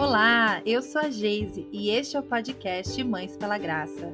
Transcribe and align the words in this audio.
Olá, 0.00 0.62
eu 0.64 0.80
sou 0.80 0.98
a 0.98 1.10
Geise 1.10 1.68
e 1.70 1.90
este 1.90 2.16
é 2.16 2.20
o 2.20 2.22
podcast 2.22 3.04
Mães 3.04 3.36
pela 3.36 3.58
Graça. 3.58 4.10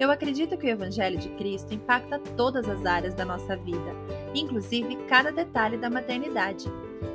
Eu 0.00 0.10
acredito 0.10 0.58
que 0.58 0.66
o 0.66 0.68
Evangelho 0.68 1.16
de 1.16 1.28
Cristo 1.36 1.72
impacta 1.72 2.18
todas 2.18 2.68
as 2.68 2.84
áreas 2.84 3.14
da 3.14 3.24
nossa 3.24 3.56
vida, 3.56 3.94
inclusive 4.34 4.96
cada 5.06 5.30
detalhe 5.30 5.76
da 5.76 5.88
maternidade. 5.88 6.64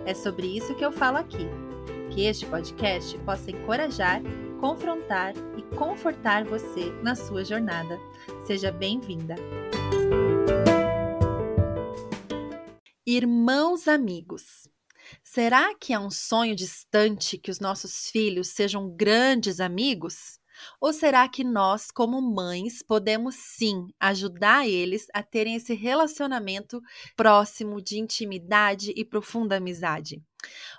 É 0.06 0.14
sobre 0.14 0.48
isso 0.48 0.74
que 0.74 0.86
eu 0.86 0.92
falo 0.94 1.18
aqui. 1.18 1.50
Que 2.12 2.24
este 2.24 2.46
podcast 2.46 3.18
possa 3.26 3.52
encorajar, 3.52 4.22
confrontar 4.62 5.34
e 5.58 5.76
confortar 5.76 6.46
você 6.46 6.94
na 7.04 7.16
sua 7.16 7.44
jornada. 7.44 8.00
Seja 8.48 8.72
bem-vinda! 8.72 9.36
Irmãos 13.06 13.86
amigos. 13.86 14.73
Será 15.34 15.74
que 15.74 15.92
é 15.92 15.98
um 16.00 16.12
sonho 16.12 16.56
distante 16.56 17.40
que 17.40 17.50
os 17.50 17.60
nossos 17.60 18.08
filhos 18.12 18.50
sejam 18.50 18.88
grandes 18.96 19.60
amigos? 19.60 20.40
Ou 20.80 20.94
será 20.94 21.28
que 21.28 21.44
nós, 21.44 21.90
como 21.90 22.22
mães, 22.22 22.84
podemos 22.84 23.34
sim 23.34 23.88
ajudar 24.00 24.68
eles 24.68 25.08
a 25.12 25.24
terem 25.24 25.56
esse 25.56 25.74
relacionamento 25.74 26.80
próximo 27.16 27.82
de 27.82 27.98
intimidade 27.98 28.94
e 28.96 29.04
profunda 29.04 29.58
amizade? 29.58 30.22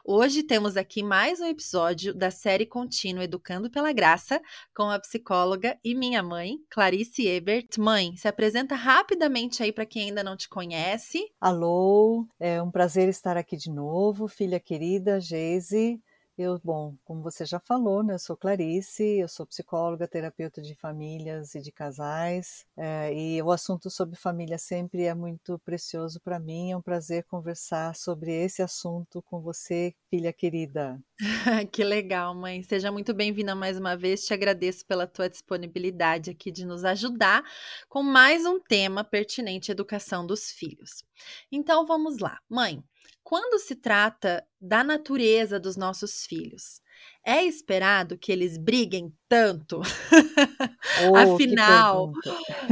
Hoje 0.04 0.42
temos 0.42 0.76
aqui 0.76 1.02
mais 1.02 1.40
um 1.40 1.46
episódio 1.46 2.14
da 2.14 2.30
série 2.30 2.66
contínua 2.66 3.24
Educando 3.24 3.70
pela 3.70 3.92
Graça 3.92 4.40
com 4.76 4.90
a 4.90 4.98
psicóloga 4.98 5.78
e 5.82 5.94
minha 5.94 6.22
mãe, 6.22 6.58
Clarice 6.70 7.26
Ebert. 7.26 7.78
Mãe, 7.78 8.16
se 8.16 8.28
apresenta 8.28 8.74
rapidamente 8.74 9.62
aí 9.62 9.72
para 9.72 9.86
quem 9.86 10.08
ainda 10.08 10.22
não 10.22 10.36
te 10.36 10.48
conhece. 10.48 11.24
Alô, 11.40 12.26
é 12.38 12.60
um 12.62 12.70
prazer 12.70 13.08
estar 13.08 13.36
aqui 13.36 13.56
de 13.56 13.70
novo, 13.70 14.28
filha 14.28 14.60
querida 14.60 15.20
Geise. 15.20 16.00
Eu, 16.36 16.60
bom, 16.64 16.96
como 17.04 17.22
você 17.22 17.44
já 17.44 17.60
falou, 17.60 18.02
né, 18.02 18.14
eu 18.14 18.18
sou 18.18 18.36
Clarice, 18.36 19.04
eu 19.20 19.28
sou 19.28 19.46
psicóloga, 19.46 20.08
terapeuta 20.08 20.60
de 20.60 20.74
famílias 20.74 21.54
e 21.54 21.60
de 21.60 21.70
casais, 21.70 22.66
é, 22.76 23.14
e 23.14 23.40
o 23.40 23.52
assunto 23.52 23.88
sobre 23.88 24.16
família 24.16 24.58
sempre 24.58 25.04
é 25.04 25.14
muito 25.14 25.60
precioso 25.60 26.20
para 26.20 26.40
mim. 26.40 26.72
É 26.72 26.76
um 26.76 26.82
prazer 26.82 27.22
conversar 27.24 27.94
sobre 27.94 28.32
esse 28.32 28.62
assunto 28.62 29.22
com 29.22 29.40
você, 29.40 29.94
filha 30.10 30.32
querida. 30.32 31.00
que 31.70 31.84
legal, 31.84 32.34
mãe. 32.34 32.64
Seja 32.64 32.90
muito 32.90 33.14
bem-vinda 33.14 33.54
mais 33.54 33.78
uma 33.78 33.96
vez. 33.96 34.26
Te 34.26 34.34
agradeço 34.34 34.84
pela 34.86 35.06
tua 35.06 35.30
disponibilidade 35.30 36.30
aqui 36.30 36.50
de 36.50 36.66
nos 36.66 36.84
ajudar 36.84 37.44
com 37.88 38.02
mais 38.02 38.44
um 38.44 38.58
tema 38.58 39.04
pertinente 39.04 39.70
à 39.70 39.72
educação 39.72 40.26
dos 40.26 40.50
filhos. 40.50 41.04
Então 41.52 41.86
vamos 41.86 42.18
lá, 42.18 42.40
mãe. 42.48 42.82
Quando 43.24 43.58
se 43.58 43.74
trata 43.74 44.46
da 44.60 44.84
natureza 44.84 45.58
dos 45.58 45.76
nossos 45.76 46.26
filhos, 46.26 46.80
é 47.26 47.42
esperado 47.42 48.18
que 48.18 48.30
eles 48.30 48.56
briguem 48.58 49.12
tanto? 49.28 49.80
Oh, 51.10 51.16
Afinal, 51.16 52.12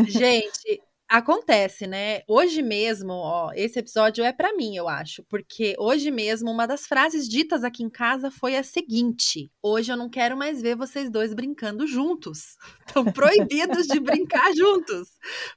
gente, 0.06 0.80
Acontece, 1.12 1.86
né? 1.86 2.22
Hoje 2.26 2.62
mesmo, 2.62 3.12
ó, 3.12 3.52
esse 3.54 3.78
episódio 3.78 4.24
é 4.24 4.32
para 4.32 4.56
mim, 4.56 4.76
eu 4.76 4.88
acho, 4.88 5.22
porque 5.24 5.76
hoje 5.78 6.10
mesmo 6.10 6.50
uma 6.50 6.66
das 6.66 6.86
frases 6.86 7.28
ditas 7.28 7.62
aqui 7.62 7.82
em 7.82 7.90
casa 7.90 8.30
foi 8.30 8.56
a 8.56 8.62
seguinte: 8.62 9.52
Hoje 9.62 9.92
eu 9.92 9.96
não 9.98 10.08
quero 10.08 10.38
mais 10.38 10.62
ver 10.62 10.74
vocês 10.74 11.10
dois 11.10 11.34
brincando 11.34 11.86
juntos. 11.86 12.56
Estão 12.88 13.04
proibidos 13.04 13.86
de 13.88 14.00
brincar 14.00 14.52
juntos, 14.56 15.10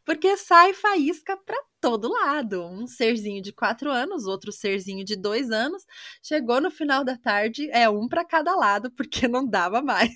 porque 0.03 0.35
sai 0.35 0.73
faísca 0.73 1.37
para 1.37 1.57
todo 1.85 2.11
lado. 2.11 2.65
Um 2.65 2.87
serzinho 2.87 3.39
de 3.43 3.53
quatro 3.53 3.91
anos, 3.91 4.25
outro 4.25 4.51
serzinho 4.51 5.05
de 5.05 5.15
dois 5.15 5.51
anos. 5.51 5.85
Chegou 6.23 6.59
no 6.59 6.71
final 6.71 7.05
da 7.05 7.15
tarde, 7.15 7.69
é 7.71 7.87
um 7.87 8.07
para 8.07 8.25
cada 8.25 8.55
lado, 8.55 8.89
porque 8.89 9.27
não 9.29 9.47
dava 9.47 9.83
mais. 9.83 10.11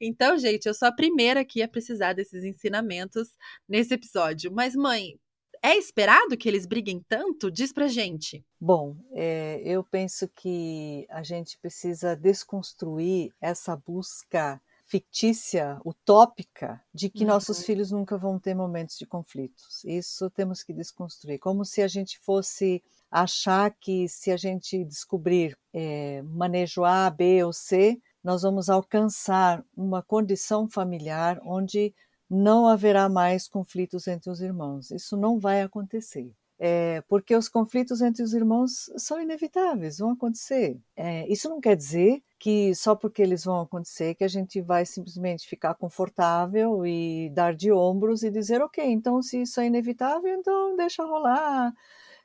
então, 0.00 0.38
gente, 0.38 0.66
eu 0.66 0.74
sou 0.74 0.86
a 0.86 0.92
primeira 0.92 1.40
aqui 1.40 1.60
a 1.60 1.66
precisar 1.66 2.12
desses 2.12 2.44
ensinamentos 2.44 3.30
nesse 3.68 3.94
episódio. 3.94 4.52
Mas, 4.52 4.76
mãe, 4.76 5.18
é 5.60 5.76
esperado 5.76 6.36
que 6.36 6.48
eles 6.48 6.66
briguem 6.66 7.04
tanto? 7.08 7.50
Diz 7.50 7.72
pra 7.72 7.88
gente. 7.88 8.46
Bom, 8.60 8.96
é, 9.14 9.60
eu 9.64 9.82
penso 9.82 10.28
que 10.28 11.04
a 11.10 11.24
gente 11.24 11.58
precisa 11.58 12.14
desconstruir 12.14 13.32
essa 13.40 13.74
busca 13.74 14.62
fictícia, 14.88 15.78
utópica, 15.84 16.82
de 16.92 17.10
que 17.10 17.20
uhum. 17.20 17.28
nossos 17.28 17.62
filhos 17.62 17.92
nunca 17.92 18.16
vão 18.16 18.38
ter 18.38 18.54
momentos 18.54 18.96
de 18.96 19.06
conflitos. 19.06 19.84
Isso 19.84 20.30
temos 20.30 20.62
que 20.62 20.72
desconstruir. 20.72 21.38
Como 21.38 21.64
se 21.64 21.82
a 21.82 21.88
gente 21.88 22.18
fosse 22.18 22.82
achar 23.10 23.70
que 23.78 24.08
se 24.08 24.30
a 24.30 24.36
gente 24.36 24.82
descobrir 24.84 25.56
é, 25.74 26.22
manejo 26.22 26.84
A, 26.84 27.08
B 27.10 27.44
ou 27.44 27.52
C, 27.52 28.00
nós 28.24 28.42
vamos 28.42 28.70
alcançar 28.70 29.62
uma 29.76 30.02
condição 30.02 30.68
familiar 30.68 31.38
onde 31.44 31.94
não 32.28 32.66
haverá 32.66 33.08
mais 33.08 33.46
conflitos 33.46 34.06
entre 34.08 34.30
os 34.30 34.40
irmãos. 34.40 34.90
Isso 34.90 35.16
não 35.16 35.38
vai 35.38 35.62
acontecer 35.62 36.34
é, 36.58 37.00
porque 37.02 37.36
os 37.36 37.48
conflitos 37.48 38.00
entre 38.00 38.22
os 38.22 38.34
irmãos 38.34 38.90
são 38.96 39.20
inevitáveis, 39.20 39.98
vão 39.98 40.10
acontecer. 40.10 40.80
É, 40.96 41.26
isso 41.32 41.48
não 41.48 41.60
quer 41.60 41.76
dizer 41.76 42.22
que 42.38 42.74
só 42.74 42.94
porque 42.94 43.22
eles 43.22 43.44
vão 43.44 43.60
acontecer 43.60 44.14
que 44.14 44.24
a 44.24 44.28
gente 44.28 44.60
vai 44.60 44.84
simplesmente 44.84 45.48
ficar 45.48 45.74
confortável 45.74 46.84
e 46.84 47.30
dar 47.30 47.54
de 47.54 47.70
ombros 47.70 48.22
e 48.22 48.30
dizer, 48.30 48.60
ok, 48.62 48.84
então 48.84 49.22
se 49.22 49.42
isso 49.42 49.60
é 49.60 49.66
inevitável, 49.66 50.34
então 50.34 50.76
deixa 50.76 51.04
rolar 51.04 51.72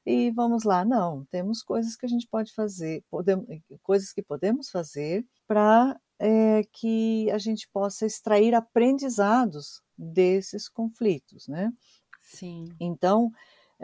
e 0.06 0.32
vamos 0.32 0.64
lá. 0.64 0.84
Não, 0.84 1.26
temos 1.26 1.64
coisas 1.64 1.96
que 1.96 2.06
a 2.06 2.10
gente 2.10 2.28
pode 2.28 2.54
fazer, 2.54 3.04
podemos, 3.10 3.46
coisas 3.82 4.12
que 4.12 4.22
podemos 4.22 4.70
fazer 4.70 5.26
para 5.48 6.00
é, 6.20 6.64
que 6.72 7.30
a 7.32 7.38
gente 7.38 7.68
possa 7.72 8.06
extrair 8.06 8.54
aprendizados 8.54 9.82
desses 9.98 10.68
conflitos, 10.68 11.48
né? 11.48 11.72
Sim. 12.22 12.70
Então, 12.80 13.32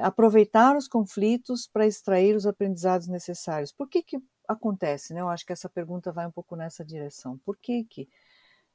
aproveitar 0.02 0.76
os 0.76 0.88
conflitos 0.88 1.68
para 1.68 1.88
extrair 1.88 2.36
os 2.36 2.46
aprendizados 2.46 3.08
necessários. 3.08 3.72
Por 3.72 3.88
que, 3.88 4.02
que 4.02 4.20
acontece? 4.48 5.14
Né? 5.14 5.22
Eu 5.22 5.30
acho 5.30 5.46
que 5.46 5.54
essa 5.54 5.70
pergunta 5.70 6.12
vai 6.12 6.26
um 6.28 6.32
pouco 6.32 6.56
nessa 6.56 6.84
direção. 6.84 7.38
Por 7.40 7.58
que, 7.58 7.84
que 7.84 8.10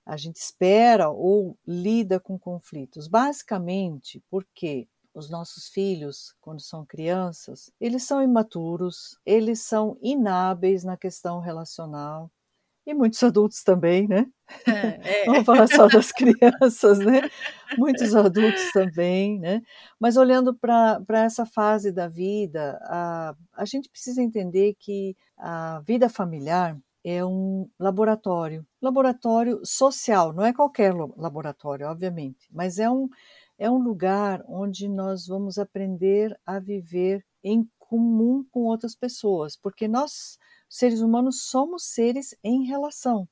a 0.06 0.16
gente 0.16 0.36
espera 0.36 1.08
ou 1.08 1.58
lida 1.66 2.20
com 2.20 2.38
conflitos? 2.38 3.08
Basicamente 3.08 4.22
porque 4.30 4.88
os 5.14 5.30
nossos 5.30 5.68
filhos, 5.68 6.34
quando 6.40 6.60
são 6.60 6.84
crianças, 6.84 7.70
eles 7.80 8.02
são 8.02 8.20
imaturos, 8.20 9.16
eles 9.24 9.60
são 9.60 9.96
inábeis 10.02 10.82
na 10.82 10.96
questão 10.96 11.38
relacional, 11.38 12.30
e 12.86 12.92
muitos 12.92 13.22
adultos 13.22 13.62
também, 13.62 14.06
né? 14.06 14.26
É, 14.66 15.22
é. 15.22 15.24
Vamos 15.24 15.44
falar 15.44 15.66
só 15.66 15.86
das 15.88 16.12
crianças, 16.12 16.98
né? 16.98 17.22
Muitos 17.78 18.14
adultos 18.14 18.70
também, 18.72 19.38
né? 19.38 19.62
Mas 19.98 20.16
olhando 20.16 20.54
para 20.54 21.02
essa 21.10 21.46
fase 21.46 21.90
da 21.90 22.08
vida, 22.08 22.78
a, 22.82 23.34
a 23.54 23.64
gente 23.64 23.88
precisa 23.88 24.22
entender 24.22 24.74
que 24.78 25.16
a 25.38 25.80
vida 25.86 26.08
familiar 26.08 26.76
é 27.02 27.24
um 27.24 27.68
laboratório, 27.78 28.66
laboratório 28.80 29.60
social, 29.64 30.32
não 30.32 30.44
é 30.44 30.52
qualquer 30.52 30.94
laboratório, 30.94 31.86
obviamente, 31.86 32.48
mas 32.50 32.78
é 32.78 32.90
um, 32.90 33.08
é 33.58 33.70
um 33.70 33.78
lugar 33.78 34.42
onde 34.48 34.88
nós 34.88 35.26
vamos 35.26 35.58
aprender 35.58 36.34
a 36.46 36.58
viver 36.58 37.22
em 37.42 37.68
comum 37.78 38.44
com 38.50 38.60
outras 38.60 38.94
pessoas, 38.94 39.54
porque 39.54 39.86
nós 39.86 40.38
seres 40.74 41.00
humanos 41.00 41.42
somos 41.42 41.84
seres 41.84 42.34
em 42.42 42.64
relação. 42.64 43.28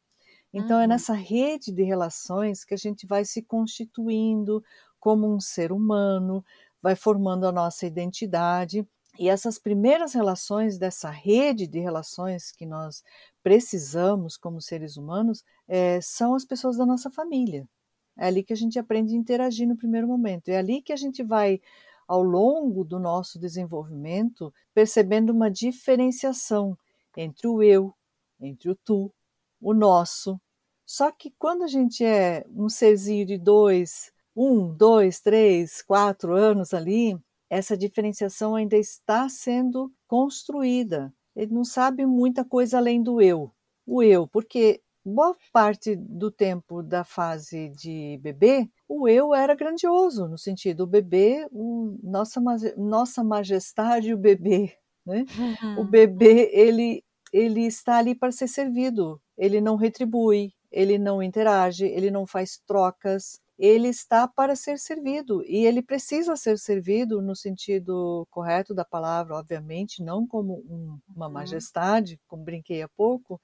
Então, 0.54 0.76
uhum. 0.76 0.84
é 0.84 0.86
nessa 0.86 1.12
rede 1.12 1.72
de 1.72 1.82
relações 1.82 2.64
que 2.64 2.72
a 2.72 2.76
gente 2.76 3.04
vai 3.04 3.24
se 3.24 3.42
constituindo 3.42 4.62
como 5.00 5.26
um 5.26 5.40
ser 5.40 5.72
humano, 5.72 6.44
vai 6.80 6.94
formando 6.94 7.44
a 7.44 7.50
nossa 7.50 7.84
identidade. 7.84 8.86
E 9.18 9.28
essas 9.28 9.58
primeiras 9.58 10.12
relações 10.14 10.78
dessa 10.78 11.10
rede 11.10 11.66
de 11.66 11.80
relações 11.80 12.52
que 12.52 12.64
nós 12.64 13.02
precisamos 13.42 14.36
como 14.36 14.60
seres 14.60 14.96
humanos 14.96 15.42
é, 15.66 16.00
são 16.00 16.36
as 16.36 16.44
pessoas 16.44 16.76
da 16.76 16.86
nossa 16.86 17.10
família. 17.10 17.68
É 18.16 18.26
ali 18.26 18.44
que 18.44 18.52
a 18.52 18.56
gente 18.56 18.78
aprende 18.78 19.16
a 19.16 19.18
interagir 19.18 19.66
no 19.66 19.76
primeiro 19.76 20.06
momento. 20.06 20.48
É 20.48 20.58
ali 20.58 20.80
que 20.80 20.92
a 20.92 20.96
gente 20.96 21.24
vai, 21.24 21.60
ao 22.06 22.22
longo 22.22 22.84
do 22.84 23.00
nosso 23.00 23.36
desenvolvimento, 23.36 24.54
percebendo 24.72 25.32
uma 25.32 25.50
diferenciação 25.50 26.78
entre 27.16 27.46
o 27.48 27.62
eu, 27.62 27.94
entre 28.40 28.70
o 28.70 28.76
tu, 28.76 29.12
o 29.60 29.72
nosso. 29.74 30.40
Só 30.86 31.10
que 31.10 31.32
quando 31.38 31.62
a 31.62 31.68
gente 31.68 32.04
é 32.04 32.44
um 32.54 32.68
serzinho 32.68 33.24
de 33.24 33.38
dois, 33.38 34.12
um, 34.36 34.74
dois, 34.74 35.20
três, 35.20 35.82
quatro 35.82 36.34
anos 36.34 36.74
ali, 36.74 37.18
essa 37.48 37.76
diferenciação 37.76 38.54
ainda 38.54 38.76
está 38.76 39.28
sendo 39.28 39.92
construída. 40.08 41.12
Ele 41.36 41.52
não 41.52 41.64
sabe 41.64 42.06
muita 42.06 42.44
coisa 42.44 42.78
além 42.78 43.02
do 43.02 43.20
eu. 43.20 43.52
O 43.86 44.02
eu, 44.02 44.26
porque 44.26 44.80
boa 45.04 45.36
parte 45.52 45.96
do 45.96 46.30
tempo 46.30 46.82
da 46.82 47.04
fase 47.04 47.68
de 47.70 48.18
bebê, 48.22 48.68
o 48.88 49.08
eu 49.08 49.34
era 49.34 49.54
grandioso, 49.54 50.28
no 50.28 50.38
sentido, 50.38 50.82
o 50.82 50.86
bebê, 50.86 51.46
o, 51.50 51.98
nossa, 52.02 52.40
nossa 52.76 53.24
majestade, 53.24 54.14
o 54.14 54.18
bebê, 54.18 54.76
né? 55.04 55.24
Uhum. 55.36 55.80
O 55.80 55.84
bebê, 55.84 56.50
ele, 56.52 57.04
ele 57.32 57.66
está 57.66 57.98
ali 57.98 58.14
para 58.14 58.32
ser 58.32 58.48
servido. 58.48 59.20
ele 59.36 59.60
não 59.60 59.76
retribui, 59.76 60.52
ele 60.70 60.98
não 60.98 61.22
interage, 61.22 61.84
ele 61.84 62.10
não 62.10 62.26
faz 62.26 62.58
trocas, 62.66 63.40
ele 63.58 63.88
está 63.88 64.26
para 64.26 64.56
ser 64.56 64.78
servido 64.78 65.44
e 65.44 65.66
ele 65.66 65.82
precisa 65.82 66.34
ser 66.36 66.58
servido 66.58 67.20
no 67.20 67.36
sentido 67.36 68.26
correto 68.30 68.74
da 68.74 68.84
palavra, 68.84 69.36
obviamente, 69.36 70.02
não 70.02 70.26
como 70.26 70.64
um, 70.68 70.98
uma 71.14 71.26
uhum. 71.26 71.32
majestade, 71.32 72.18
como 72.26 72.44
brinquei 72.44 72.82
há 72.82 72.88
pouco, 72.88 73.40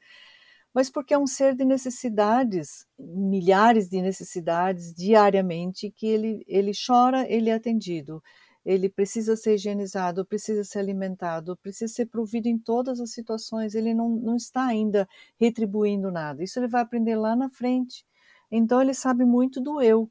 mas 0.74 0.90
porque 0.90 1.14
é 1.14 1.18
um 1.18 1.26
ser 1.26 1.54
de 1.54 1.64
necessidades, 1.64 2.86
milhares 2.98 3.88
de 3.88 4.00
necessidades 4.02 4.94
diariamente 4.94 5.90
que 5.90 6.06
ele, 6.06 6.44
ele 6.46 6.72
chora, 6.86 7.26
ele 7.30 7.50
é 7.50 7.54
atendido 7.54 8.22
ele 8.64 8.88
precisa 8.88 9.36
ser 9.36 9.54
higienizado, 9.54 10.26
precisa 10.26 10.64
ser 10.64 10.80
alimentado, 10.80 11.56
precisa 11.56 11.92
ser 11.92 12.06
provido 12.06 12.48
em 12.48 12.58
todas 12.58 13.00
as 13.00 13.10
situações, 13.12 13.74
ele 13.74 13.94
não, 13.94 14.08
não 14.10 14.36
está 14.36 14.66
ainda 14.66 15.08
retribuindo 15.38 16.10
nada. 16.10 16.42
Isso 16.42 16.58
ele 16.58 16.68
vai 16.68 16.82
aprender 16.82 17.16
lá 17.16 17.34
na 17.34 17.48
frente. 17.48 18.04
Então 18.50 18.80
ele 18.80 18.94
sabe 18.94 19.24
muito 19.24 19.60
do 19.60 19.80
eu, 19.80 20.10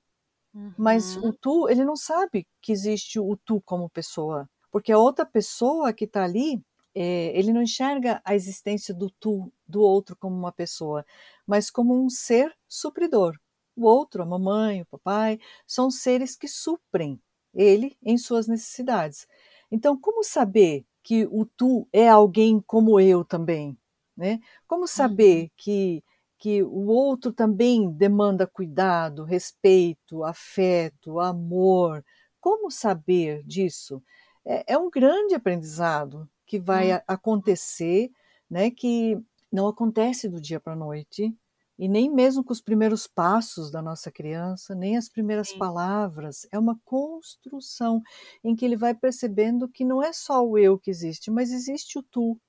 uhum. 0.54 0.74
mas 0.78 1.18
o 1.18 1.34
tu, 1.34 1.68
ele 1.70 1.84
não 1.84 1.96
sabe 1.96 2.48
que 2.62 2.72
existe 2.72 3.20
o 3.20 3.36
tu 3.38 3.62
como 3.62 3.90
pessoa, 3.90 4.50
porque 4.72 4.92
a 4.92 4.98
outra 4.98 5.26
pessoa 5.26 5.92
que 5.92 6.06
está 6.06 6.24
ali, 6.24 6.62
é, 6.94 7.38
ele 7.38 7.52
não 7.54 7.62
enxerga 7.62 8.22
a 8.24 8.36
existência 8.36 8.94
do 8.94 9.10
tu, 9.10 9.52
do 9.68 9.82
outro 9.82 10.16
como 10.16 10.36
uma 10.36 10.52
pessoa, 10.52 11.06
mas 11.46 11.70
como 11.70 11.94
um 11.94 12.10
ser 12.10 12.56
supridor. 12.68 13.38
O 13.76 13.86
outro, 13.86 14.24
a 14.24 14.26
mamãe, 14.26 14.82
o 14.82 14.86
papai, 14.86 15.40
são 15.68 15.92
seres 15.92 16.36
que 16.36 16.48
suprem 16.48 17.22
ele 17.58 17.98
em 18.04 18.18
suas 18.18 18.48
necessidades. 18.48 19.28
Então, 19.72 20.00
como 20.00 20.24
saber 20.24 20.86
que 21.04 21.26
o 21.26 21.46
tu 21.46 21.88
é 21.92 22.08
alguém 22.08 22.62
como 22.66 23.00
eu 23.00 23.26
também? 23.26 23.78
Né? 24.16 24.40
Como 24.68 24.88
saber 24.88 25.44
uhum. 25.44 25.50
que, 25.58 26.04
que 26.38 26.64
o 26.64 26.88
outro 26.88 27.34
também 27.34 27.92
demanda 27.92 28.48
cuidado, 28.48 29.24
respeito, 29.24 30.24
afeto, 30.24 31.20
amor? 31.20 32.04
Como 32.40 32.70
saber 32.72 33.44
disso? 33.44 34.02
É, 34.46 34.74
é 34.74 34.78
um 34.78 34.90
grande 34.90 35.36
aprendizado 35.36 36.30
que 36.46 36.60
vai 36.60 36.94
uhum. 36.94 37.00
acontecer, 37.08 38.10
né, 38.50 38.72
que 38.72 39.18
não 39.52 39.68
acontece 39.68 40.30
do 40.30 40.40
dia 40.40 40.60
para 40.60 40.74
a 40.74 40.78
noite, 40.78 41.36
e 41.78 41.88
nem 41.88 42.10
mesmo 42.10 42.44
com 42.44 42.52
os 42.52 42.62
primeiros 42.62 43.06
passos 43.06 43.70
da 43.70 43.82
nossa 43.82 44.12
criança, 44.12 44.74
nem 44.74 44.98
as 44.98 45.08
primeiras 45.08 45.50
Sim. 45.50 45.60
palavras. 45.60 46.48
É 46.52 46.58
uma 46.58 46.80
construção 46.84 48.02
em 48.44 48.56
que 48.56 48.66
ele 48.66 48.76
vai 48.76 48.96
percebendo 48.96 49.70
que 49.70 49.86
não 49.86 50.02
é 50.02 50.12
só 50.12 50.46
o 50.46 50.58
eu 50.58 50.80
que 50.80 50.90
existe, 50.90 51.30
mas 51.30 51.52
existe 51.52 52.00
o 52.00 52.04
tu. 52.04 52.40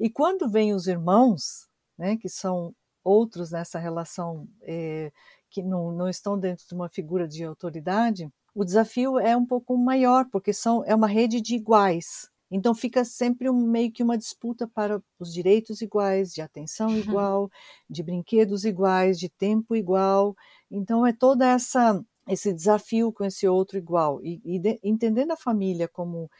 E 0.00 0.08
quando 0.08 0.48
vêm 0.48 0.74
os 0.74 0.86
irmãos, 0.86 1.68
né, 1.98 2.16
que 2.16 2.28
são 2.28 2.74
outros 3.04 3.50
nessa 3.50 3.78
relação 3.78 4.48
é, 4.62 5.12
que 5.50 5.62
não, 5.62 5.92
não 5.92 6.08
estão 6.08 6.38
dentro 6.38 6.66
de 6.66 6.74
uma 6.74 6.88
figura 6.88 7.26
de 7.28 7.44
autoridade, 7.44 8.28
o 8.54 8.64
desafio 8.64 9.18
é 9.18 9.36
um 9.36 9.46
pouco 9.46 9.76
maior, 9.76 10.26
porque 10.30 10.52
são, 10.52 10.84
é 10.84 10.94
uma 10.94 11.06
rede 11.06 11.40
de 11.40 11.54
iguais. 11.54 12.28
Então 12.50 12.74
fica 12.74 13.04
sempre 13.04 13.50
um, 13.50 13.66
meio 13.66 13.92
que 13.92 14.02
uma 14.02 14.16
disputa 14.16 14.66
para 14.66 15.02
os 15.18 15.32
direitos 15.32 15.82
iguais, 15.82 16.32
de 16.32 16.40
atenção 16.40 16.88
uhum. 16.88 16.98
igual, 16.98 17.50
de 17.88 18.02
brinquedos 18.02 18.64
iguais, 18.64 19.18
de 19.18 19.28
tempo 19.28 19.76
igual. 19.76 20.34
Então 20.70 21.06
é 21.06 21.12
toda 21.12 21.46
essa 21.46 22.02
esse 22.26 22.52
desafio 22.52 23.10
com 23.10 23.24
esse 23.24 23.48
outro 23.48 23.78
igual 23.78 24.20
e, 24.22 24.40
e 24.44 24.58
de, 24.58 24.78
entendendo 24.82 25.30
a 25.30 25.36
família 25.36 25.88
como 25.88 26.30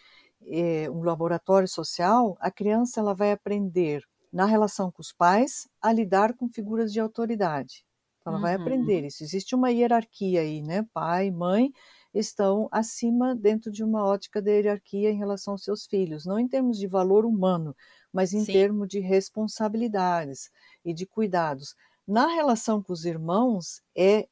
é, 0.46 0.88
um 0.90 1.02
laboratório 1.02 1.66
social, 1.66 2.37
a 2.40 2.50
criança 2.50 3.00
ela 3.00 3.14
vai 3.14 3.32
aprender 3.32 4.02
na 4.32 4.44
relação 4.44 4.90
com 4.90 5.00
os 5.00 5.12
pais 5.12 5.66
a 5.81 5.93
lidar 5.93 6.34
com 6.34 6.49
figuras 6.49 6.93
de 6.93 7.00
autoridade. 7.00 7.84
Então, 8.20 8.32
ela 8.32 8.37
uhum. 8.37 8.43
vai 8.43 8.55
aprender 8.55 9.06
isso. 9.06 9.22
Existe 9.22 9.55
uma 9.55 9.70
hierarquia 9.70 10.43
aí, 10.43 10.60
né? 10.62 10.87
Pai, 10.93 11.31
mãe, 11.31 11.72
estão 12.19 12.69
acima 12.73 13.35
dentro 13.35 13.70
de 13.70 13.85
uma 13.85 14.05
ótica 14.05 14.43
da 14.43 14.50
hierarquia 14.50 15.11
em 15.11 15.17
relação 15.17 15.55
aos 15.55 15.65
seus 15.65 15.87
filhos, 15.87 16.26
não 16.26 16.38
em 16.38 16.49
termos 16.49 16.79
de 16.79 16.87
valor 16.87 17.25
humano, 17.25 17.75
mas 18.12 18.32
em 18.32 18.44
Sim. 18.44 18.53
termos 18.53 18.88
de 18.88 19.00
responsabilidades 19.00 20.50
e 20.85 20.93
de 20.93 21.06
cuidados. 21.06 21.75
Na 22.06 22.26
relação 22.26 22.82
com 22.82 22.93
os 22.93 23.05
irmãos, 23.05 23.82
é 23.97 24.26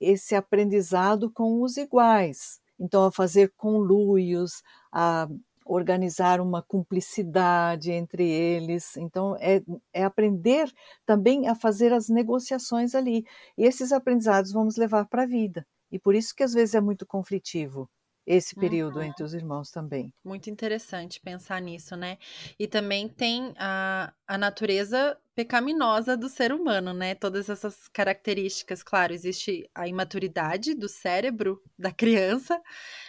esse 0.00 0.34
aprendizado 0.34 1.30
com 1.30 1.62
os 1.62 1.76
iguais. 1.76 2.60
Então, 2.78 3.04
a 3.04 3.12
fazer 3.12 3.52
conluios, 3.56 4.62
a 4.90 5.28
organizar 5.64 6.40
uma 6.40 6.62
cumplicidade 6.62 7.92
entre 7.92 8.28
eles. 8.28 8.96
Então, 8.96 9.36
é, 9.38 9.62
é, 9.92 10.02
aprender 10.02 10.72
também 11.06 11.46
a 11.48 11.54
fazer 11.54 11.92
as 11.92 12.08
negociações 12.08 12.94
ali. 12.94 13.24
E 13.56 13.64
esses 13.64 13.92
aprendizados 13.92 14.52
vamos 14.52 14.76
levar 14.76 15.06
para 15.06 15.22
a 15.22 15.26
vida. 15.26 15.66
E 15.90 15.98
por 15.98 16.14
isso 16.14 16.34
que 16.34 16.42
às 16.42 16.52
vezes 16.52 16.74
é 16.74 16.80
muito 16.80 17.06
conflitivo 17.06 17.88
esse 18.26 18.54
período 18.54 18.96
uhum. 18.96 19.04
entre 19.04 19.24
os 19.24 19.34
irmãos 19.34 19.70
também. 19.70 20.12
Muito 20.24 20.48
interessante 20.50 21.20
pensar 21.20 21.60
nisso, 21.60 21.96
né? 21.96 22.18
E 22.58 22.66
também 22.68 23.08
tem 23.08 23.54
a, 23.58 24.12
a 24.26 24.38
natureza 24.38 25.18
pecaminosa 25.34 26.16
do 26.16 26.28
ser 26.28 26.52
humano, 26.52 26.92
né? 26.92 27.14
Todas 27.14 27.48
essas 27.48 27.88
características, 27.88 28.82
claro, 28.82 29.12
existe 29.12 29.68
a 29.74 29.86
imaturidade 29.86 30.74
do 30.74 30.88
cérebro 30.88 31.62
da 31.78 31.90
criança, 31.92 32.60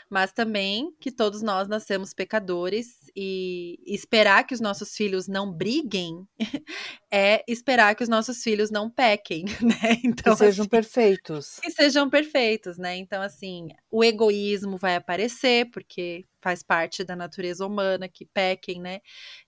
mas 0.10 0.32
também 0.32 0.94
que 1.00 1.12
todos 1.12 1.42
nós 1.42 1.68
nascemos 1.68 2.14
pecadores 2.14 3.10
e 3.16 3.80
esperar 3.86 4.46
que 4.46 4.54
os 4.54 4.60
nossos 4.60 4.96
filhos 4.96 5.28
não 5.28 5.52
briguem 5.52 6.28
é 7.12 7.44
esperar 7.48 7.96
que 7.96 8.04
os 8.04 8.10
nossos 8.10 8.42
filhos 8.44 8.70
não 8.70 8.90
pequem, 8.90 9.46
né? 9.62 10.00
Então, 10.04 10.34
que 10.34 10.40
sejam 10.40 10.64
assim, 10.64 10.70
perfeitos. 10.70 11.60
Que 11.60 11.72
sejam 11.72 12.10
perfeitos, 12.10 12.78
né? 12.78 12.96
Então, 12.98 13.22
assim, 13.22 13.70
o 13.90 14.04
egoísmo 14.04 14.78
vai 14.78 14.96
aparecer, 14.96 15.70
porque 15.72 16.26
faz 16.42 16.64
parte 16.64 17.04
da 17.04 17.16
natureza 17.16 17.66
humana, 17.66 18.10
que 18.10 18.26
pequem, 18.26 18.82
né? 18.82 19.00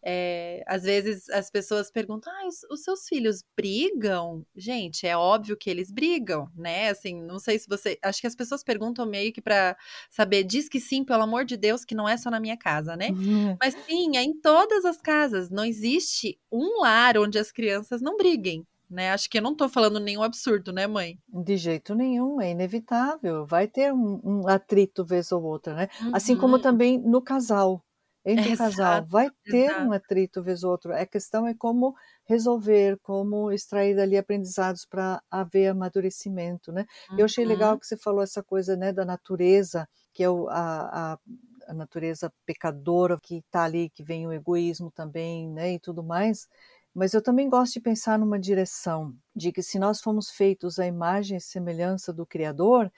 É, 0.02 0.64
às 0.68 0.84
vezes 0.84 1.30
as 1.30 1.50
pessoas 1.50 1.92
perguntam: 1.92 2.32
ah, 2.32 2.48
os, 2.48 2.64
os, 2.70 2.84
seus 2.84 3.08
filhos 3.08 3.44
brigam? 3.56 4.46
Gente, 4.56 5.08
é 5.08 5.18
óbvio 5.18 5.58
que 5.58 5.70
eles 5.70 5.92
brigam, 5.92 6.50
né? 6.56 6.90
Assim, 6.90 7.22
não 7.22 7.40
sei 7.40 7.60
se 7.60 7.68
você. 7.68 7.98
Acho 8.02 8.22
que 8.22 8.28
as 8.28 8.36
pessoas 8.36 8.64
perguntam 8.64 9.06
meio 9.06 9.34
que 9.34 9.42
para 9.42 9.76
saber, 10.10 10.44
diz 10.44 10.70
que 10.70 10.80
sim, 10.80 11.04
pelo 11.04 11.24
amor 11.24 11.46
de 11.46 11.58
Deus, 11.58 11.84
que 11.84 11.96
não 11.96 12.08
é 12.08 12.16
só 12.18 12.30
na 12.30 12.40
minha 12.40 12.58
casa, 12.58 12.96
né? 12.96 13.10
Uhum. 13.10 13.58
Mas 13.60 13.74
sim, 13.86 14.16
é 14.18 14.24
em 14.24 14.34
todas 14.40 14.86
as 14.86 14.98
casas. 14.98 15.50
Não 15.50 15.66
existe 15.66 16.40
um 16.52 16.82
lar 16.82 17.18
onde 17.18 17.40
as 17.40 17.52
crianças 17.52 18.02
não 18.02 18.18
briguem 18.18 18.66
né? 18.90 19.12
Acho 19.12 19.30
que 19.30 19.38
eu 19.38 19.42
não 19.42 19.54
estou 19.54 19.70
falando 19.70 20.00
nenhum 20.00 20.24
absurdo, 20.24 20.72
né, 20.72 20.88
mãe? 20.88 21.18
De 21.28 21.58
jeito 21.58 21.96
nenhum, 21.96 22.40
é 22.40 22.52
inevitável. 22.52 23.46
Vai 23.46 23.68
ter 23.68 23.94
um, 23.94 24.20
um 24.24 24.48
atrito 24.48 25.04
vez 25.04 25.32
ou 25.32 25.44
outra, 25.44 25.74
né? 25.74 25.90
Uhum. 26.02 26.12
Assim 26.14 26.36
como 26.36 26.56
uhum. 26.56 26.62
também 26.62 27.00
no 27.00 27.22
casal. 27.22 27.84
Entre 28.26 28.52
o 28.52 28.54
um 28.54 28.58
casal, 28.58 29.06
vai 29.06 29.30
ter 29.44 29.66
exato. 29.66 29.86
um 29.86 29.92
atrito 29.92 30.42
vez 30.42 30.64
ou 30.64 30.72
outro. 30.72 30.94
A 30.94 31.06
questão 31.06 31.46
é 31.46 31.54
como 31.54 31.94
resolver, 32.26 32.98
como 33.04 33.52
extrair 33.52 33.98
dali 33.98 34.18
aprendizados 34.18 34.86
para 34.86 35.22
haver 35.30 35.68
amadurecimento, 35.68 36.72
né? 36.72 36.86
Uhum. 37.12 37.20
Eu 37.20 37.26
achei 37.26 37.44
legal 37.44 37.74
uhum. 37.74 37.80
que 37.80 37.86
você 37.86 37.98
falou 37.98 38.24
essa 38.24 38.42
coisa, 38.42 38.78
né, 38.78 38.94
da 38.94 39.04
natureza, 39.04 39.90
que 40.14 40.24
é 40.24 40.30
o, 40.30 40.48
a, 40.48 41.14
a 41.14 41.20
a 41.68 41.74
natureza 41.74 42.32
pecadora 42.46 43.18
que 43.22 43.38
está 43.38 43.64
ali, 43.64 43.90
que 43.90 44.04
vem 44.04 44.28
o 44.28 44.34
egoísmo 44.34 44.92
também, 44.92 45.50
né, 45.50 45.74
e 45.74 45.80
tudo 45.80 46.04
mais. 46.04 46.48
Mas 46.94 47.14
eu 47.14 47.22
também 47.22 47.50
gosto 47.50 47.74
de 47.74 47.80
pensar 47.80 48.20
numa 48.20 48.40
direção 48.40 49.14
de 49.36 49.52
que 49.52 49.64
se 49.64 49.80
nós 49.80 50.00
fomos 50.00 50.30
feitos 50.30 50.78
à 50.78 50.86
imagem 50.86 51.38
e 51.38 51.42
semelhança 51.42 52.14
do 52.14 52.26
Criador, 52.26 52.92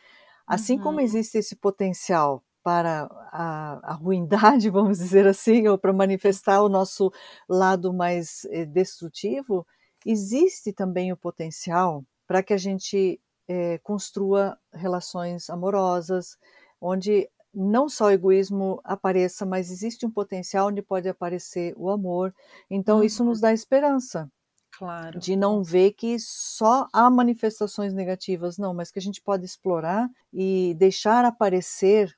assim 0.46 0.78
uhum. 0.78 0.84
como 0.84 1.02
existe 1.02 1.38
esse 1.38 1.56
potencial 1.56 2.44
para 2.62 3.08
a, 3.32 3.92
a, 3.92 3.94
ruindade, 3.94 4.70
vamos 4.72 4.98
dizer 4.98 5.28
assim, 5.28 5.68
ou 5.68 5.78
para 5.78 5.94
manifestar 5.94 6.62
o 6.62 6.70
nosso 6.70 7.12
lado 7.48 7.94
mais 7.94 8.46
eh, 8.46 8.66
destrutivo, 8.66 9.66
existe 10.06 10.74
também 10.74 11.14
o 11.14 11.18
potencial 11.18 12.04
para 12.28 12.42
que 12.42 12.54
a 12.54 12.58
gente 12.58 13.22
eh, 13.48 13.80
construa 13.84 14.58
relações 14.74 15.50
amorosas, 15.50 16.38
onde 16.82 17.30
não 17.56 17.88
só 17.88 18.06
o 18.06 18.12
egoísmo 18.12 18.80
apareça, 18.84 19.46
mas 19.46 19.72
existe 19.72 20.06
um 20.06 20.12
potencial 20.12 20.68
onde 20.68 20.82
pode 20.82 21.08
aparecer 21.08 21.74
o 21.78 21.90
amor. 21.90 22.34
Então, 22.70 22.98
uhum. 22.98 23.04
isso 23.04 23.24
nos 23.24 23.40
dá 23.40 23.54
esperança. 23.54 24.30
Claro. 24.78 25.20
De 25.20 25.36
não 25.36 25.64
ver 25.64 25.94
que 25.94 26.18
só 26.20 26.88
há 26.92 27.10
manifestações 27.10 27.94
negativas, 27.94 28.58
não, 28.58 28.74
mas 28.74 28.92
que 28.92 29.00
a 29.00 29.02
gente 29.02 29.22
pode 29.22 29.46
explorar 29.46 30.10
e 30.34 30.76
deixar 30.78 31.24
aparecer 31.24 32.14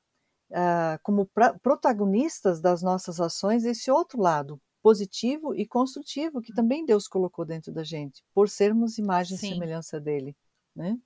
uh, 0.51 0.99
como 1.03 1.29
protagonistas 1.61 2.59
das 2.59 2.81
nossas 2.81 3.19
ações 3.21 3.63
esse 3.63 3.91
outro 3.91 4.19
lado 4.19 4.59
positivo 4.81 5.53
e 5.53 5.67
construtivo 5.67 6.41
que 6.41 6.53
também 6.53 6.85
Deus 6.85 7.07
colocou 7.07 7.45
dentro 7.45 7.71
da 7.71 7.83
gente, 7.83 8.23
por 8.33 8.49
sermos 8.49 8.97
imagem 8.97 9.37
Sim. 9.37 9.47
e 9.47 9.53
semelhança 9.53 9.99
dele, 9.99 10.35
né? 10.75 10.97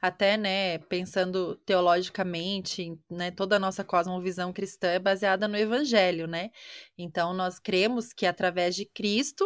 Até, 0.00 0.36
né, 0.36 0.78
pensando 0.78 1.56
teologicamente, 1.64 2.98
né, 3.10 3.30
toda 3.30 3.56
a 3.56 3.58
nossa 3.58 3.82
cosmovisão 3.84 4.52
cristã 4.52 4.88
é 4.88 4.98
baseada 4.98 5.48
no 5.48 5.56
evangelho, 5.56 6.26
né? 6.26 6.50
Então 6.98 7.32
nós 7.34 7.58
cremos 7.58 8.12
que 8.12 8.26
através 8.26 8.76
de 8.76 8.84
Cristo 8.86 9.44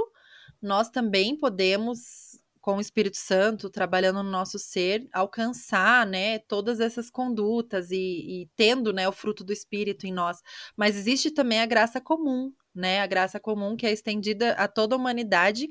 nós 0.61 0.90
também 0.90 1.37
podemos 1.37 2.30
com 2.61 2.76
o 2.76 2.80
Espírito 2.80 3.16
Santo 3.16 3.71
trabalhando 3.71 4.23
no 4.23 4.30
nosso 4.30 4.59
ser, 4.59 5.09
alcançar, 5.12 6.07
né, 6.07 6.38
todas 6.40 6.78
essas 6.78 7.11
condutas 7.11 7.90
e, 7.90 7.97
e 8.42 8.50
tendo, 8.57 8.92
né, 8.92 9.09
o 9.09 9.12
fruto 9.12 9.42
do 9.42 9.52
Espírito 9.52 10.07
em 10.07 10.12
nós. 10.12 10.38
Mas 10.76 10.97
existe 10.97 11.30
também 11.30 11.61
a 11.61 11.66
graça 11.66 12.00
comum, 12.00 12.52
né, 12.75 13.00
a 13.00 13.07
graça 13.07 13.40
comum 13.40 13.76
que 13.76 13.87
é 13.87 13.92
estendida 13.92 14.52
a 14.52 14.69
toda 14.69 14.95
a 14.95 14.99
humanidade 14.99 15.69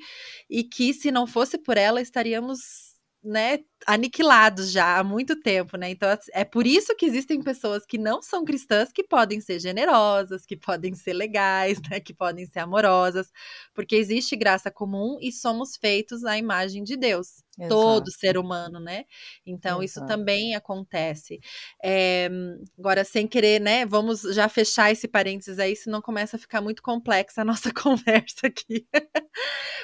e 0.49 0.63
que 0.63 0.93
se 0.93 1.11
não 1.11 1.27
fosse 1.27 1.57
por 1.57 1.77
ela 1.77 2.01
estaríamos 2.01 2.88
né, 3.23 3.59
aniquilados 3.85 4.71
já 4.71 4.97
há 4.99 5.03
muito 5.03 5.39
tempo, 5.41 5.77
né? 5.77 5.89
Então 5.91 6.09
é 6.33 6.45
por 6.45 6.65
isso 6.65 6.95
que 6.95 7.05
existem 7.05 7.41
pessoas 7.41 7.85
que 7.85 7.97
não 7.97 8.21
são 8.21 8.45
cristãs 8.45 8.91
que 8.91 9.03
podem 9.03 9.41
ser 9.41 9.59
generosas, 9.59 10.45
que 10.45 10.55
podem 10.57 10.93
ser 10.95 11.13
legais, 11.13 11.79
né, 11.89 11.99
que 11.99 12.13
podem 12.13 12.45
ser 12.45 12.59
amorosas, 12.59 13.31
porque 13.73 13.95
existe 13.95 14.35
graça 14.35 14.71
comum 14.71 15.17
e 15.21 15.31
somos 15.31 15.75
feitos 15.77 16.23
à 16.25 16.37
imagem 16.37 16.83
de 16.83 16.95
Deus. 16.97 17.43
Exato. 17.59 17.69
Todo 17.69 18.11
ser 18.11 18.37
humano, 18.37 18.79
né? 18.79 19.05
Então, 19.45 19.83
Exato. 19.83 19.85
isso 19.85 20.05
também 20.07 20.55
acontece. 20.55 21.39
É, 21.83 22.29
agora, 22.77 23.03
sem 23.03 23.27
querer, 23.27 23.59
né? 23.59 23.85
Vamos 23.85 24.21
já 24.21 24.47
fechar 24.47 24.91
esse 24.91 25.07
parênteses 25.07 25.59
aí, 25.59 25.75
senão 25.75 26.01
começa 26.01 26.37
a 26.37 26.39
ficar 26.39 26.61
muito 26.61 26.81
complexa 26.81 27.41
a 27.41 27.45
nossa 27.45 27.71
conversa 27.73 28.47
aqui. 28.47 28.87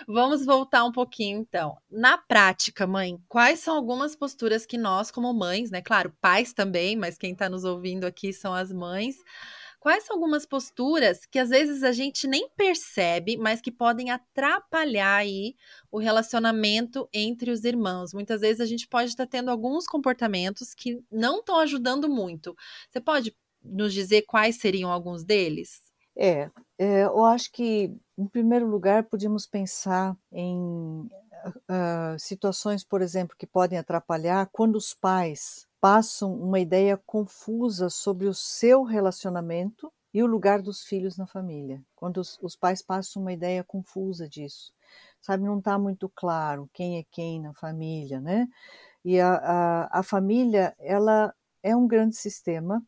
vamos 0.08 0.46
voltar 0.46 0.84
um 0.86 0.92
pouquinho, 0.92 1.40
então. 1.40 1.78
Na 1.90 2.18
prática, 2.18 2.88
mãe, 2.88 3.18
quais 3.28 3.60
são 3.60 3.76
algumas 3.76 4.16
posturas 4.16 4.66
que 4.66 4.78
nós, 4.78 5.12
como 5.12 5.34
mães, 5.34 5.72
né? 5.72 5.82
Claro, 5.82 6.14
pais 6.22 6.54
também, 6.54 6.96
mas 6.96 7.18
quem 7.18 7.34
está 7.34 7.50
nos 7.50 7.64
ouvindo 7.64 8.06
aqui 8.06 8.32
são 8.32 8.54
as 8.54 8.72
mães. 8.72 9.16
Quais 9.86 10.04
são 10.04 10.16
algumas 10.16 10.48
posturas 10.48 11.28
que 11.28 11.38
às 11.38 11.50
vezes 11.50 11.84
a 11.84 11.92
gente 11.92 12.28
nem 12.28 12.50
percebe, 12.58 13.38
mas 13.38 13.62
que 13.62 13.72
podem 13.72 14.10
atrapalhar 14.10 15.18
aí 15.18 15.56
o 15.92 16.00
relacionamento 16.00 17.08
entre 17.14 17.52
os 17.52 17.64
irmãos? 17.64 18.12
Muitas 18.12 18.42
vezes 18.42 18.60
a 18.60 18.66
gente 18.66 18.88
pode 18.88 19.10
estar 19.10 19.28
tendo 19.28 19.52
alguns 19.52 19.86
comportamentos 19.86 20.74
que 20.74 21.00
não 21.12 21.38
estão 21.38 21.60
ajudando 21.60 22.10
muito. 22.10 22.56
Você 22.90 23.00
pode 23.00 23.38
nos 23.64 23.94
dizer 23.94 24.24
quais 24.24 24.56
seriam 24.56 24.90
alguns 24.90 25.24
deles? 25.24 25.84
É, 26.18 26.50
é 26.80 27.04
eu 27.04 27.24
acho 27.24 27.52
que, 27.52 27.96
em 28.18 28.28
primeiro 28.28 28.68
lugar, 28.68 29.04
podíamos 29.04 29.46
pensar 29.46 30.18
em 30.32 30.58
uh, 31.46 32.18
situações, 32.18 32.84
por 32.84 33.04
exemplo, 33.04 33.38
que 33.38 33.46
podem 33.46 33.78
atrapalhar 33.78 34.50
quando 34.52 34.78
os 34.78 34.96
pais 34.96 35.68
passam 35.86 36.34
uma 36.34 36.60
ideia 36.60 36.98
confusa 37.06 37.92
sobre 37.92 38.26
o 38.26 38.34
seu 38.34 38.82
relacionamento 38.82 39.94
e 40.12 40.24
o 40.24 40.26
lugar 40.26 40.60
dos 40.60 40.84
filhos 40.84 41.16
na 41.16 41.28
família. 41.28 41.80
Quando 41.96 42.18
os, 42.18 42.40
os 42.42 42.56
pais 42.56 42.82
passam 42.82 43.22
uma 43.22 43.32
ideia 43.32 43.64
confusa 43.64 44.28
disso, 44.28 44.74
sabe, 45.22 45.44
não 45.44 45.60
está 45.60 45.78
muito 45.78 46.10
claro 46.10 46.68
quem 46.74 46.98
é 46.98 47.04
quem 47.12 47.40
na 47.40 47.54
família, 47.54 48.20
né? 48.20 48.48
E 49.04 49.20
a, 49.20 49.36
a, 49.36 50.00
a 50.00 50.02
família, 50.02 50.76
ela 50.80 51.32
é 51.62 51.76
um 51.76 51.88
grande 51.88 52.16
sistema 52.16 52.84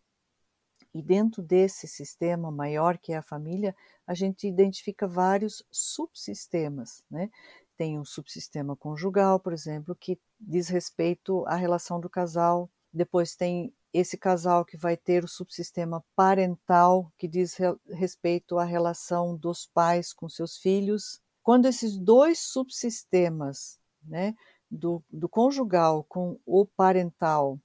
e 0.91 0.99
dentro 0.99 1.43
desse 1.43 1.87
sistema 1.87 2.49
maior 2.49 2.97
que 2.97 3.13
é 3.13 3.17
a 3.17 3.21
família, 3.21 3.75
a 4.07 4.15
gente 4.15 4.47
identifica 4.47 5.07
vários 5.07 5.63
subsistemas, 5.69 7.03
né? 7.11 7.29
Tem 7.77 7.99
o 7.99 8.05
subsistema 8.05 8.75
conjugal, 8.75 9.39
por 9.39 9.53
exemplo, 9.53 9.95
que 9.95 10.19
diz 10.39 10.67
respeito 10.67 11.45
à 11.45 11.55
relação 11.55 11.99
do 11.99 12.09
casal. 12.09 12.67
Depois 12.93 13.35
tem 13.35 13.73
esse 13.93 14.17
casal 14.17 14.65
que 14.65 14.77
vai 14.77 14.95
ter 14.95 15.23
o 15.23 15.27
subsistema 15.27 16.03
parental, 16.15 17.11
que 17.17 17.27
diz 17.27 17.57
respeito 17.89 18.57
à 18.57 18.63
relação 18.63 19.35
dos 19.35 19.65
pais 19.65 20.13
com 20.13 20.27
seus 20.29 20.57
filhos. 20.57 21.21
Quando 21.41 21.67
esses 21.67 21.97
dois 21.97 22.39
subsistemas, 22.39 23.79
né, 24.03 24.35
do, 24.69 25.03
do 25.09 25.29
conjugal 25.29 26.03
com 26.03 26.39
o 26.45 26.65
parental, 26.65 27.59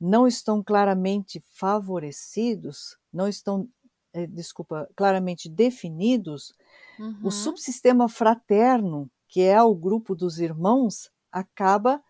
não 0.00 0.26
estão 0.26 0.62
claramente 0.62 1.42
favorecidos, 1.52 2.96
não 3.12 3.28
estão, 3.28 3.68
eh, 4.12 4.26
desculpa, 4.26 4.88
claramente 4.96 5.48
definidos, 5.48 6.52
uhum. 6.98 7.20
o 7.22 7.30
subsistema 7.30 8.08
fraterno 8.08 9.10
que 9.30 9.42
é 9.42 9.62
o 9.62 9.74
grupo 9.74 10.14
dos 10.14 10.40
irmãos, 10.40 11.08
acaba 11.30 12.02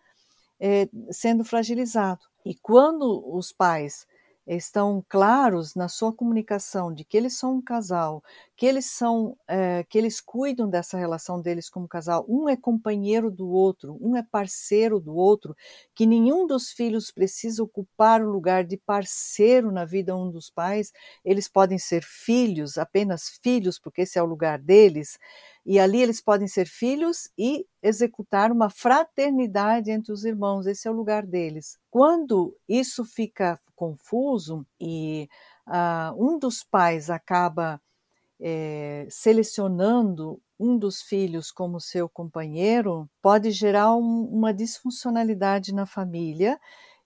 é, 0.59 0.89
sendo 1.11 1.45
fragilizado. 1.45 2.21
E 2.45 2.55
quando 2.55 3.23
os 3.35 3.51
pais 3.51 4.05
estão 4.47 5.05
claros 5.07 5.75
na 5.75 5.87
sua 5.87 6.11
comunicação 6.11 6.91
de 6.91 7.05
que 7.05 7.15
eles 7.15 7.37
são 7.37 7.57
um 7.57 7.61
casal, 7.61 8.23
que 8.57 8.65
eles 8.65 8.85
são, 8.85 9.37
é, 9.47 9.83
que 9.83 9.97
eles 9.97 10.19
cuidam 10.19 10.67
dessa 10.67 10.97
relação 10.97 11.39
deles 11.39 11.69
como 11.69 11.87
casal, 11.87 12.25
um 12.27 12.49
é 12.49 12.57
companheiro 12.57 13.29
do 13.29 13.47
outro, 13.47 13.97
um 14.01 14.17
é 14.17 14.23
parceiro 14.23 14.99
do 14.99 15.15
outro, 15.15 15.55
que 15.93 16.07
nenhum 16.07 16.47
dos 16.47 16.71
filhos 16.71 17.11
precisa 17.11 17.61
ocupar 17.63 18.21
o 18.23 18.31
lugar 18.31 18.63
de 18.65 18.77
parceiro 18.77 19.71
na 19.71 19.85
vida 19.85 20.15
um 20.17 20.29
dos 20.31 20.49
pais, 20.49 20.91
eles 21.23 21.47
podem 21.47 21.77
ser 21.77 22.03
filhos, 22.03 22.77
apenas 22.79 23.29
filhos, 23.43 23.77
porque 23.79 24.01
esse 24.01 24.17
é 24.17 24.23
o 24.23 24.25
lugar 24.25 24.57
deles 24.57 25.19
e 25.65 25.79
ali 25.79 26.01
eles 26.01 26.21
podem 26.21 26.47
ser 26.47 26.67
filhos 26.67 27.29
e 27.37 27.65
executar 27.83 28.51
uma 28.51 28.69
fraternidade 28.69 29.91
entre 29.91 30.11
os 30.11 30.25
irmãos, 30.25 30.65
esse 30.65 30.87
é 30.87 30.91
o 30.91 30.95
lugar 30.95 31.25
deles. 31.25 31.77
Quando 31.89 32.55
isso 32.67 33.05
fica 33.05 33.59
confuso 33.75 34.65
e 34.79 35.27
uh, 35.67 36.13
um 36.23 36.39
dos 36.39 36.63
pais 36.63 37.09
acaba 37.09 37.79
é, 38.39 39.07
selecionando 39.09 40.41
um 40.59 40.77
dos 40.77 41.01
filhos 41.01 41.51
como 41.51 41.79
seu 41.79 42.09
companheiro, 42.09 43.09
pode 43.21 43.51
gerar 43.51 43.95
um, 43.95 44.25
uma 44.25 44.53
disfuncionalidade 44.53 45.73
na 45.73 45.85
família 45.85 46.59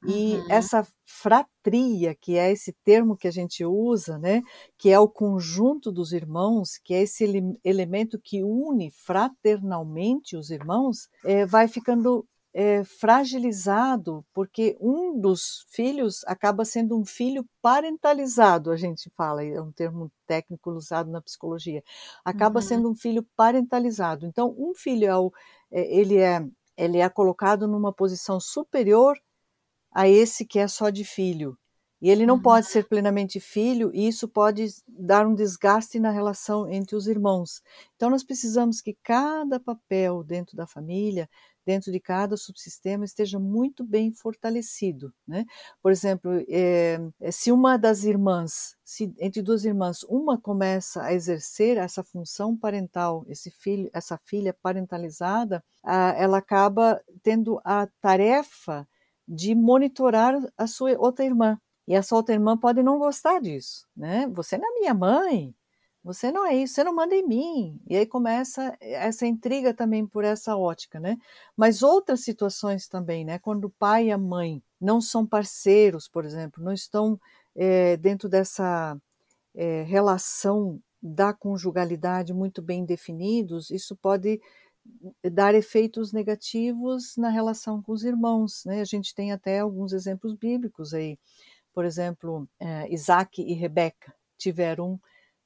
e 0.07 0.35
uhum. 0.35 0.45
essa 0.49 0.87
fratria, 1.03 2.15
que 2.15 2.37
é 2.37 2.51
esse 2.51 2.73
termo 2.83 3.15
que 3.15 3.27
a 3.27 3.31
gente 3.31 3.65
usa, 3.65 4.17
né, 4.17 4.41
que 4.77 4.89
é 4.89 4.99
o 4.99 5.07
conjunto 5.07 5.91
dos 5.91 6.11
irmãos, 6.11 6.77
que 6.83 6.93
é 6.93 7.01
esse 7.01 7.23
ele 7.23 7.57
elemento 7.63 8.19
que 8.19 8.43
une 8.43 8.91
fraternalmente 8.91 10.35
os 10.35 10.49
irmãos, 10.49 11.09
é, 11.23 11.45
vai 11.45 11.67
ficando 11.67 12.27
é, 12.53 12.83
fragilizado, 12.85 14.25
porque 14.33 14.77
um 14.79 15.19
dos 15.19 15.65
filhos 15.69 16.23
acaba 16.25 16.63
sendo 16.63 16.97
um 16.97 17.05
filho 17.05 17.45
parentalizado, 17.61 18.71
a 18.71 18.77
gente 18.77 19.11
fala, 19.17 19.43
é 19.43 19.61
um 19.61 19.71
termo 19.71 20.09
técnico 20.25 20.71
usado 20.71 21.11
na 21.11 21.21
psicologia, 21.21 21.83
acaba 22.23 22.59
uhum. 22.59 22.65
sendo 22.65 22.89
um 22.89 22.95
filho 22.95 23.27
parentalizado. 23.35 24.25
Então, 24.25 24.55
um 24.57 24.73
filho 24.73 25.05
é, 25.05 25.17
o, 25.17 25.33
é, 25.71 25.99
ele 25.99 26.17
é 26.17 26.45
ele 26.77 26.97
é 26.97 27.07
colocado 27.09 27.67
numa 27.67 27.93
posição 27.93 28.39
superior 28.39 29.17
a 29.95 30.09
esse 30.09 30.45
que 30.45 30.59
é 30.59 30.67
só 30.67 30.89
de 30.89 31.05
filho. 31.05 31.57
E 32.01 32.09
ele 32.09 32.25
não 32.25 32.35
uhum. 32.35 32.41
pode 32.41 32.67
ser 32.67 32.87
plenamente 32.87 33.39
filho, 33.39 33.89
e 33.93 34.07
isso 34.09 34.27
pode 34.27 34.67
dar 34.85 35.25
um 35.25 35.33
desgaste 35.33 35.97
na 35.97 36.11
relação 36.11 36.69
entre 36.69 36.97
os 36.97 37.07
irmãos. 37.07 37.61
Então, 37.95 38.09
nós 38.09 38.23
precisamos 38.23 38.81
que 38.81 38.97
cada 39.01 39.57
papel 39.57 40.21
dentro 40.21 40.57
da 40.57 40.67
família, 40.67 41.29
dentro 41.65 41.93
de 41.93 41.99
cada 41.99 42.35
subsistema, 42.35 43.05
esteja 43.05 43.39
muito 43.39 43.85
bem 43.85 44.11
fortalecido. 44.11 45.13
Né? 45.25 45.45
Por 45.81 45.91
exemplo, 45.91 46.43
é, 46.49 46.99
se 47.31 47.49
uma 47.49 47.77
das 47.77 48.03
irmãs, 48.03 48.75
se 48.83 49.11
entre 49.17 49.41
duas 49.41 49.63
irmãs, 49.63 50.03
uma 50.03 50.39
começa 50.39 51.01
a 51.01 51.13
exercer 51.13 51.77
essa 51.77 52.03
função 52.03 52.55
parental, 52.55 53.25
esse 53.29 53.49
filho, 53.49 53.89
essa 53.93 54.17
filha 54.17 54.55
parentalizada, 54.61 55.63
a, 55.81 56.09
ela 56.17 56.37
acaba 56.37 57.01
tendo 57.23 57.59
a 57.63 57.87
tarefa 58.01 58.85
de 59.27 59.55
monitorar 59.55 60.35
a 60.57 60.67
sua 60.67 60.91
outra 60.97 61.25
irmã. 61.25 61.59
E 61.87 61.93
essa 61.93 62.15
outra 62.15 62.33
irmã 62.33 62.57
pode 62.57 62.81
não 62.81 62.97
gostar 62.97 63.39
disso, 63.39 63.87
né? 63.95 64.27
Você 64.33 64.57
não 64.57 64.67
é 64.69 64.79
minha 64.79 64.93
mãe, 64.93 65.55
você 66.03 66.31
não 66.31 66.45
é 66.45 66.55
isso, 66.55 66.75
você 66.75 66.83
não 66.83 66.95
manda 66.95 67.15
em 67.15 67.27
mim. 67.27 67.81
E 67.89 67.95
aí 67.95 68.05
começa 68.05 68.75
essa 68.79 69.25
intriga 69.25 69.73
também 69.73 70.05
por 70.05 70.23
essa 70.23 70.55
ótica, 70.55 70.99
né? 70.99 71.17
Mas 71.57 71.83
outras 71.83 72.21
situações 72.21 72.87
também, 72.87 73.25
né? 73.25 73.39
Quando 73.39 73.65
o 73.65 73.69
pai 73.69 74.07
e 74.07 74.11
a 74.11 74.17
mãe 74.17 74.63
não 74.79 75.01
são 75.01 75.25
parceiros, 75.25 76.07
por 76.07 76.25
exemplo, 76.25 76.63
não 76.63 76.73
estão 76.73 77.19
é, 77.55 77.97
dentro 77.97 78.29
dessa 78.29 78.97
é, 79.55 79.83
relação 79.83 80.79
da 81.01 81.33
conjugalidade 81.33 82.33
muito 82.33 82.61
bem 82.61 82.83
definidos, 82.83 83.69
isso 83.69 83.95
pode 83.95 84.41
dar 85.31 85.55
efeitos 85.55 86.11
negativos 86.11 87.15
na 87.17 87.29
relação 87.29 87.81
com 87.81 87.91
os 87.91 88.03
irmãos. 88.03 88.63
Né? 88.65 88.81
A 88.81 88.85
gente 88.85 89.13
tem 89.13 89.31
até 89.31 89.59
alguns 89.59 89.93
exemplos 89.93 90.33
bíblicos 90.33 90.93
aí. 90.93 91.17
Por 91.73 91.85
exemplo, 91.85 92.47
é, 92.59 92.91
Isaac 92.91 93.41
e 93.41 93.53
Rebeca 93.53 94.13
tiveram 94.37 94.99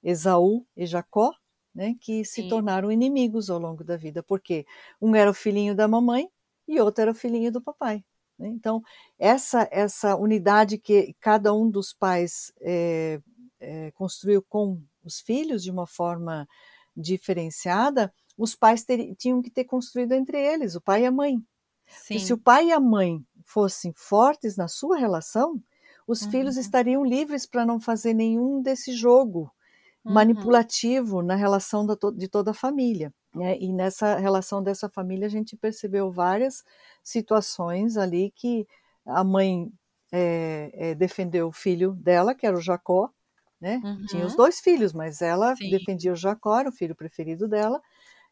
Esaú 0.04 0.66
e 0.76 0.86
Jacó, 0.86 1.34
né, 1.74 1.96
que 2.00 2.26
se 2.26 2.42
Sim. 2.44 2.50
tornaram 2.50 2.92
inimigos 2.92 3.50
ao 3.50 3.60
longo 3.60 3.84
da 3.84 3.96
vida, 3.96 4.24
porque 4.24 4.66
um 5.02 5.16
era 5.16 5.30
o 5.30 5.34
filhinho 5.34 5.76
da 5.76 5.88
mamãe 5.88 6.30
e 6.68 6.80
outro 6.80 7.02
era 7.02 7.12
o 7.12 7.16
filhinho 7.16 7.52
do 7.52 7.62
papai. 7.62 8.04
Né? 8.38 8.48
Então, 8.50 8.82
essa, 9.18 9.68
essa 9.72 10.16
unidade 10.16 10.78
que 10.78 11.16
cada 11.20 11.54
um 11.54 11.70
dos 11.70 11.94
pais 11.94 12.54
é, 12.62 13.20
é, 13.60 13.92
construiu 13.92 14.42
com 14.42 14.82
os 15.04 15.20
filhos 15.20 15.64
de 15.64 15.72
uma 15.72 15.88
forma 15.88 16.48
diferenciada 16.96 18.14
os 18.40 18.56
pais 18.56 18.86
ter, 18.86 19.16
tinham 19.18 19.42
que 19.44 19.52
ter 19.52 19.66
construído 19.66 20.14
entre 20.14 20.40
eles, 20.40 20.76
o 20.76 20.82
pai 20.82 21.04
e 21.04 21.08
a 21.08 21.12
mãe. 21.14 21.40
Sim. 21.88 22.32
Se 22.32 22.34
o 22.34 22.38
pai 22.38 22.68
e 22.68 22.72
a 22.72 22.80
mãe 22.80 23.24
fossem 23.46 23.94
fortes 23.96 24.58
na 24.58 24.68
sua 24.68 24.98
relação, 24.98 25.62
os 26.08 26.26
Uhum. 26.26 26.26
filhos 26.26 26.58
estariam 26.58 27.06
livres 27.06 27.46
para 27.46 27.66
não 27.66 27.80
fazer 27.80 28.14
nenhum 28.14 28.62
desse 28.62 28.94
jogo 28.94 29.52
Uhum. 30.06 30.60
manipulativo 30.64 31.22
na 31.22 31.36
relação 31.36 31.86
da 31.86 31.96
to- 31.96 32.12
de 32.12 32.28
toda 32.28 32.52
a 32.52 32.54
família. 32.54 33.14
né? 33.36 33.58
E 33.60 33.72
nessa 33.74 34.18
relação 34.18 34.64
dessa 34.64 34.90
família, 34.90 35.28
a 35.28 35.30
gente 35.30 35.56
percebeu 35.58 36.12
várias 36.12 36.64
situações 37.04 37.98
ali 37.98 38.32
que 38.32 38.68
a 39.06 39.24
mãe 39.24 39.72
eh, 40.12 40.72
eh, 40.74 40.96
defendeu 40.96 41.48
o 41.50 41.52
filho 41.54 41.94
dela, 41.94 42.34
que 42.36 42.48
era 42.48 42.58
o 42.58 42.62
Jacó, 42.62 43.12
né? 43.62 43.86
Tinha 44.08 44.26
os 44.26 44.34
Uhum. 44.34 44.36
dois 44.36 44.60
filhos, 44.62 44.94
mas 44.94 45.22
ela 45.22 45.56
Sim. 45.58 45.64
defendia 45.64 46.12
o 46.14 46.16
Jacó, 46.16 46.60
era 46.60 46.70
o 46.70 46.72
filho 46.72 46.96
preferido 46.96 47.48
dela, 47.48 47.82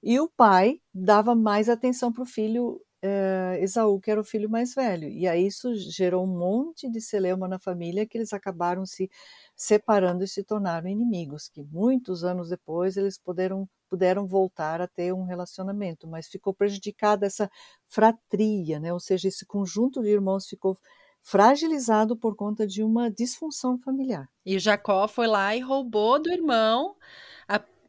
e 0.09 0.21
o 0.21 0.29
pai 0.29 0.79
dava 0.93 1.35
mais 1.35 1.67
atenção 1.67 2.13
para 2.13 2.23
o 2.23 2.25
filho 2.25 2.81
eh, 3.01 3.59
Esaú, 3.61 3.99
que 3.99 4.09
era 4.09 4.21
o 4.21 4.23
filho 4.23 4.49
mais 4.49 4.73
velho. 4.73 5.09
E 5.09 5.27
aí 5.27 5.45
isso 5.45 5.75
gerou 5.75 6.23
um 6.23 6.27
monte 6.39 6.89
de 6.89 7.01
celeuma 7.01 7.45
na 7.45 7.59
família 7.59 8.07
que 8.07 8.17
eles 8.17 8.31
acabaram 8.31 8.85
se 8.85 9.09
separando 9.53 10.23
e 10.23 10.27
se 10.29 10.45
tornaram 10.45 10.87
inimigos, 10.87 11.49
que 11.49 11.61
muitos 11.61 12.23
anos 12.23 12.47
depois 12.47 12.95
eles 12.95 13.17
puderam, 13.17 13.67
puderam 13.89 14.25
voltar 14.25 14.79
a 14.79 14.87
ter 14.87 15.13
um 15.13 15.25
relacionamento, 15.25 16.07
mas 16.07 16.29
ficou 16.29 16.53
prejudicada 16.53 17.25
essa 17.25 17.49
fratria, 17.85 18.79
né? 18.79 18.93
ou 18.93 19.01
seja, 19.01 19.27
esse 19.27 19.45
conjunto 19.45 20.01
de 20.01 20.07
irmãos 20.07 20.47
ficou 20.47 20.77
fragilizado 21.21 22.15
por 22.15 22.33
conta 22.33 22.65
de 22.65 22.81
uma 22.81 23.11
disfunção 23.11 23.77
familiar. 23.77 24.29
E 24.45 24.57
Jacó 24.57 25.05
foi 25.09 25.27
lá 25.27 25.53
e 25.53 25.59
roubou 25.59 26.17
do 26.21 26.31
irmão 26.31 26.95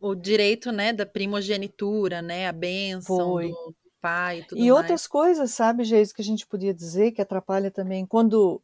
o 0.00 0.14
direito, 0.14 0.72
né, 0.72 0.92
da 0.92 1.06
primogenitura, 1.06 2.22
né, 2.22 2.48
a 2.48 2.52
bênção 2.52 3.36
Foi. 3.36 3.58
do 3.74 3.74
pai 4.00 4.38
e 4.40 4.42
tudo 4.44 4.66
E 4.66 4.70
mais. 4.70 4.72
outras 4.72 5.06
coisas, 5.06 5.52
sabe, 5.52 5.84
Geis, 5.84 6.12
que 6.12 6.22
a 6.22 6.24
gente 6.24 6.46
podia 6.46 6.74
dizer 6.74 7.12
que 7.12 7.22
atrapalha 7.22 7.70
também 7.70 8.06
quando 8.06 8.62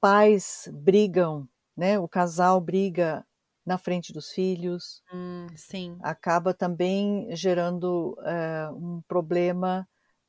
pais 0.00 0.68
brigam, 0.72 1.48
né? 1.76 1.98
O 1.98 2.08
casal 2.08 2.60
briga 2.60 3.26
na 3.66 3.78
frente 3.78 4.12
dos 4.12 4.30
filhos, 4.32 5.02
Hum, 5.10 5.48
sim. 5.56 6.02
acaba 6.02 6.54
também 6.54 7.34
gerando 7.36 8.16
eh, 8.24 8.70
um 8.72 9.02
problema, 9.08 9.88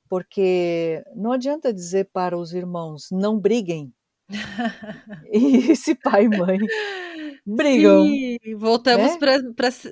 porque 0.09 1.03
não 1.15 1.31
adianta 1.33 1.73
dizer 1.73 2.09
para 2.13 2.37
os 2.37 2.53
irmãos 2.53 3.09
não 3.11 3.39
briguem. 3.39 3.93
E 5.31 5.75
se 5.75 5.95
pai 5.95 6.25
e 6.25 6.29
mãe 6.29 6.59
brigam, 7.45 8.21
Sim, 8.21 8.55
voltamos 8.57 9.15
né? 9.15 9.23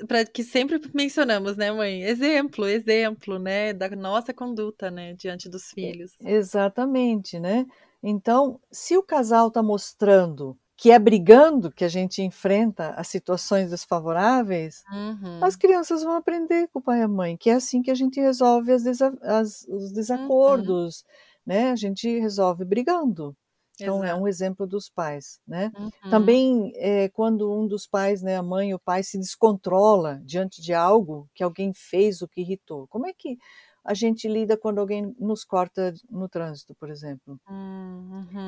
para 0.04 0.26
que 0.26 0.44
sempre 0.44 0.80
mencionamos, 0.94 1.58
né, 1.58 1.72
mãe? 1.72 2.02
Exemplo, 2.04 2.66
exemplo, 2.68 3.38
né, 3.40 3.74
da 3.74 3.90
nossa 3.90 4.34
conduta, 4.34 4.90
né, 4.90 5.14
diante 5.14 5.50
dos 5.50 5.72
filhos. 5.72 6.18
Exatamente, 6.20 7.40
né? 7.40 7.66
Então, 8.02 8.60
se 8.72 8.98
o 8.98 9.04
casal 9.04 9.48
está 9.50 9.62
mostrando 9.64 10.58
que 10.76 10.92
é 10.92 11.00
brigando 11.00 11.72
que 11.72 11.84
a 11.84 11.88
gente 11.90 12.22
enfrenta 12.22 12.92
as 12.92 13.08
situações 13.08 13.70
desfavoráveis, 13.72 14.86
Uhum, 14.92 15.42
as 15.42 15.56
crianças 15.56 16.04
vão 16.04 16.16
aprender 16.16 16.68
com 16.70 16.80
o 16.80 16.82
pai 16.84 17.00
e 17.02 17.04
a 17.04 17.08
mãe, 17.08 17.38
que 17.38 17.50
é 17.50 17.56
assim 17.56 17.82
que 17.82 17.92
a 17.92 17.96
gente 17.96 18.20
resolve 18.22 18.72
as 18.74 18.84
desa- 18.84 19.18
as- 19.24 19.68
os 19.70 19.92
uhum, 20.14 20.74
desacordos, 20.74 21.06
né? 21.46 21.72
A 21.72 21.76
gente 21.78 22.20
resolve 22.20 22.66
brigando. 22.66 23.36
Então, 23.82 24.04
é 24.04 24.14
exato. 24.14 24.16
um 24.16 24.28
exemplo 24.28 24.66
dos 24.68 24.90
pais, 24.90 25.40
né? 25.48 25.74
Uhum, 25.74 25.92
Também, 26.10 26.72
é, 26.76 27.10
quando 27.10 27.52
um 27.52 27.68
dos 27.68 27.88
pais, 27.88 28.22
né, 28.22 28.38
a 28.38 28.44
mãe 28.44 28.74
ou 28.74 28.78
o 28.78 28.82
pai, 28.82 29.04
se 29.04 29.18
descontrola 29.20 30.22
diante 30.24 30.62
de 30.62 30.74
algo 30.74 31.30
que 31.36 31.44
alguém 31.44 31.74
fez 31.74 32.22
o 32.22 32.28
que 32.28 32.42
irritou. 32.42 32.88
Como 32.88 33.06
é 33.08 33.14
que 33.14 33.38
a 33.84 33.94
gente 33.94 34.28
lida 34.28 34.58
quando 34.58 34.80
alguém 34.80 35.16
nos 35.20 35.44
corta 35.46 35.94
no 36.10 36.28
trânsito, 36.30 36.76
por 36.76 36.90
exemplo? 36.90 37.40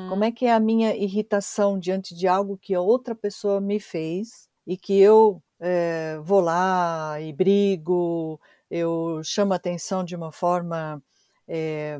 Como 0.04 0.24
uhum, 0.24 0.24
é 0.24 0.32
que 0.32 0.46
é 0.46 0.52
a 0.52 0.60
minha 0.60 0.94
irritação 0.96 1.78
diante 1.78 2.14
de 2.14 2.26
algo 2.26 2.58
que 2.58 2.74
a 2.74 2.80
outra 2.80 3.14
pessoa 3.14 3.60
me 3.60 3.78
fez 3.78 4.48
e 4.66 4.76
que 4.76 4.98
eu 4.98 5.42
eh, 5.60 6.18
vou 6.22 6.40
lá 6.40 7.20
e 7.20 7.32
brigo, 7.32 8.40
eu 8.70 9.20
chamo 9.24 9.52
a 9.52 9.56
atenção 9.56 10.02
de 10.04 10.16
uma 10.16 10.32
forma 10.32 11.02
eh, 11.48 11.98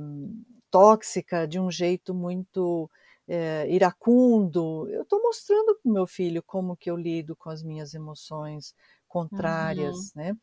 tóxica, 0.70 1.46
de 1.46 1.60
um 1.60 1.70
jeito 1.70 2.12
muito 2.14 2.90
eh, 3.30 3.68
iracundo? 3.70 4.88
Eu 4.90 5.04
estou 5.04 5.22
mostrando 5.22 5.76
para 5.82 5.90
o 5.90 5.94
meu 5.94 6.06
filho 6.08 6.42
como 6.44 6.76
que 6.76 6.90
eu 6.90 6.96
lido 6.98 7.36
com 7.36 7.50
as 7.50 7.62
minhas 7.64 7.94
emoções 7.94 8.74
uhum, 9.30 10.08
contrárias, 10.08 10.12
né? 10.16 10.34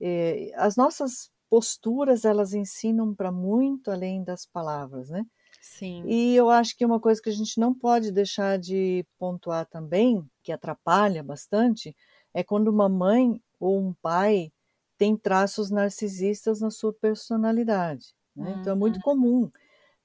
Eh, 0.00 0.52
as 0.56 0.76
nossas 0.76 1.30
posturas 1.50 2.24
elas 2.24 2.54
ensinam 2.54 3.14
para 3.14 3.32
muito 3.32 3.90
além 3.90 4.24
das 4.24 4.46
palavras, 4.46 5.10
né? 5.10 5.24
sim. 5.60 6.14
E 6.14 6.34
eu 6.34 6.48
acho 6.50 6.76
que 6.76 6.84
uma 6.84 7.00
coisa 7.00 7.20
que 7.20 7.28
a 7.28 7.32
gente 7.32 7.58
não 7.58 7.74
pode 7.74 8.12
deixar 8.12 8.58
de 8.58 9.04
pontuar 9.18 9.66
também, 9.66 10.24
que 10.42 10.52
atrapalha 10.52 11.22
bastante, 11.22 11.94
é 12.32 12.44
quando 12.44 12.68
uma 12.68 12.88
mãe 12.88 13.40
ou 13.58 13.80
um 13.80 13.94
pai 13.94 14.52
tem 14.96 15.16
traços 15.16 15.70
narcisistas 15.70 16.60
na 16.60 16.70
sua 16.70 16.92
personalidade. 16.92 18.14
né? 18.34 18.52
Então 18.52 18.72
é 18.72 18.76
muito 18.76 18.98
Uhum, 18.98 19.02
comum 19.02 19.50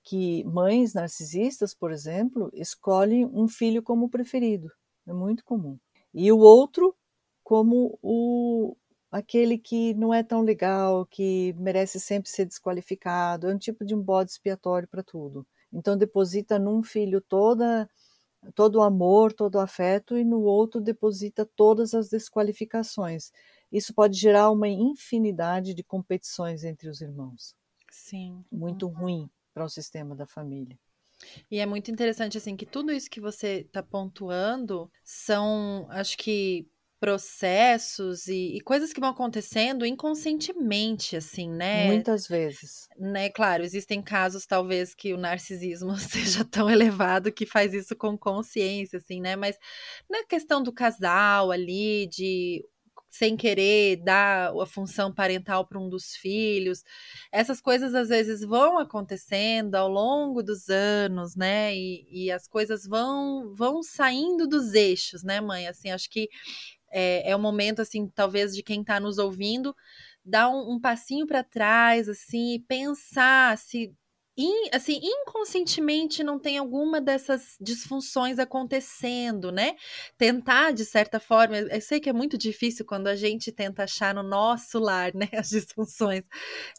que 0.04 0.44
mães 0.44 0.94
narcisistas, 0.94 1.74
por 1.74 1.92
exemplo, 1.92 2.50
escolhem 2.54 3.26
um 3.26 3.48
filho 3.48 3.82
como 3.82 4.10
preferido. 4.10 4.72
É 5.08 5.14
muito 5.14 5.44
comum. 5.46 5.80
E 6.14 6.32
o 6.32 6.40
outro 6.40 6.96
como 7.44 7.98
o 8.02 8.76
aquele 9.12 9.58
que 9.58 9.94
não 9.94 10.14
é 10.14 10.24
tão 10.24 10.42
legal, 10.42 11.06
que 11.06 11.54
merece 11.54 12.00
sempre 12.00 12.30
ser 12.30 12.46
desqualificado, 12.46 13.48
é 13.48 13.54
um 13.54 13.58
tipo 13.58 13.86
de 13.86 13.94
um 13.94 14.02
bode 14.02 14.32
expiatório 14.32 14.88
para 14.88 15.04
tudo. 15.04 15.46
Então 15.72 15.98
deposita 15.98 16.58
num 16.60 16.84
filho 16.84 17.22
toda 17.22 17.90
todo 18.56 18.78
o 18.78 18.82
amor, 18.82 19.32
todo 19.32 19.56
o 19.56 19.60
afeto 19.60 20.18
e 20.18 20.24
no 20.26 20.42
outro 20.42 20.82
deposita 20.82 21.46
todas 21.56 21.94
as 21.94 22.10
desqualificações. 22.10 23.32
Isso 23.72 23.94
pode 23.94 24.18
gerar 24.18 24.52
uma 24.52 24.68
infinidade 24.68 25.74
de 25.74 25.84
competições 25.84 26.64
entre 26.64 26.90
os 26.90 27.02
irmãos, 27.02 27.56
sim. 27.90 28.44
muito 28.52 28.88
ruim 28.88 29.30
para 29.54 29.66
o 29.66 29.70
sistema 29.70 30.16
da 30.16 30.26
família. 30.26 30.78
E 31.50 31.60
é 31.60 31.66
muito 31.66 31.90
interessante, 31.90 32.38
assim, 32.38 32.56
que 32.56 32.66
tudo 32.66 32.92
isso 32.92 33.10
que 33.10 33.22
você 33.22 33.62
está 33.62 33.82
pontuando 33.82 34.92
são, 35.04 35.88
acho 35.90 36.18
que, 36.18 36.68
processos 37.04 38.28
e, 38.28 38.56
e 38.56 38.62
coisas 38.62 38.94
que 38.94 39.02
vão 39.02 39.10
acontecendo 39.10 39.86
inconscientemente, 39.86 41.18
assim, 41.18 41.50
né? 41.50 41.86
Muitas 41.88 42.26
vezes. 42.26 42.88
né? 42.98 43.30
Claro, 43.30 43.62
existem 43.62 44.02
casos, 44.02 44.46
talvez, 44.46 44.96
que 44.96 45.14
o 45.14 45.18
narcisismo 45.18 45.96
seja 46.00 46.46
tão 46.46 46.70
elevado 46.70 47.30
que 47.30 47.46
faz 47.46 47.74
isso 47.74 47.94
com 47.94 48.18
consciência, 48.18 49.00
assim, 49.00 49.20
né? 49.20 49.36
Mas 49.36 49.58
na 50.10 50.26
questão 50.26 50.64
do 50.64 50.72
casal 50.72 51.52
ali, 51.52 52.08
de 52.08 52.64
sem 53.14 53.38
querer 53.38 53.98
dar 53.98 54.52
a 54.60 54.66
função 54.66 55.14
parental 55.14 55.68
para 55.68 55.80
um 55.80 55.88
dos 55.88 56.16
filhos. 56.16 56.84
Essas 57.32 57.62
coisas 57.62 57.94
às 57.94 58.10
vezes 58.10 58.42
vão 58.42 58.80
acontecendo 58.80 59.76
ao 59.76 59.88
longo 59.88 60.42
dos 60.42 60.68
anos, 60.68 61.36
né? 61.36 61.76
E, 61.76 62.08
e 62.10 62.32
as 62.32 62.48
coisas 62.48 62.88
vão 62.88 63.54
vão 63.54 63.84
saindo 63.84 64.48
dos 64.48 64.74
eixos, 64.74 65.24
né, 65.24 65.40
mãe? 65.40 65.68
Assim, 65.68 65.92
acho 65.92 66.10
que 66.10 66.28
é, 66.92 67.30
é 67.30 67.36
o 67.36 67.40
momento, 67.40 67.84
assim, 67.84 68.08
talvez 68.08 68.56
de 68.56 68.64
quem 68.64 68.82
está 68.82 69.00
nos 69.00 69.20
ouvindo 69.20 69.76
dar 70.26 70.50
um, 70.50 70.74
um 70.74 70.80
passinho 70.80 71.28
para 71.28 71.44
trás, 71.44 72.10
assim, 72.10 72.56
e 72.56 72.60
pensar 72.60 73.58
se 73.60 73.94
in, 74.38 74.70
assim, 74.74 75.00
inconscientemente 75.02 76.24
não 76.24 76.40
tem 76.40 76.58
alguma 76.58 77.00
dessas 77.00 77.56
disfunções 77.62 78.40
acontecendo, 78.40 79.52
né? 79.52 79.76
Tentar, 80.18 80.72
de 80.74 80.84
certa 80.86 81.20
forma, 81.20 81.58
eu 81.58 81.82
sei 81.82 82.00
que 82.00 82.10
é 82.10 82.14
muito 82.14 82.38
difícil 82.38 82.86
quando 82.86 83.08
a 83.08 83.16
gente 83.16 83.52
tenta 83.52 83.84
achar 83.84 84.14
no 84.16 84.24
nosso 84.24 84.80
lar, 84.80 85.14
né, 85.14 85.28
as 85.46 85.50
disfunções. 85.50 86.24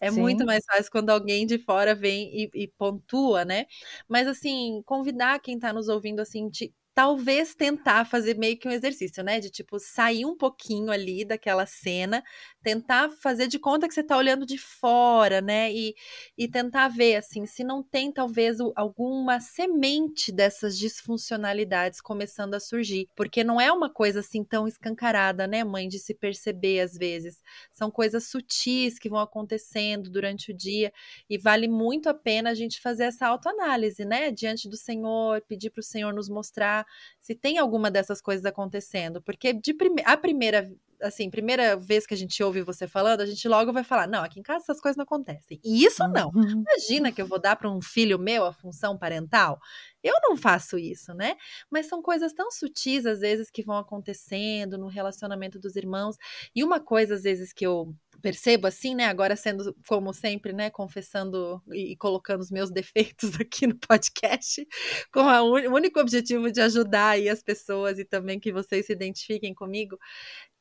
É 0.00 0.10
Sim. 0.10 0.12
muito 0.12 0.44
mais 0.44 0.64
fácil 0.66 0.90
quando 0.92 1.10
alguém 1.10 1.46
de 1.46 1.58
fora 1.58 1.94
vem 1.94 2.30
e, 2.44 2.50
e 2.64 2.68
pontua, 2.78 3.44
né? 3.44 3.66
Mas, 4.08 4.26
assim, 4.28 4.82
convidar 4.86 5.40
quem 5.40 5.58
tá 5.58 5.72
nos 5.72 5.88
ouvindo, 5.88 6.20
assim, 6.20 6.48
de 6.50 6.72
talvez 6.94 7.54
tentar 7.56 8.04
fazer 8.04 8.38
meio 8.38 8.56
que 8.58 8.68
um 8.68 8.70
exercício, 8.70 9.22
né? 9.24 9.40
De 9.40 9.50
tipo 9.50 9.78
sair 9.80 10.24
um 10.26 10.36
pouquinho 10.36 10.90
ali 10.92 11.24
daquela 11.24 11.66
cena, 11.66 12.22
tentar 12.64 13.10
fazer 13.10 13.46
de 13.46 13.58
conta 13.58 13.86
que 13.86 13.92
você 13.92 14.02
tá 14.02 14.16
olhando 14.16 14.46
de 14.46 14.56
fora, 14.56 15.42
né? 15.42 15.70
E, 15.70 15.94
e 16.36 16.48
tentar 16.48 16.88
ver 16.88 17.16
assim, 17.16 17.44
se 17.44 17.62
não 17.62 17.82
tem 17.82 18.10
talvez 18.10 18.56
alguma 18.74 19.38
semente 19.38 20.32
dessas 20.32 20.78
disfuncionalidades 20.78 22.00
começando 22.00 22.54
a 22.54 22.60
surgir, 22.60 23.08
porque 23.14 23.44
não 23.44 23.60
é 23.60 23.70
uma 23.70 23.92
coisa 23.92 24.20
assim 24.20 24.42
tão 24.42 24.66
escancarada, 24.66 25.46
né, 25.46 25.62
mãe, 25.62 25.86
de 25.88 25.98
se 25.98 26.14
perceber 26.14 26.80
às 26.80 26.96
vezes. 26.96 27.42
São 27.70 27.90
coisas 27.90 28.24
sutis 28.28 28.98
que 28.98 29.10
vão 29.10 29.20
acontecendo 29.20 30.08
durante 30.10 30.50
o 30.50 30.56
dia 30.56 30.90
e 31.28 31.36
vale 31.36 31.68
muito 31.68 32.08
a 32.08 32.14
pena 32.14 32.50
a 32.50 32.54
gente 32.54 32.80
fazer 32.80 33.04
essa 33.04 33.26
autoanálise, 33.26 34.04
né? 34.06 34.30
Diante 34.30 34.68
do 34.70 34.76
Senhor, 34.76 35.42
pedir 35.42 35.68
para 35.68 35.80
o 35.80 35.84
Senhor 35.84 36.14
nos 36.14 36.30
mostrar 36.30 36.86
se 37.20 37.34
tem 37.34 37.58
alguma 37.58 37.90
dessas 37.90 38.22
coisas 38.22 38.46
acontecendo, 38.46 39.20
porque 39.20 39.52
de 39.52 39.74
prime 39.74 40.02
à 40.06 40.16
primeira 40.16 40.70
assim, 41.00 41.30
primeira 41.30 41.76
vez 41.76 42.06
que 42.06 42.14
a 42.14 42.16
gente 42.16 42.42
ouve 42.42 42.62
você 42.62 42.86
falando, 42.86 43.20
a 43.20 43.26
gente 43.26 43.46
logo 43.48 43.72
vai 43.72 43.84
falar: 43.84 44.06
não, 44.06 44.22
aqui 44.22 44.40
em 44.40 44.42
casa 44.42 44.64
essas 44.64 44.80
coisas 44.80 44.96
não 44.96 45.04
acontecem. 45.04 45.60
E 45.64 45.84
isso 45.84 46.06
não. 46.08 46.30
Uhum. 46.34 46.64
Imagina 46.68 47.12
que 47.12 47.20
eu 47.20 47.26
vou 47.26 47.40
dar 47.40 47.56
para 47.56 47.70
um 47.70 47.80
filho 47.80 48.18
meu 48.18 48.44
a 48.44 48.52
função 48.52 48.98
parental. 48.98 49.58
Eu 50.02 50.14
não 50.22 50.36
faço 50.36 50.78
isso, 50.78 51.14
né? 51.14 51.34
Mas 51.70 51.86
são 51.86 52.02
coisas 52.02 52.32
tão 52.34 52.50
sutis, 52.50 53.06
às 53.06 53.20
vezes, 53.20 53.50
que 53.50 53.62
vão 53.62 53.78
acontecendo 53.78 54.76
no 54.76 54.86
relacionamento 54.86 55.58
dos 55.58 55.76
irmãos. 55.76 56.16
E 56.54 56.62
uma 56.62 56.78
coisa, 56.78 57.14
às 57.14 57.22
vezes, 57.22 57.54
que 57.54 57.66
eu 57.66 57.94
percebo 58.20 58.66
assim, 58.66 58.94
né? 58.94 59.06
Agora 59.06 59.34
sendo, 59.34 59.74
como 59.88 60.12
sempre, 60.12 60.52
né? 60.52 60.70
Confessando 60.70 61.62
e 61.72 61.96
colocando 61.96 62.40
os 62.40 62.50
meus 62.50 62.70
defeitos 62.72 63.40
aqui 63.40 63.66
no 63.66 63.76
podcast, 63.78 64.66
com 65.12 65.20
o 65.20 65.74
único 65.74 65.98
objetivo 66.00 66.52
de 66.52 66.60
ajudar 66.60 67.10
aí 67.10 67.28
as 67.28 67.42
pessoas 67.42 67.98
e 67.98 68.04
também 68.04 68.38
que 68.38 68.52
vocês 68.52 68.86
se 68.86 68.92
identifiquem 68.92 69.54
comigo. 69.54 69.98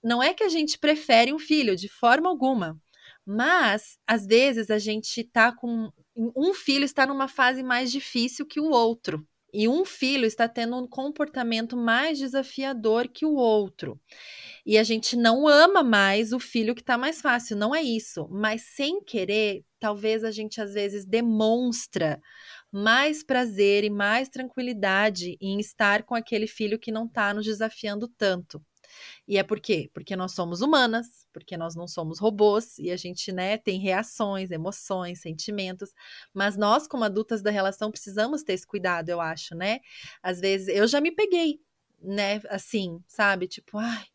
Não 0.03 0.21
é 0.21 0.33
que 0.33 0.43
a 0.43 0.49
gente 0.49 0.77
prefere 0.77 1.33
um 1.33 1.39
filho, 1.39 1.75
de 1.75 1.87
forma 1.87 2.29
alguma. 2.29 2.79
Mas, 3.25 3.97
às 4.05 4.25
vezes, 4.25 4.69
a 4.69 4.77
gente 4.77 5.23
tá 5.23 5.51
com. 5.55 5.91
Um 6.15 6.53
filho 6.53 6.85
está 6.85 7.07
numa 7.07 7.27
fase 7.27 7.63
mais 7.63 7.91
difícil 7.91 8.45
que 8.45 8.59
o 8.59 8.69
outro 8.69 9.25
e 9.53 9.67
um 9.67 9.85
filho 9.85 10.25
está 10.25 10.49
tendo 10.49 10.75
um 10.75 10.87
comportamento 10.87 11.77
mais 11.77 12.17
desafiador 12.17 13.07
que 13.07 13.23
o 13.25 13.35
outro. 13.35 14.01
E 14.65 14.77
a 14.79 14.83
gente 14.83 15.15
não 15.15 15.47
ama 15.47 15.83
mais 15.83 16.33
o 16.33 16.39
filho 16.39 16.73
que 16.73 16.81
está 16.81 16.97
mais 16.97 17.21
fácil, 17.21 17.55
não 17.55 17.75
é 17.75 17.81
isso. 17.83 18.27
Mas 18.31 18.63
sem 18.75 19.03
querer, 19.03 19.63
talvez 19.79 20.23
a 20.23 20.31
gente 20.31 20.59
às 20.59 20.73
vezes 20.73 21.05
demonstra 21.05 22.19
mais 22.71 23.23
prazer 23.23 23.83
e 23.83 23.89
mais 23.91 24.27
tranquilidade 24.27 25.37
em 25.39 25.59
estar 25.59 26.01
com 26.03 26.15
aquele 26.15 26.47
filho 26.47 26.79
que 26.79 26.91
não 26.91 27.05
está 27.05 27.31
nos 27.31 27.45
desafiando 27.45 28.07
tanto. 28.17 28.59
E 29.27 29.37
é 29.37 29.43
por 29.43 29.59
quê? 29.59 29.89
Porque 29.93 30.15
nós 30.15 30.33
somos 30.33 30.61
humanas, 30.61 31.27
porque 31.33 31.57
nós 31.57 31.75
não 31.75 31.87
somos 31.87 32.19
robôs 32.19 32.77
e 32.79 32.91
a 32.91 32.97
gente, 32.97 33.31
né, 33.31 33.57
tem 33.57 33.79
reações, 33.79 34.51
emoções, 34.51 35.21
sentimentos, 35.21 35.93
mas 36.33 36.57
nós 36.57 36.87
como 36.87 37.03
adultas 37.03 37.41
da 37.41 37.51
relação 37.51 37.91
precisamos 37.91 38.43
ter 38.43 38.53
esse 38.53 38.67
cuidado, 38.67 39.09
eu 39.09 39.21
acho, 39.21 39.55
né? 39.55 39.79
Às 40.21 40.39
vezes 40.39 40.67
eu 40.67 40.87
já 40.87 40.99
me 41.01 41.11
peguei, 41.11 41.59
né, 42.01 42.41
assim, 42.49 43.01
sabe? 43.07 43.47
Tipo, 43.47 43.77
ai, 43.77 44.05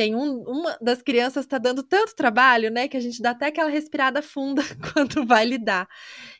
tem 0.00 0.14
um, 0.14 0.40
uma 0.44 0.78
das 0.80 1.02
crianças 1.02 1.44
está 1.44 1.58
dando 1.58 1.82
tanto 1.82 2.16
trabalho, 2.16 2.70
né, 2.70 2.88
que 2.88 2.96
a 2.96 3.00
gente 3.00 3.20
dá 3.20 3.32
até 3.32 3.48
aquela 3.48 3.68
respirada 3.68 4.22
funda 4.22 4.62
quando 4.94 5.26
vai 5.26 5.44
lidar. 5.44 5.86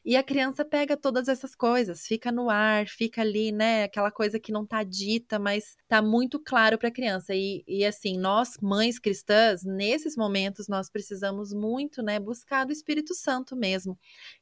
E 0.03 0.17
a 0.17 0.23
criança 0.23 0.65
pega 0.65 0.97
todas 0.97 1.29
essas 1.29 1.55
coisas, 1.55 2.07
fica 2.07 2.33
no 2.33 2.49
ar, 2.49 2.87
fica 2.89 3.21
ali, 3.21 3.53
né, 3.53 3.83
aquela 3.85 4.11
coisa 4.11 4.41
que 4.41 4.51
não 4.51 4.63
está 4.65 4.83
dita, 4.83 5.39
mas 5.39 5.77
está 5.83 6.01
muito 6.01 6.41
claro 6.41 6.79
para 6.79 6.89
a 6.89 6.91
criança. 6.91 7.35
E, 7.35 7.63
e 7.69 7.85
assim, 7.85 8.17
nós, 8.17 8.57
mães 8.63 8.99
cristãs, 8.99 9.63
nesses 9.63 10.17
momentos 10.17 10.67
nós 10.67 10.89
precisamos 10.89 11.53
muito, 11.53 12.03
né, 12.03 12.19
buscar 12.19 12.65
do 12.65 12.73
Espírito 12.73 13.15
Santo 13.15 13.55
mesmo, 13.55 13.99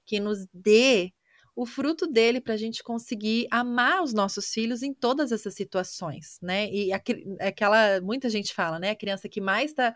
que 0.07 0.20
nos 0.20 0.46
dê 0.54 1.12
o 1.58 1.66
fruto 1.66 2.06
dele 2.06 2.40
para 2.40 2.54
a 2.54 2.56
gente 2.56 2.84
conseguir 2.84 3.48
amar 3.50 4.00
os 4.04 4.14
nossos 4.14 4.48
filhos 4.48 4.80
em 4.80 4.94
todas 4.94 5.32
essas 5.32 5.54
situações, 5.54 6.38
né? 6.40 6.70
E 6.70 6.92
aquela, 7.40 8.00
muita 8.00 8.30
gente 8.30 8.54
fala, 8.54 8.78
né? 8.78 8.90
A 8.90 8.94
criança 8.94 9.28
que 9.28 9.40
mais 9.40 9.70
está 9.72 9.92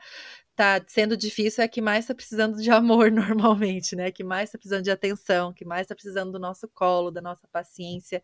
tá 0.56 0.84
sendo 0.88 1.16
difícil 1.16 1.62
é 1.62 1.66
a 1.66 1.68
que 1.68 1.80
mais 1.80 2.04
está 2.04 2.16
precisando 2.16 2.60
de 2.60 2.68
amor 2.72 3.12
normalmente, 3.12 3.94
né? 3.94 4.10
Que 4.10 4.24
mais 4.24 4.48
está 4.48 4.58
precisando 4.58 4.82
de 4.82 4.90
atenção, 4.90 5.52
que 5.52 5.64
mais 5.64 5.82
está 5.82 5.94
precisando 5.94 6.32
do 6.32 6.40
nosso 6.40 6.66
colo, 6.66 7.12
da 7.12 7.20
nossa 7.20 7.46
paciência. 7.46 8.20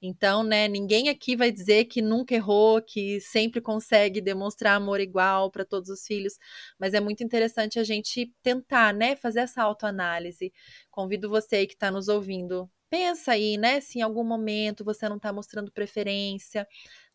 Então, 0.00 0.44
né? 0.44 0.68
Ninguém 0.68 1.08
aqui 1.08 1.34
vai 1.34 1.50
dizer 1.50 1.86
que 1.86 2.00
nunca 2.00 2.36
errou, 2.36 2.80
que 2.80 3.20
sempre 3.20 3.60
consegue 3.60 4.20
demonstrar 4.20 4.76
amor 4.76 5.00
igual 5.00 5.50
para 5.50 5.64
todos 5.64 5.90
os 5.90 6.06
filhos, 6.06 6.38
mas 6.78 6.94
é 6.94 7.00
muito 7.00 7.24
interessante 7.24 7.80
a 7.80 7.84
gente 7.84 8.32
tentar, 8.44 8.94
né? 8.94 9.16
Fazer 9.16 9.40
essa 9.40 9.60
autoanálise. 9.60 10.52
Convido 10.88 11.28
você 11.28 11.56
aí 11.56 11.66
que 11.66 11.74
está 11.74 11.90
nos 11.90 12.06
ouvindo 12.06 12.70
Pensa 12.88 13.32
aí, 13.32 13.56
né? 13.56 13.80
Se 13.80 13.98
em 13.98 14.02
algum 14.02 14.22
momento 14.22 14.84
você 14.84 15.08
não 15.08 15.16
está 15.16 15.32
mostrando 15.32 15.72
preferência, 15.72 16.66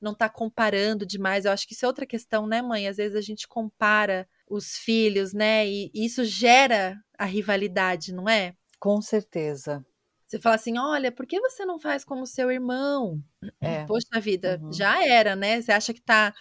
não 0.02 0.12
está 0.12 0.28
comparando 0.28 1.06
demais. 1.06 1.46
Eu 1.46 1.52
acho 1.52 1.68
que 1.68 1.74
isso 1.74 1.86
é 1.86 1.88
outra 1.88 2.06
questão, 2.06 2.46
né, 2.46 2.62
mãe? 2.62 2.88
Às 2.88 2.98
vezes 2.98 3.16
a 3.16 3.22
gente 3.22 3.48
compara 3.48 4.28
os 4.50 4.78
filhos, 4.78 5.34
né? 5.34 5.68
E 5.68 5.92
isso 5.94 6.26
gera 6.26 7.00
a 7.18 7.26
rivalidade, 7.26 8.14
não 8.14 8.28
é? 8.28 8.54
Com 8.80 9.02
certeza. 9.02 9.86
Você 10.32 10.40
fala 10.40 10.56
assim: 10.56 10.78
olha, 10.78 11.12
por 11.12 11.26
que 11.26 11.40
você 11.42 11.66
não 11.66 11.78
faz 11.78 12.06
como 12.06 12.26
seu 12.26 12.50
irmão? 12.50 13.22
É. 13.60 13.86
Poxa 13.86 14.20
vida, 14.20 14.60
uhum. 14.62 14.72
já 14.72 15.06
era, 15.06 15.36
né? 15.36 15.62
Você 15.62 15.74
acha 15.74 15.94
que 15.94 16.00
está 16.00 16.34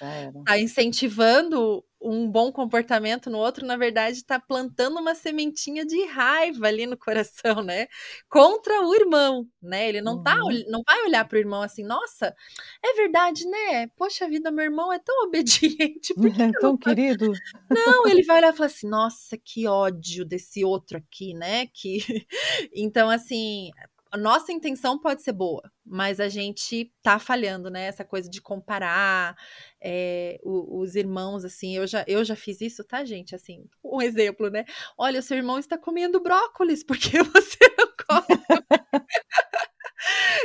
tá 0.44 0.58
incentivando 0.58 1.84
um 2.00 2.30
bom 2.30 2.50
comportamento 2.50 3.28
no 3.28 3.38
outro, 3.38 3.66
na 3.66 3.76
verdade, 3.76 4.16
está 4.16 4.40
plantando 4.40 4.98
uma 4.98 5.14
sementinha 5.14 5.84
de 5.84 6.04
raiva 6.06 6.66
ali 6.66 6.86
no 6.86 6.96
coração, 6.96 7.62
né? 7.62 7.88
Contra 8.28 8.80
o 8.86 8.94
irmão, 8.94 9.46
né? 9.62 9.88
Ele 9.88 10.00
não, 10.00 10.22
tá, 10.22 10.36
uhum. 10.36 10.64
não 10.68 10.82
vai 10.86 11.02
olhar 11.04 11.26
para 11.28 11.36
o 11.36 11.38
irmão 11.38 11.62
assim, 11.62 11.84
nossa, 11.84 12.34
é 12.82 12.94
verdade, 12.94 13.44
né? 13.46 13.86
Poxa 13.96 14.28
vida, 14.28 14.50
meu 14.50 14.64
irmão 14.64 14.92
é 14.92 14.98
tão 14.98 15.24
obediente. 15.28 16.14
Por 16.14 16.32
que 16.32 16.42
é 16.42 16.52
tão 16.52 16.76
querido. 16.76 17.32
Não, 17.68 18.06
ele 18.08 18.22
vai 18.24 18.38
olhar 18.38 18.54
e 18.54 18.56
falar 18.56 18.66
assim, 18.66 18.88
nossa, 18.88 19.36
que 19.36 19.66
ódio 19.66 20.24
desse 20.24 20.64
outro 20.64 20.98
aqui, 20.98 21.34
né? 21.34 21.66
Que... 21.66 21.98
Então, 22.72 23.10
assim, 23.10 23.70
a 24.10 24.18
nossa 24.18 24.52
intenção 24.52 24.98
pode 24.98 25.22
ser 25.22 25.32
boa, 25.32 25.62
mas 25.86 26.18
a 26.18 26.28
gente 26.28 26.92
tá 27.02 27.18
falhando, 27.18 27.70
né? 27.70 27.86
Essa 27.86 28.04
coisa 28.04 28.28
de 28.28 28.40
comparar 28.40 29.36
é, 29.80 30.38
os, 30.42 30.88
os, 30.88 30.94
irmãos, 30.96 31.44
assim, 31.44 31.76
eu 31.76 31.86
já, 31.86 32.04
eu 32.08 32.24
já 32.24 32.34
fiz 32.34 32.60
isso, 32.60 32.82
tá, 32.84 33.04
gente? 33.04 33.34
Assim, 33.34 33.64
um 33.84 34.02
exemplo, 34.02 34.50
né? 34.50 34.64
Olha, 34.98 35.20
o 35.20 35.22
seu 35.22 35.36
irmão 35.36 35.58
está 35.58 35.78
comendo 35.78 36.20
brócolis, 36.20 36.82
porque 36.84 37.22
você 37.22 37.58
não 37.78 37.88
come. 38.08 38.40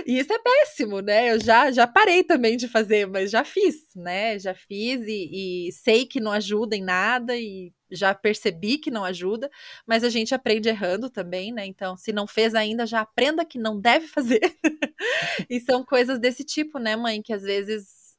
E 0.05 0.19
isso 0.19 0.31
é 0.31 0.37
péssimo, 0.37 0.99
né? 0.99 1.31
Eu 1.31 1.39
já, 1.39 1.71
já 1.71 1.87
parei 1.87 2.23
também 2.23 2.57
de 2.57 2.67
fazer, 2.67 3.07
mas 3.07 3.31
já 3.31 3.43
fiz, 3.43 3.75
né? 3.95 4.37
Já 4.37 4.53
fiz 4.53 5.01
e, 5.07 5.67
e 5.67 5.71
sei 5.71 6.05
que 6.05 6.19
não 6.19 6.31
ajuda 6.31 6.75
em 6.75 6.83
nada 6.83 7.35
e 7.35 7.73
já 7.95 8.13
percebi 8.13 8.77
que 8.77 8.91
não 8.91 9.03
ajuda, 9.03 9.49
mas 9.85 10.03
a 10.03 10.09
gente 10.09 10.35
aprende 10.35 10.69
errando 10.69 11.09
também, 11.09 11.51
né? 11.51 11.65
Então, 11.65 11.95
se 11.97 12.11
não 12.11 12.27
fez 12.27 12.53
ainda, 12.53 12.85
já 12.85 13.01
aprenda 13.01 13.45
que 13.45 13.57
não 13.57 13.79
deve 13.79 14.07
fazer. 14.07 14.41
e 15.49 15.59
são 15.59 15.83
coisas 15.83 16.19
desse 16.19 16.43
tipo, 16.43 16.77
né, 16.77 16.95
mãe? 16.95 17.21
Que 17.21 17.33
às 17.33 17.43
vezes, 17.43 18.15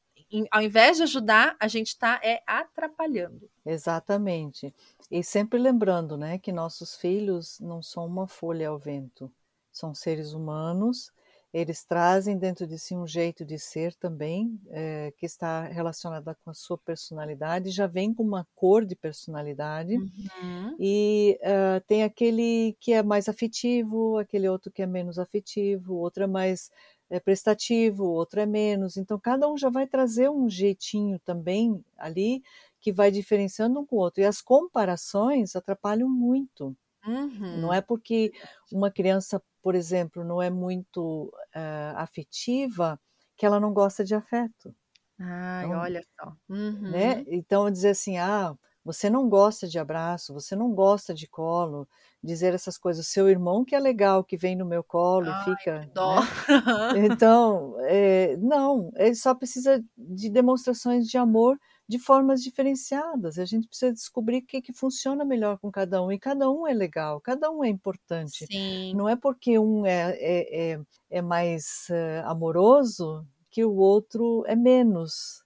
ao 0.50 0.62
invés 0.62 0.96
de 0.96 1.02
ajudar, 1.04 1.56
a 1.60 1.68
gente 1.68 1.88
está 1.88 2.20
é, 2.22 2.42
atrapalhando. 2.46 3.48
Exatamente. 3.64 4.74
E 5.10 5.22
sempre 5.22 5.58
lembrando, 5.58 6.16
né, 6.16 6.38
que 6.38 6.50
nossos 6.50 6.96
filhos 6.96 7.60
não 7.60 7.82
são 7.82 8.06
uma 8.06 8.26
folha 8.26 8.68
ao 8.68 8.78
vento, 8.78 9.32
são 9.70 9.94
seres 9.94 10.32
humanos 10.32 11.12
eles 11.52 11.84
trazem 11.84 12.36
dentro 12.36 12.66
de 12.66 12.78
si 12.78 12.94
um 12.94 13.06
jeito 13.06 13.44
de 13.44 13.58
ser 13.58 13.94
também, 13.94 14.60
é, 14.68 15.12
que 15.16 15.24
está 15.24 15.62
relacionada 15.62 16.36
com 16.44 16.50
a 16.50 16.54
sua 16.54 16.76
personalidade, 16.76 17.70
já 17.70 17.86
vem 17.86 18.12
com 18.12 18.22
uma 18.22 18.46
cor 18.54 18.84
de 18.84 18.94
personalidade, 18.94 19.96
uhum. 19.96 20.76
e 20.78 21.38
uh, 21.42 21.80
tem 21.86 22.02
aquele 22.02 22.76
que 22.78 22.92
é 22.92 23.02
mais 23.02 23.28
afetivo, 23.28 24.18
aquele 24.18 24.48
outro 24.48 24.70
que 24.70 24.82
é 24.82 24.86
menos 24.86 25.18
afetivo, 25.18 25.94
outro 25.94 26.24
é 26.24 26.26
mais 26.26 26.70
é, 27.08 27.20
prestativo, 27.20 28.04
outro 28.04 28.40
é 28.40 28.46
menos. 28.46 28.96
Então, 28.96 29.18
cada 29.18 29.48
um 29.48 29.56
já 29.56 29.70
vai 29.70 29.86
trazer 29.86 30.28
um 30.28 30.48
jeitinho 30.48 31.18
também 31.20 31.82
ali 31.96 32.42
que 32.80 32.92
vai 32.92 33.10
diferenciando 33.10 33.80
um 33.80 33.86
com 33.86 33.96
o 33.96 33.98
outro. 34.00 34.20
E 34.22 34.26
as 34.26 34.40
comparações 34.40 35.56
atrapalham 35.56 36.08
muito. 36.08 36.76
Uhum. 37.06 37.58
Não 37.58 37.72
é 37.72 37.80
porque 37.80 38.32
uma 38.72 38.90
criança 38.90 39.40
por 39.66 39.74
exemplo, 39.74 40.22
não 40.22 40.40
é 40.40 40.48
muito 40.48 41.24
uh, 41.52 41.96
afetiva, 41.96 43.00
que 43.36 43.44
ela 43.44 43.58
não 43.58 43.74
gosta 43.74 44.04
de 44.04 44.14
afeto. 44.14 44.72
Ai, 45.18 45.64
então, 45.64 45.80
olha 45.80 46.02
só. 46.16 46.32
Uhum. 46.48 46.92
Né? 46.92 47.24
Então, 47.26 47.68
dizer 47.68 47.88
assim, 47.88 48.16
ah, 48.16 48.54
você 48.84 49.10
não 49.10 49.28
gosta 49.28 49.66
de 49.66 49.76
abraço, 49.76 50.32
você 50.32 50.54
não 50.54 50.72
gosta 50.72 51.12
de 51.12 51.26
colo, 51.26 51.88
dizer 52.22 52.54
essas 52.54 52.78
coisas. 52.78 53.08
Seu 53.08 53.28
irmão 53.28 53.64
que 53.64 53.74
é 53.74 53.80
legal, 53.80 54.22
que 54.22 54.36
vem 54.36 54.54
no 54.54 54.64
meu 54.64 54.84
colo 54.84 55.26
Ai, 55.28 55.42
e 55.42 55.56
fica. 55.56 55.90
dó. 55.92 56.20
Né? 56.20 56.26
Então, 57.18 57.74
é, 57.88 58.36
não, 58.36 58.92
ele 58.94 59.16
só 59.16 59.34
precisa 59.34 59.84
de 59.98 60.30
demonstrações 60.30 61.08
de 61.08 61.18
amor 61.18 61.58
de 61.88 61.98
formas 61.98 62.42
diferenciadas. 62.42 63.38
A 63.38 63.44
gente 63.44 63.68
precisa 63.68 63.92
descobrir 63.92 64.38
o 64.38 64.46
que, 64.46 64.60
que 64.60 64.72
funciona 64.72 65.24
melhor 65.24 65.58
com 65.58 65.70
cada 65.70 66.02
um. 66.02 66.10
E 66.10 66.18
cada 66.18 66.50
um 66.50 66.66
é 66.66 66.74
legal, 66.74 67.20
cada 67.20 67.50
um 67.50 67.64
é 67.64 67.68
importante. 67.68 68.46
Sim. 68.46 68.94
Não 68.94 69.08
é 69.08 69.16
porque 69.16 69.58
um 69.58 69.86
é, 69.86 70.16
é, 70.18 70.72
é, 70.72 70.80
é 71.10 71.22
mais 71.22 71.86
uh, 71.90 72.26
amoroso 72.28 73.26
que 73.50 73.64
o 73.64 73.76
outro 73.76 74.44
é 74.46 74.56
menos. 74.56 75.44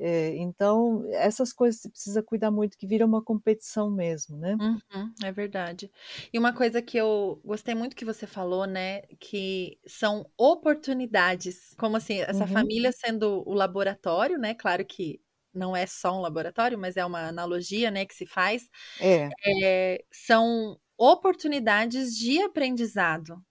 É, 0.00 0.36
então, 0.36 1.04
essas 1.10 1.52
coisas 1.52 1.80
você 1.80 1.88
precisa 1.88 2.22
cuidar 2.22 2.52
muito, 2.52 2.78
que 2.78 2.86
vira 2.86 3.04
uma 3.04 3.20
competição 3.20 3.90
mesmo, 3.90 4.36
né? 4.36 4.56
Uhum, 4.60 5.12
é 5.24 5.32
verdade. 5.32 5.90
E 6.32 6.38
uma 6.38 6.52
coisa 6.52 6.80
que 6.80 6.96
eu 6.96 7.40
gostei 7.44 7.74
muito 7.74 7.96
que 7.96 8.04
você 8.04 8.24
falou, 8.24 8.64
né? 8.64 9.02
Que 9.18 9.76
são 9.84 10.30
oportunidades. 10.36 11.74
Como 11.76 11.96
assim, 11.96 12.20
essa 12.20 12.44
uhum. 12.44 12.52
família 12.52 12.92
sendo 12.92 13.42
o 13.44 13.52
laboratório, 13.52 14.38
né? 14.38 14.54
Claro 14.54 14.84
que 14.86 15.20
não 15.54 15.76
é 15.76 15.86
só 15.86 16.12
um 16.16 16.20
laboratório, 16.20 16.78
mas 16.78 16.96
é 16.96 17.04
uma 17.04 17.28
analogia, 17.28 17.90
né, 17.90 18.04
que 18.06 18.14
se 18.14 18.26
faz, 18.26 18.68
É. 19.00 19.28
é, 19.64 20.04
são 20.12 20.78
oportunidades 20.96 22.16
de 22.16 22.40
aprendizado 22.42 23.42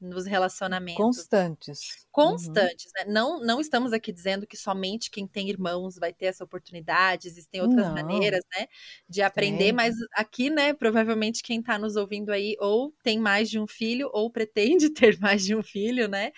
nos 0.00 0.26
relacionamentos. 0.26 0.96
Constantes. 0.96 1.80
Uhum. 1.80 2.08
Constantes, 2.12 2.90
né? 2.96 3.04
Não, 3.08 3.40
não 3.40 3.60
estamos 3.60 3.92
aqui 3.92 4.12
dizendo 4.12 4.46
que 4.46 4.56
somente 4.56 5.10
quem 5.10 5.26
tem 5.26 5.48
irmãos 5.48 5.96
vai 5.96 6.12
ter 6.12 6.26
essa 6.26 6.44
oportunidade, 6.44 7.26
existem 7.26 7.60
outras 7.60 7.86
Não. 7.86 7.94
maneiras, 7.94 8.44
né, 8.56 8.66
de 9.08 9.22
aprender, 9.22 9.64
Tem. 9.64 9.72
mas 9.72 9.94
aqui, 10.14 10.50
né, 10.50 10.72
provavelmente 10.72 11.42
quem 11.42 11.60
está 11.60 11.78
nos 11.78 11.96
ouvindo 11.96 12.30
aí 12.30 12.56
ou 12.60 12.92
tem 13.02 13.18
mais 13.18 13.50
de 13.50 13.58
um 13.58 13.66
filho 13.66 14.08
ou 14.12 14.30
pretende 14.30 14.88
ter 14.94 15.18
mais 15.18 15.44
de 15.44 15.54
um 15.56 15.62
filho, 15.62 16.08
né, 16.08 16.30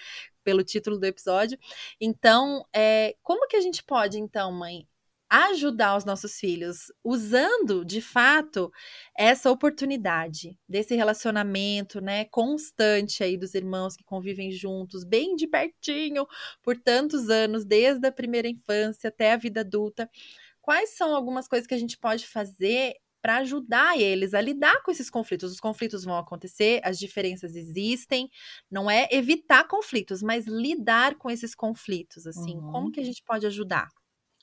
pelo 0.42 0.64
título 0.64 0.98
do 0.98 1.04
episódio. 1.04 1.58
Então, 2.00 2.64
é, 2.74 3.14
como 3.22 3.46
que 3.46 3.56
a 3.56 3.60
gente 3.60 3.82
pode, 3.84 4.18
então, 4.18 4.50
mãe, 4.52 4.86
ajudar 5.30 5.96
os 5.96 6.04
nossos 6.04 6.38
filhos 6.38 6.92
usando, 7.04 7.84
de 7.84 8.00
fato, 8.00 8.70
essa 9.16 9.50
oportunidade 9.50 10.58
desse 10.68 10.94
relacionamento, 10.96 12.00
né, 12.00 12.24
constante 12.26 13.22
aí 13.22 13.36
dos 13.36 13.54
irmãos 13.54 13.96
que 13.96 14.04
convivem 14.04 14.50
juntos, 14.50 15.04
bem 15.04 15.36
de 15.36 15.46
pertinho, 15.46 16.26
por 16.62 16.76
tantos 16.76 17.30
anos, 17.30 17.64
desde 17.64 18.06
a 18.08 18.12
primeira 18.12 18.48
infância 18.48 19.08
até 19.08 19.32
a 19.32 19.36
vida 19.36 19.60
adulta. 19.60 20.10
Quais 20.60 20.90
são 20.96 21.14
algumas 21.14 21.48
coisas 21.48 21.66
que 21.66 21.74
a 21.74 21.78
gente 21.78 21.98
pode 21.98 22.26
fazer 22.26 22.94
para 23.22 23.38
ajudar 23.38 23.98
eles 23.98 24.34
a 24.34 24.40
lidar 24.40 24.82
com 24.82 24.90
esses 24.90 25.10
conflitos? 25.10 25.52
Os 25.52 25.60
conflitos 25.60 26.04
vão 26.04 26.16
acontecer, 26.16 26.80
as 26.84 26.98
diferenças 26.98 27.54
existem, 27.56 28.30
não 28.70 28.90
é 28.90 29.08
evitar 29.10 29.66
conflitos, 29.68 30.22
mas 30.22 30.46
lidar 30.46 31.16
com 31.16 31.30
esses 31.30 31.54
conflitos, 31.54 32.26
assim. 32.26 32.60
Uhum. 32.60 32.66
Como 32.66 32.90
que 32.90 33.00
a 33.00 33.04
gente 33.04 33.22
pode 33.24 33.46
ajudar? 33.46 33.88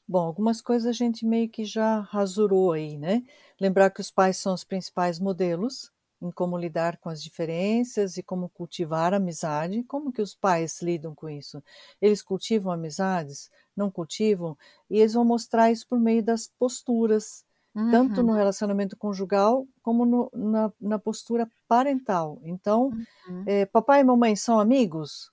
Bom, 0.07 0.19
algumas 0.25 0.61
coisas 0.61 0.87
a 0.87 0.91
gente 0.93 1.25
meio 1.25 1.49
que 1.49 1.65
já 1.65 1.99
rasurou 1.99 2.71
aí, 2.71 2.97
né? 2.97 3.23
Lembrar 3.59 3.89
que 3.91 3.99
os 4.01 4.09
pais 4.11 4.37
são 4.37 4.53
os 4.53 4.63
principais 4.63 5.19
modelos 5.19 5.91
em 6.21 6.31
como 6.31 6.57
lidar 6.57 6.97
com 6.97 7.09
as 7.09 7.21
diferenças 7.21 8.17
e 8.17 8.23
como 8.23 8.49
cultivar 8.49 9.13
a 9.13 9.17
amizade. 9.17 9.83
Como 9.83 10.11
que 10.11 10.21
os 10.21 10.33
pais 10.33 10.81
lidam 10.81 11.13
com 11.13 11.29
isso? 11.29 11.61
Eles 12.01 12.21
cultivam 12.21 12.71
amizades? 12.71 13.51
Não 13.75 13.91
cultivam? 13.91 14.57
E 14.89 14.97
eles 14.99 15.13
vão 15.13 15.25
mostrar 15.25 15.71
isso 15.71 15.85
por 15.87 15.99
meio 15.99 16.23
das 16.23 16.47
posturas, 16.47 17.43
tanto 17.89 18.23
Uhum, 18.23 18.23
no 18.23 18.33
relacionamento 18.33 18.97
conjugal 18.97 19.67
como 19.83 20.05
no- 20.05 20.31
na, 20.33 20.71
na 20.79 20.97
postura 20.99 21.49
parental. 21.67 22.39
Então, 22.43 22.95
uhum, 23.27 23.47
eh, 23.47 23.65
papai 23.67 24.01
e 24.01 24.03
mamãe 24.05 24.35
são 24.35 24.59
amigos? 24.59 25.31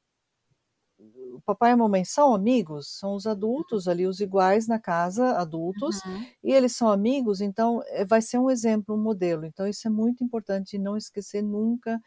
O 1.35 1.41
papai 1.41 1.71
e 1.71 1.73
a 1.75 1.77
mamãe 1.77 2.05
são 2.05 2.35
amigos? 2.35 2.99
São 2.99 3.15
os 3.15 3.27
adultos 3.27 3.89
ali, 3.89 4.07
os 4.07 4.21
iguais 4.21 4.67
na 4.67 4.79
casa, 4.79 5.37
adultos, 5.37 6.03
uhum. 6.05 6.27
e 6.43 6.53
eles 6.53 6.75
são 6.75 6.89
amigos, 6.89 7.41
então 7.41 7.83
eh, 7.89 8.05
vai 8.05 8.23
ser 8.23 8.39
um 8.39 8.51
exemplo, 8.51 8.95
um 8.95 9.03
modelo. 9.03 9.45
Então, 9.45 9.67
isso 9.67 9.87
é 9.87 9.91
muito 9.91 10.23
importante 10.23 10.79
não 10.79 10.97
esquecer 10.97 11.43
nunca, 11.43 12.01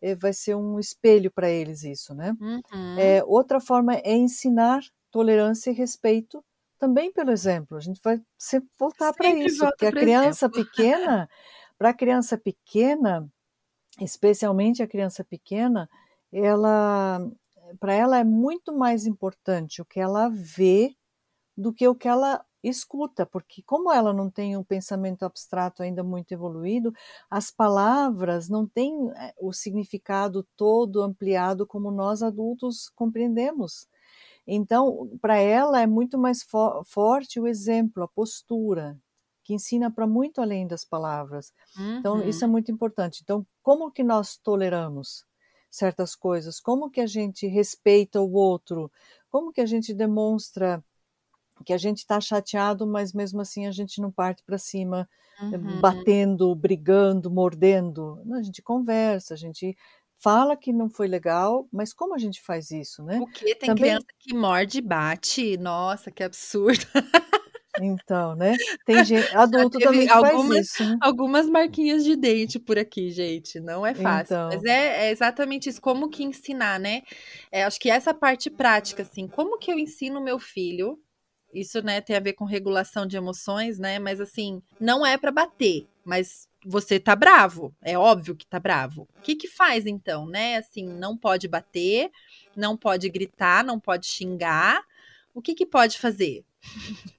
eh, 0.00 0.14
vai 0.14 0.32
ser 0.32 0.54
um 0.54 0.78
espelho 0.78 1.30
para 1.30 1.48
eles 1.48 1.82
isso, 1.82 2.14
né? 2.14 2.36
Uhum. 2.40 2.98
É, 2.98 3.24
outra 3.24 3.58
forma 3.60 3.94
é 3.94 4.14
ensinar 4.14 4.82
tolerância 5.10 5.70
e 5.70 5.74
respeito 5.74 6.44
também 6.78 7.12
pelo 7.12 7.30
exemplo. 7.30 7.76
A 7.76 7.80
gente 7.80 8.00
vai 8.02 8.20
sempre 8.36 8.68
voltar 8.78 9.12
para 9.14 9.30
isso, 9.30 9.64
porque 9.64 9.86
a 9.86 9.92
criança 9.92 10.46
exemplo. 10.46 10.64
pequena, 10.64 11.28
para 11.78 11.90
a 11.90 11.94
criança 11.94 12.36
pequena, 12.36 13.26
especialmente 14.00 14.82
a 14.82 14.86
criança 14.86 15.24
pequena, 15.24 15.88
ela, 16.32 17.26
para 17.80 17.94
ela 17.94 18.18
é 18.18 18.24
muito 18.24 18.76
mais 18.76 19.06
importante 19.06 19.82
o 19.82 19.84
que 19.84 20.00
ela 20.00 20.28
vê 20.30 20.96
do 21.56 21.72
que 21.72 21.86
o 21.88 21.94
que 21.94 22.08
ela 22.08 22.44
escuta, 22.62 23.26
porque 23.26 23.62
como 23.64 23.92
ela 23.92 24.12
não 24.12 24.30
tem 24.30 24.56
um 24.56 24.64
pensamento 24.64 25.24
abstrato 25.24 25.82
ainda 25.82 26.02
muito 26.02 26.32
evoluído, 26.32 26.92
as 27.30 27.50
palavras 27.50 28.48
não 28.48 28.66
têm 28.66 29.10
eh, 29.16 29.34
o 29.40 29.52
significado 29.52 30.46
todo 30.56 31.02
ampliado 31.02 31.66
como 31.66 31.90
nós 31.90 32.22
adultos 32.22 32.88
compreendemos. 32.94 33.88
Então, 34.46 35.10
para 35.20 35.36
ela 35.38 35.80
é 35.80 35.86
muito 35.86 36.18
mais 36.18 36.42
fo 36.42 36.82
forte 36.84 37.40
o 37.40 37.46
exemplo, 37.46 38.02
a 38.02 38.08
postura, 38.08 38.98
que 39.42 39.54
ensina 39.54 39.90
para 39.90 40.06
muito 40.06 40.40
além 40.40 40.66
das 40.66 40.84
palavras. 40.84 41.52
Então, 41.98 42.22
isso 42.22 42.44
é 42.44 42.46
Uhum. 42.46 42.48
muito 42.48 42.70
importante. 42.70 43.20
Então, 43.22 43.46
como 43.62 43.90
que 43.90 44.04
nós 44.04 44.36
toleramos 44.36 45.24
certas 45.74 46.14
coisas? 46.14 46.60
Como 46.60 46.90
que 46.90 47.00
a 47.00 47.06
gente 47.06 47.46
respeita 47.46 48.20
o 48.20 48.32
outro? 48.32 48.90
Como 49.30 49.52
que 49.52 49.60
a 49.60 49.66
gente 49.66 49.92
demonstra 49.94 50.82
que 51.64 51.72
a 51.72 51.78
gente 51.78 51.98
está 51.98 52.20
chateado, 52.20 52.86
mas 52.86 53.12
mesmo 53.12 53.40
assim 53.40 53.66
a 53.66 53.70
gente 53.72 54.00
não 54.00 54.10
parte 54.10 54.42
para 54.44 54.58
cima, 54.58 55.08
Uhum. 55.40 55.80
batendo, 55.80 56.54
brigando, 56.54 57.30
mordendo? 57.30 58.20
Não, 58.24 58.38
a 58.38 58.42
gente 58.42 58.62
conversa, 58.62 59.34
a 59.34 59.36
gente 59.36 59.76
fala 60.16 60.56
que 60.56 60.72
não 60.72 60.88
foi 60.88 61.06
legal, 61.06 61.68
mas 61.72 61.92
como 61.92 62.14
a 62.14 62.18
gente 62.18 62.40
faz 62.42 62.70
isso, 62.70 63.02
né? 63.02 63.20
O 63.20 63.26
quê? 63.26 63.54
Tem 63.54 63.70
Também, 63.70 63.90
criança 63.90 64.06
que 64.18 64.34
morde 64.34 64.78
e 64.78 64.82
bate? 64.82 65.56
Nossa, 65.56 66.10
que 66.10 66.22
absurdo. 66.22 66.86
então, 67.80 68.34
né? 68.34 68.56
Tem 68.84 69.04
gente, 69.04 69.26
adulto 69.36 69.78
também 69.78 70.08
algumas, 70.08 70.66
isso, 70.66 70.84
né? 70.84 70.98
algumas 71.00 71.48
marquinhas 71.48 72.04
de 72.04 72.16
dente 72.16 72.58
por 72.58 72.78
aqui, 72.78 73.10
gente. 73.10 73.60
Não 73.60 73.86
é 73.86 73.94
fácil. 73.94 74.36
Mas 74.36 74.54
Então, 74.54 74.72
é, 74.72 75.06
é 75.06 75.10
exatamente 75.10 75.68
isso. 75.68 75.80
Como 75.80 76.08
que 76.08 76.24
ensinar, 76.24 76.78
né? 76.78 77.02
É, 77.50 77.64
acho 77.64 77.80
que 77.80 77.90
essa 77.90 78.14
parte 78.14 78.50
prática, 78.50 79.02
assim, 79.02 79.26
como 79.26 79.58
que 79.58 79.72
eu 79.72 79.78
ensino 79.78 80.20
meu 80.20 80.38
filho? 80.38 80.98
Isso, 81.52 81.80
né, 81.82 82.00
tem 82.00 82.16
a 82.16 82.20
ver 82.20 82.32
com 82.32 82.44
regulação 82.44 83.06
de 83.06 83.16
emoções, 83.16 83.78
né? 83.78 84.00
Mas 84.00 84.20
assim, 84.20 84.60
não 84.80 85.06
é 85.06 85.16
para 85.16 85.30
bater, 85.30 85.86
mas 86.04 86.48
você 86.66 86.98
tá 86.98 87.14
bravo. 87.14 87.72
É 87.80 87.96
óbvio 87.96 88.34
que 88.34 88.46
tá 88.46 88.58
bravo. 88.58 89.08
O 89.16 89.22
que 89.22 89.36
que 89.36 89.46
faz 89.46 89.86
então, 89.86 90.26
né? 90.26 90.56
Assim, 90.56 90.84
não 90.84 91.16
pode 91.16 91.46
bater, 91.46 92.10
não 92.56 92.76
pode 92.76 93.08
gritar, 93.08 93.62
não 93.62 93.78
pode 93.78 94.06
xingar. 94.06 94.82
O 95.32 95.40
que 95.40 95.54
que 95.54 95.66
pode 95.66 95.98
fazer? 95.98 96.44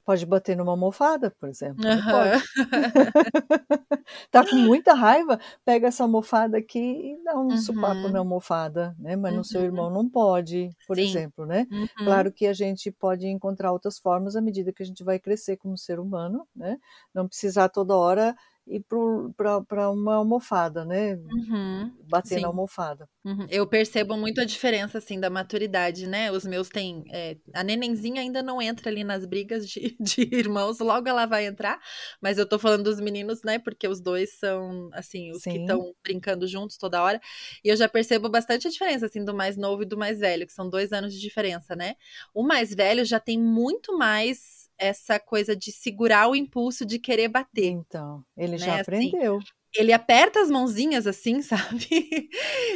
Pode 0.05 0.25
bater 0.25 0.55
numa 0.57 0.71
almofada, 0.73 1.31
por 1.31 1.49
exemplo? 1.49 1.83
Aham. 1.85 2.01
Pode. 2.09 2.45
Tá 4.31 4.43
com 4.43 4.55
muita 4.55 4.93
raiva, 4.93 5.39
pega 5.63 5.87
essa 5.87 6.03
almofada 6.03 6.57
aqui 6.57 6.79
e 6.79 7.23
dá 7.23 7.37
um 7.39 7.55
sopapo 7.55 8.07
na 8.07 8.19
Uhum. 8.19 8.19
almofada, 8.19 8.95
né? 8.99 9.15
Mas 9.15 9.33
no 9.33 9.43
seu 9.43 9.61
Uhum. 9.61 9.63
irmão 9.63 9.89
não 9.89 10.07
pode, 10.09 10.75
por 10.85 10.99
Sim. 10.99 10.99
exemplo, 10.99 11.45
né? 11.45 11.67
Uhum. 11.71 11.89
Claro 12.03 12.31
que 12.31 12.45
a 12.47 12.53
gente 12.53 12.91
pode 12.91 13.27
encontrar 13.27 13.71
outras 13.71 13.97
formas 13.99 14.35
à 14.35 14.41
medida 14.41 14.71
que 14.73 14.83
a 14.83 14.85
gente 14.85 15.03
vai 15.03 15.19
crescer 15.19 15.57
como 15.57 15.77
ser 15.77 15.99
humano, 15.99 16.47
né? 16.55 16.77
Não 17.13 17.27
precisar 17.27 17.69
toda 17.69 17.95
hora 17.95 18.35
ir 18.67 18.83
para 18.87 19.91
uma 19.91 20.15
almofada, 20.15 20.83
né? 20.85 21.15
Uhum. 21.15 21.91
Bater 22.07 22.39
na 22.39 22.39
Sim. 22.39 22.45
almofada. 22.47 23.07
Uhum. 23.23 23.45
Eu 23.49 23.67
percebo 23.67 24.15
muito 24.15 24.39
a 24.39 24.45
diferença, 24.45 24.99
assim, 24.99 25.19
da 25.19 25.29
maturidade, 25.29 26.07
né? 26.07 26.31
Os 26.31 26.45
meus 26.45 26.69
têm. 26.69 27.03
é, 27.11 27.37
a 27.53 27.63
nenenzinha 27.63 28.21
ainda 28.21 28.43
não 28.43 28.61
entra 28.61 28.89
ali 28.89 29.03
nas 29.03 29.25
brigas 29.25 29.67
de, 29.67 29.95
de 29.99 30.21
irmãos, 30.35 30.79
logo 30.79 31.07
ela 31.09 31.25
vai 31.25 31.45
entrar, 31.45 31.79
mas 32.21 32.37
eu 32.37 32.47
tô 32.47 32.59
falando 32.59 32.83
dos 32.83 32.99
meninos, 32.99 33.41
né? 33.43 33.59
Porque 33.59 33.87
os 33.87 33.99
dois 33.99 34.37
são, 34.39 34.89
assim, 34.93 35.31
os 35.31 35.45
que 35.45 35.51
Sim, 35.51 35.61
estão 35.61 35.93
brincando 36.03 36.47
juntos 36.47 36.77
toda 36.77 37.01
hora. 37.01 37.19
E 37.63 37.69
eu 37.69 37.75
já 37.75 37.89
percebo 37.89 38.29
bastante 38.29 38.67
a 38.67 38.71
diferença, 38.71 39.05
assim, 39.07 39.23
do 39.23 39.33
mais 39.33 39.57
novo 39.57 39.83
e 39.83 39.85
do 39.85 39.97
mais 39.97 40.19
velho, 40.19 40.45
que 40.45 40.53
são 40.53 40.69
dois 40.69 40.91
anos 40.93 41.13
de 41.13 41.19
diferença, 41.19 41.75
né? 41.75 41.95
O 42.33 42.43
mais 42.43 42.73
velho 42.73 43.03
já 43.05 43.19
tem 43.19 43.39
muito 43.39 43.97
mais 43.97 44.64
essa 44.79 45.19
coisa 45.19 45.55
de 45.55 45.71
segurar 45.71 46.27
o 46.29 46.35
impulso 46.35 46.85
de 46.85 46.99
querer 46.99 47.27
bater, 47.29 47.65
então, 47.67 48.23
ele 48.37 48.57
já 48.57 48.73
né? 48.73 48.79
Assim, 48.81 49.13
aprendeu. 49.13 49.45
ele 49.75 49.93
aperta 49.93 50.41
as 50.41 50.49
mãozinhas 50.51 51.07
assim, 51.07 51.41
sabe? 51.89 52.29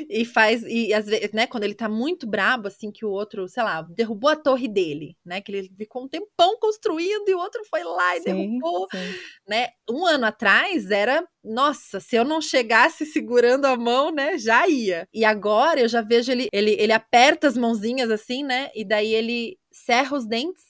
E 0.09 0.25
faz, 0.25 0.63
e 0.63 0.93
às 0.93 1.05
vezes, 1.07 1.31
né, 1.33 1.47
quando 1.47 1.63
ele 1.63 1.75
tá 1.75 1.89
muito 1.89 2.27
brabo, 2.27 2.67
assim, 2.67 2.91
que 2.91 3.05
o 3.05 3.09
outro, 3.11 3.47
sei 3.47 3.63
lá, 3.63 3.81
derrubou 3.83 4.29
a 4.31 4.35
torre 4.35 4.67
dele, 4.67 5.17
né? 5.25 5.41
Que 5.41 5.51
ele 5.53 5.69
ficou 5.77 6.03
um 6.05 6.09
tempão 6.09 6.57
construindo 6.59 7.29
e 7.29 7.33
o 7.35 7.39
outro 7.39 7.63
foi 7.69 7.83
lá 7.83 8.17
e 8.17 8.21
Sim, 8.23 8.61
derrubou, 8.61 8.87
sim. 8.91 9.19
né? 9.47 9.69
Um 9.89 10.05
ano 10.05 10.25
atrás 10.25 10.91
era, 10.91 11.25
nossa, 11.43 11.99
se 11.99 12.15
eu 12.15 12.23
não 12.25 12.41
chegasse 12.41 13.05
segurando 13.05 13.65
a 13.65 13.75
mão, 13.77 14.11
né, 14.11 14.37
já 14.37 14.67
ia. 14.67 15.07
E 15.13 15.25
agora 15.25 15.79
eu 15.81 15.87
já 15.87 16.01
vejo 16.01 16.31
ele, 16.31 16.47
ele, 16.53 16.71
ele 16.79 16.93
aperta 16.93 17.47
as 17.47 17.57
mãozinhas 17.57 18.09
assim, 18.11 18.43
né? 18.43 18.69
E 18.75 18.85
daí 18.85 19.13
ele 19.13 19.57
cerra 19.71 20.17
os 20.17 20.25
dentes 20.27 20.63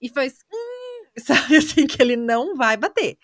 e 0.00 0.08
faz. 0.08 0.34
"Hum", 0.52 0.67
Sabe 1.24 1.56
assim, 1.56 1.86
que 1.86 2.00
ele 2.02 2.16
não 2.16 2.54
vai 2.56 2.76
bater. 2.76 3.16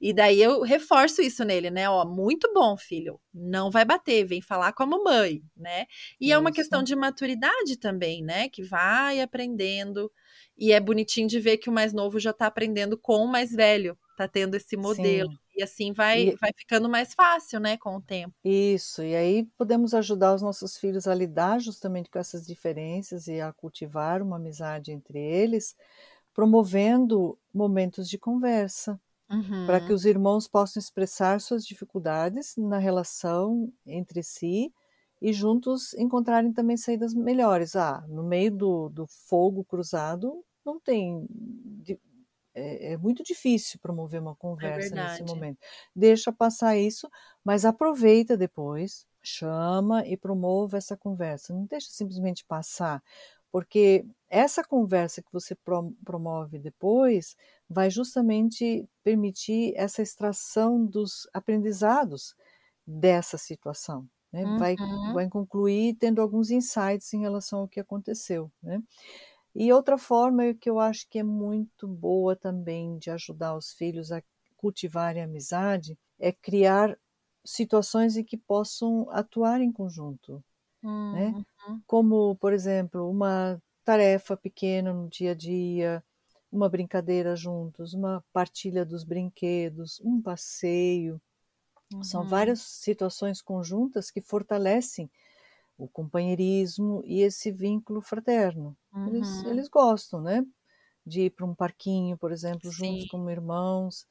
E 0.00 0.12
daí 0.12 0.40
eu 0.40 0.62
reforço 0.62 1.22
isso 1.22 1.44
nele, 1.44 1.70
né? 1.70 1.88
Ó, 1.88 2.04
muito 2.04 2.52
bom, 2.52 2.76
filho. 2.76 3.20
Não 3.32 3.70
vai 3.70 3.84
bater, 3.84 4.24
vem 4.24 4.40
falar 4.42 4.72
com 4.72 4.82
a 4.82 4.86
mamãe, 4.86 5.42
né? 5.56 5.86
E 6.20 6.32
é 6.32 6.38
uma 6.38 6.52
questão 6.52 6.80
Isso. 6.80 6.86
de 6.86 6.96
maturidade 6.96 7.76
também, 7.78 8.22
né? 8.22 8.48
Que 8.48 8.62
vai 8.62 9.20
aprendendo. 9.20 10.10
E 10.56 10.72
é 10.72 10.80
bonitinho 10.80 11.26
de 11.28 11.40
ver 11.40 11.58
que 11.58 11.68
o 11.68 11.72
mais 11.72 11.92
novo 11.92 12.18
já 12.18 12.32
tá 12.32 12.46
aprendendo 12.46 12.96
com 12.98 13.24
o 13.24 13.28
mais 13.28 13.50
velho. 13.52 13.98
Tá 14.16 14.28
tendo 14.28 14.54
esse 14.56 14.76
modelo. 14.76 15.30
Sim. 15.30 15.38
E 15.56 15.62
assim 15.62 15.92
vai, 15.92 16.28
E 16.28 16.36
vai 16.36 16.50
ficando 16.56 16.88
mais 16.88 17.14
fácil, 17.14 17.60
né? 17.60 17.76
Com 17.76 17.96
o 17.96 18.02
tempo. 18.02 18.34
isso, 18.44 19.02
e 19.02 19.14
aí 19.14 19.44
podemos 19.56 19.94
ajudar 19.94 20.34
os 20.34 20.42
nossos 20.42 20.76
filhos 20.76 21.06
a 21.06 21.14
lidar 21.14 21.60
justamente 21.60 22.10
com 22.10 22.18
essas 22.18 22.46
diferenças 22.46 23.26
e 23.26 23.40
a 23.40 23.52
cultivar 23.52 24.22
uma 24.22 24.36
amizade 24.36 24.92
entre 24.92 25.18
eles, 25.18 25.74
promovendo 26.34 27.38
momentos 27.52 28.08
de 28.08 28.18
conversa, 28.18 29.00
uhum. 29.30 29.66
para 29.66 29.80
que 29.80 29.92
os 29.92 30.04
irmãos 30.04 30.48
possam 30.48 30.80
expressar 30.80 31.40
suas 31.40 31.64
dificuldades 31.64 32.54
na 32.56 32.78
relação 32.78 33.72
entre 33.86 34.22
si 34.22 34.72
e 35.22 35.32
juntos 35.32 35.94
encontrarem 35.94 36.52
também 36.52 36.76
saídas 36.76 37.14
melhores. 37.14 37.76
Ah, 37.76 38.04
no 38.08 38.22
meio 38.22 38.50
do, 38.50 38.88
do 38.90 39.06
fogo 39.06 39.64
cruzado 39.64 40.44
não 40.64 40.80
tem. 40.80 41.26
É, 42.56 42.92
é, 42.92 42.96
muito 42.96 43.24
difícil 43.24 43.80
promover 43.80 44.20
uma 44.20 44.36
conversa 44.36 44.94
é 44.94 45.02
nesse 45.02 45.22
momento. 45.24 45.58
Deixa 45.94 46.32
passar 46.32 46.76
isso, 46.76 47.10
mas 47.42 47.64
aproveita 47.64 48.36
depois, 48.36 49.06
chama 49.20 50.06
e 50.06 50.16
promova 50.16 50.76
essa 50.76 50.96
conversa. 50.96 51.52
Não 51.52 51.64
deixa 51.64 51.88
simplesmente 51.90 52.44
passar, 52.44 53.02
porque 53.54 54.04
essa 54.28 54.64
conversa 54.64 55.22
que 55.22 55.32
você 55.32 55.56
promove 56.04 56.58
depois 56.58 57.36
vai 57.70 57.88
justamente 57.88 58.84
permitir 59.04 59.72
essa 59.76 60.02
extração 60.02 60.84
dos 60.84 61.28
aprendizados 61.32 62.34
dessa 62.84 63.38
situação. 63.38 64.08
Né? 64.32 64.44
Uhum. 64.44 64.58
Vai, 64.58 64.74
vai 65.12 65.28
concluir 65.28 65.94
tendo 66.00 66.20
alguns 66.20 66.50
insights 66.50 67.14
em 67.14 67.20
relação 67.20 67.60
ao 67.60 67.68
que 67.68 67.78
aconteceu. 67.78 68.50
Né? 68.60 68.82
E 69.54 69.72
outra 69.72 69.96
forma 69.96 70.52
que 70.54 70.68
eu 70.68 70.80
acho 70.80 71.08
que 71.08 71.20
é 71.20 71.22
muito 71.22 71.86
boa 71.86 72.34
também 72.34 72.98
de 72.98 73.08
ajudar 73.08 73.56
os 73.56 73.72
filhos 73.72 74.10
a 74.10 74.20
cultivarem 74.56 75.22
a 75.22 75.26
amizade 75.26 75.96
é 76.18 76.32
criar 76.32 76.98
situações 77.44 78.16
em 78.16 78.24
que 78.24 78.36
possam 78.36 79.08
atuar 79.10 79.60
em 79.60 79.70
conjunto. 79.70 80.42
Né? 81.12 81.36
Uhum. 81.66 81.84
Como, 81.86 82.36
por 82.36 82.52
exemplo, 82.52 83.10
uma 83.10 83.62
tarefa 83.84 84.36
pequena 84.36 84.92
no 84.92 85.08
dia 85.08 85.32
a 85.32 85.34
dia, 85.34 86.04
uma 86.52 86.68
brincadeira 86.68 87.36
juntos, 87.36 87.94
uma 87.94 88.24
partilha 88.32 88.84
dos 88.84 89.04
brinquedos, 89.04 90.00
um 90.04 90.22
passeio. 90.22 91.20
São 92.00 92.26
Uhum. 92.26 92.26
várias 92.26 92.60
situações 92.62 93.40
conjuntas 93.42 94.10
que 94.10 94.20
fortalecem 94.20 95.10
o 95.78 95.88
companheirismo 95.88 97.02
e 97.06 97.22
esse 97.22 97.50
vínculo 97.52 98.00
fraterno. 98.02 98.76
Eles, 99.04 99.42
Uhum. 99.42 99.44
eles 99.44 99.68
gostam, 99.68 100.20
né? 100.22 100.44
De 101.06 101.22
ir 101.22 101.30
para 101.30 101.46
um 101.46 101.54
parquinho, 101.54 102.18
por 102.18 102.32
exemplo, 102.32 102.70
juntos 102.72 103.04
Sim. 103.04 103.08
como 103.08 103.30
irmãos, 103.30 104.06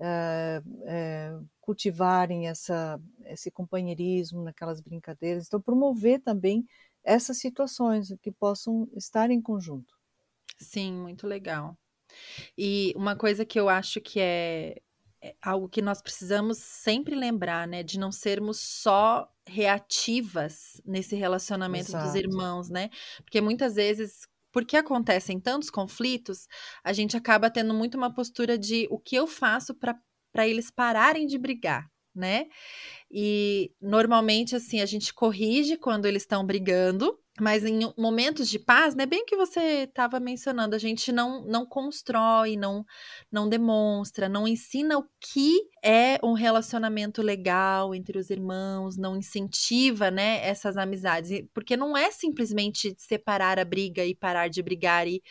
eh, 0.00 0.62
eh, 0.86 1.38
cultivarem 1.60 2.48
essa, 2.48 3.00
esse 3.26 3.50
companheirismo 3.50 4.42
naquelas 4.42 4.80
brincadeiras. 4.80 5.46
Então, 5.46 5.60
promover 5.60 6.20
também 6.20 6.64
essas 7.04 7.38
situações 7.38 8.14
que 8.22 8.32
possam 8.32 8.88
estar 8.96 9.30
em 9.30 9.40
conjunto. 9.40 9.94
Sim, 10.60 10.92
muito 10.94 11.26
legal. 11.26 11.78
E 12.56 12.92
uma 12.96 13.16
coisa 13.16 13.44
que 13.44 13.58
eu 13.58 13.68
acho 13.68 14.00
que 14.00 14.20
é, 14.20 14.76
é 15.22 15.36
algo 15.42 15.68
que 15.68 15.82
nós 15.82 16.02
precisamos 16.02 16.58
sempre 16.58 17.14
lembrar, 17.14 17.66
né? 17.68 17.82
De 17.82 17.98
não 17.98 18.12
sermos 18.12 18.58
só 18.60 19.32
reativas 19.46 20.80
nesse 20.84 21.16
relacionamento 21.16 21.94
dos 21.94 22.14
Exato. 22.14 22.16
irmãos, 22.16 22.68
né? 22.70 22.90
Porque 23.24 23.40
muitas 23.40 23.76
vezes, 23.76 24.28
porque 24.52 24.76
acontecem 24.76 25.40
tantos 25.40 25.70
conflitos, 25.70 26.46
a 26.84 26.92
gente 26.92 27.16
acaba 27.16 27.50
tendo 27.50 27.74
muito 27.74 27.96
uma 27.96 28.12
postura 28.12 28.58
de 28.58 28.86
o 28.90 28.98
que 28.98 29.16
eu 29.16 29.26
faço 29.26 29.74
para 29.74 30.46
eles 30.46 30.70
pararem 30.70 31.26
de 31.26 31.38
brigar, 31.38 31.86
né? 32.14 32.46
E 33.10 33.72
normalmente, 33.80 34.56
assim, 34.56 34.80
a 34.80 34.86
gente 34.86 35.14
corrige 35.14 35.76
quando 35.76 36.06
eles 36.06 36.22
estão 36.22 36.44
brigando, 36.44 37.18
mas 37.40 37.64
em 37.64 37.92
momentos 37.96 38.48
de 38.48 38.58
paz, 38.58 38.94
né? 38.94 39.06
Bem 39.06 39.22
o 39.22 39.24
que 39.26 39.36
você 39.36 39.84
estava 39.84 40.18
mencionando, 40.20 40.74
a 40.74 40.78
gente 40.78 41.12
não, 41.12 41.44
não 41.44 41.64
constrói, 41.66 42.56
não, 42.56 42.84
não 43.30 43.48
demonstra, 43.48 44.28
não 44.28 44.46
ensina 44.48 44.98
o 44.98 45.04
que 45.20 45.58
é 45.84 46.18
um 46.22 46.32
relacionamento 46.32 47.22
legal 47.22 47.94
entre 47.94 48.18
os 48.18 48.30
irmãos, 48.30 48.96
não 48.96 49.16
incentiva, 49.16 50.10
né, 50.10 50.44
essas 50.46 50.76
amizades. 50.76 51.42
Porque 51.54 51.76
não 51.76 51.96
é 51.96 52.10
simplesmente 52.10 52.94
separar 52.98 53.58
a 53.58 53.64
briga 53.64 54.04
e 54.04 54.14
parar 54.14 54.48
de 54.48 54.62
brigar 54.62 55.06
e 55.06 55.22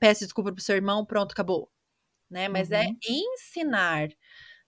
peço 0.00 0.24
desculpa 0.24 0.52
pro 0.52 0.62
seu 0.62 0.76
irmão, 0.76 1.04
pronto, 1.04 1.32
acabou. 1.32 1.70
Né? 2.30 2.48
Mas 2.48 2.70
é 2.72 2.84
Uhum. 2.84 2.96
ensinar 3.08 4.08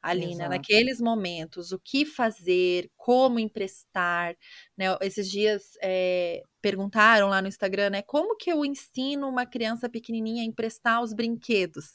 ali, 0.05 0.35
né, 0.37 0.49
naqueles 0.49 1.01
momentos, 1.01 1.73
o 1.73 1.79
que 1.79 2.05
fazer, 2.05 2.91
como 2.97 3.39
emprestar, 3.39 4.37
né? 4.77 4.87
Esses 5.03 5.31
dias 5.31 5.73
é, 5.83 6.43
perguntaram 6.63 7.29
lá 7.29 7.41
no 7.43 7.49
Instagram, 7.49 7.91
né, 7.91 8.03
como 8.03 8.37
que 8.37 8.51
eu 8.53 8.65
ensino 8.65 9.29
uma 9.29 9.47
criança 9.47 9.89
pequenininha 9.89 10.43
a 10.43 10.47
emprestar 10.47 11.03
os 11.03 11.13
brinquedos, 11.15 11.87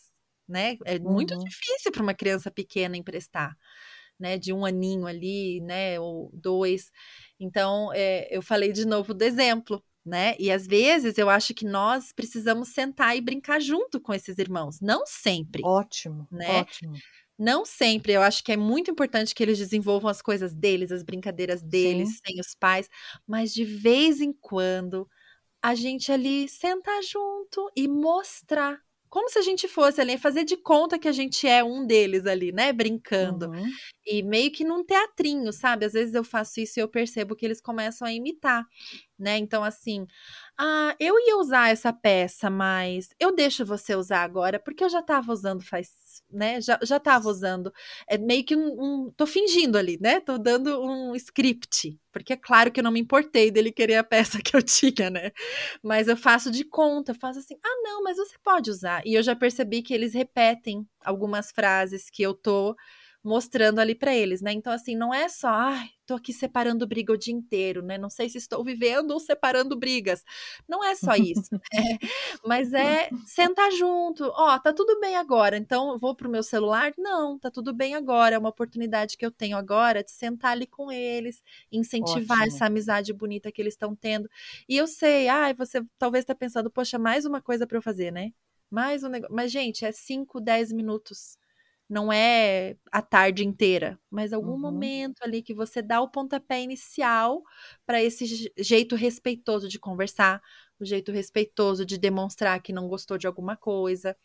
né? 0.48 0.78
É 0.86 1.00
muito 1.00 1.34
Uhum. 1.34 1.43
difícil 1.48 1.91
para 1.91 2.04
uma 2.04 2.13
criança 2.13 2.52
pequena 2.52 2.98
emprestar, 2.98 3.56
né, 4.19 4.38
de 4.38 4.54
um 4.54 4.65
aninho 4.65 5.08
ali, 5.08 5.62
né, 5.62 6.00
ou 6.00 6.30
dois. 6.34 6.91
Então, 7.39 7.91
é, 7.93 8.28
eu 8.36 8.41
falei 8.41 8.72
de 8.72 8.86
novo 8.86 9.13
do 9.13 9.24
exemplo, 9.24 9.84
né? 10.06 10.36
E 10.39 10.52
às 10.52 10.65
vezes 10.67 11.17
eu 11.17 11.30
acho 11.30 11.54
que 11.54 11.65
nós 11.65 12.12
precisamos 12.13 12.69
sentar 12.69 13.15
e 13.17 13.22
brincar 13.22 13.60
junto 13.62 14.00
com 14.02 14.13
esses 14.13 14.38
irmãos, 14.38 14.80
não 14.82 15.06
sempre, 15.06 15.69
Ótimo, 15.74 16.30
né? 16.32 16.45
ótimo. 16.45 17.02
Não 17.39 17.65
sempre, 17.65 18.12
eu 18.13 18.21
acho 18.21 18.43
que 18.43 18.52
é 18.52 18.58
muito 18.58 18.91
importante 18.91 19.34
que 19.34 19.41
eles 19.41 19.58
desenvolvam 19.58 20.10
as 20.12 20.21
coisas 20.21 20.54
deles, 20.54 20.91
as 20.91 21.04
brincadeiras 21.04 21.63
deles, 21.63 22.10
Sim. 22.10 22.19
sem 22.28 22.39
os 22.41 22.54
pais, 22.54 22.89
mas 23.25 23.54
de 23.54 23.63
vez 23.63 24.19
em 24.19 24.34
quando 24.34 25.08
a 25.63 25.75
gente 25.75 26.12
ali 26.12 26.49
sentar 26.49 27.04
junto 27.04 27.71
e 27.75 27.88
mostrar. 27.88 28.80
Como 29.10 29.30
se 29.30 29.39
a 29.39 29.43
gente 29.43 29.67
fosse 29.67 30.02
ali, 30.02 30.17
fazer 30.17 30.43
de 30.43 30.58
conta 30.58 30.99
que 30.99 31.08
a 31.08 31.12
gente 31.13 31.47
é 31.47 31.63
um 31.63 31.86
deles 31.86 32.25
ali, 32.25 32.52
né? 32.52 32.73
Brincando. 32.73 33.47
Uhum. 33.47 33.73
E 34.06 34.23
meio 34.23 34.52
que 34.52 34.63
num 34.65 34.84
teatrinho, 34.86 35.54
sabe? 35.54 35.86
Às 35.86 35.93
vezes 35.93 36.15
eu 36.15 36.23
faço 36.23 36.60
isso 36.62 36.80
e 36.80 36.82
eu 36.84 36.89
percebo 36.89 37.36
que 37.36 37.45
eles 37.45 37.62
começam 37.62 38.08
a 38.08 38.13
imitar, 38.13 38.65
né? 39.19 39.38
Então, 39.38 39.63
assim, 39.63 40.08
ah, 40.60 40.95
eu 40.99 41.15
ia 41.19 41.38
usar 41.38 41.69
essa 41.69 41.93
peça, 41.93 42.49
mas 42.49 43.10
eu 43.19 43.36
deixo 43.36 43.65
você 43.65 43.95
usar 43.95 44.23
agora, 44.23 44.60
porque 44.60 44.84
eu 44.84 44.89
já 44.89 45.02
tava 45.04 45.32
usando 45.34 45.63
faz 45.63 45.89
né? 46.31 46.61
Já, 46.61 46.79
já 46.83 46.99
tava 46.99 47.29
usando. 47.29 47.71
É 48.07 48.17
meio 48.17 48.43
que 48.43 48.55
um, 48.55 49.07
um, 49.07 49.11
Tô 49.15 49.25
fingindo 49.25 49.77
ali, 49.77 49.97
né? 50.01 50.19
Tô 50.19 50.37
dando 50.37 50.81
um 50.81 51.15
script. 51.15 51.99
Porque 52.11 52.33
é 52.33 52.37
claro 52.37 52.71
que 52.71 52.79
eu 52.79 52.83
não 52.83 52.91
me 52.91 52.99
importei 52.99 53.51
dele 53.51 53.71
querer 53.71 53.95
a 53.95 54.03
peça 54.03 54.39
que 54.43 54.55
eu 54.55 54.61
tinha, 54.61 55.09
né? 55.09 55.31
Mas 55.83 56.07
eu 56.07 56.17
faço 56.17 56.51
de 56.51 56.63
conta, 56.63 57.13
faço 57.13 57.39
assim, 57.39 57.55
ah, 57.63 57.81
não, 57.83 58.03
mas 58.03 58.17
você 58.17 58.35
pode 58.43 58.69
usar. 58.69 59.01
E 59.05 59.13
eu 59.13 59.23
já 59.23 59.35
percebi 59.35 59.81
que 59.81 59.93
eles 59.93 60.13
repetem 60.13 60.87
algumas 61.03 61.51
frases 61.51 62.09
que 62.09 62.23
eu 62.23 62.33
tô 62.33 62.75
mostrando 63.23 63.79
ali 63.79 63.93
para 63.93 64.15
eles, 64.15 64.41
né? 64.41 64.51
Então, 64.53 64.71
assim, 64.71 64.95
não 64.95 65.13
é 65.13 65.27
só, 65.27 65.49
ai, 65.49 65.89
tô 66.05 66.15
aqui 66.15 66.32
separando 66.32 66.88
briga 66.88 67.12
o 67.12 67.17
dia 67.17 67.34
inteiro, 67.34 67.82
né? 67.82 67.97
Não 67.97 68.10
sei 68.10 68.29
se 68.29 68.38
estou 68.38 68.63
vivendo 68.63 69.12
ou 69.12 69.19
separando 69.19 69.77
brigas. 69.77 70.23
Não 70.67 70.84
é 70.84 70.95
só 70.95 71.15
isso. 71.15 71.49
é, 71.73 71.97
mas 72.45 72.73
é 72.73 73.10
sentar 73.25 73.71
junto. 73.71 74.23
Ó, 74.36 74.58
tá 74.60 74.71
tudo 74.73 74.99
bem 74.99 75.17
agora, 75.17 75.58
então 75.58 75.99
vou 75.99 76.15
pro 76.15 76.29
meu 76.29 76.41
celular? 76.41 76.93
Não, 76.97 77.38
tá 77.38 77.51
tudo 77.51 77.73
bem 77.73 77.93
agora. 77.93 78.36
É 78.36 78.39
uma 78.39 78.49
oportunidade 78.49 79.17
que 79.17 79.25
eu 79.25 79.32
tenho 79.32 79.58
agora 79.58 80.03
de 80.03 80.12
sentar 80.12 80.51
ali 80.51 80.65
com 80.65 80.91
eles, 80.91 81.43
incentivar 81.71 82.39
Ótimo. 82.39 82.55
essa 82.55 82.65
amizade 82.65 83.13
bonita 83.13 83.51
que 83.51 83.62
eles 83.62 83.73
estão 83.73 83.95
tendo. 83.95 84.29
E 84.67 84.77
eu 84.77 84.88
sei, 84.88 85.27
ai, 85.27 85.53
você 85.53 85.84
talvez 85.97 86.23
tá 86.23 86.34
pensando, 86.34 86.71
poxa, 86.71 86.97
mais 86.97 87.25
uma 87.25 87.41
coisa 87.41 87.67
para 87.67 87.77
eu 87.77 87.82
fazer, 87.82 88.12
né? 88.12 88.32
Mais 88.71 89.03
um 89.03 89.10
negócio. 89.10 89.36
Mas, 89.36 89.51
gente, 89.51 89.84
é 89.84 89.91
5, 89.91 90.39
10 90.39 90.71
minutos 90.71 91.38
não 91.89 92.12
é 92.13 92.75
a 92.91 93.02
tarde 93.02 93.45
inteira, 93.45 93.99
mas 94.12 94.34
algum 94.34 94.58
Uhum. 94.58 94.60
momento 94.60 95.21
ali 95.23 95.41
que 95.41 95.54
você 95.54 95.82
dá 95.82 96.02
o 96.02 96.10
pontapé 96.10 96.62
inicial 96.62 97.41
para 97.86 98.02
esse 98.04 98.52
jeito 98.58 98.95
respeitoso 98.95 99.67
de 99.67 99.80
conversar, 99.80 100.41
o 100.79 100.85
jeito 100.85 101.11
respeitoso 101.11 101.85
de 101.85 101.97
demonstrar 101.97 102.61
que 102.61 102.73
não 102.73 102.87
gostou 102.87 103.17
de 103.17 103.27
alguma 103.27 103.55
coisa, 103.55 104.15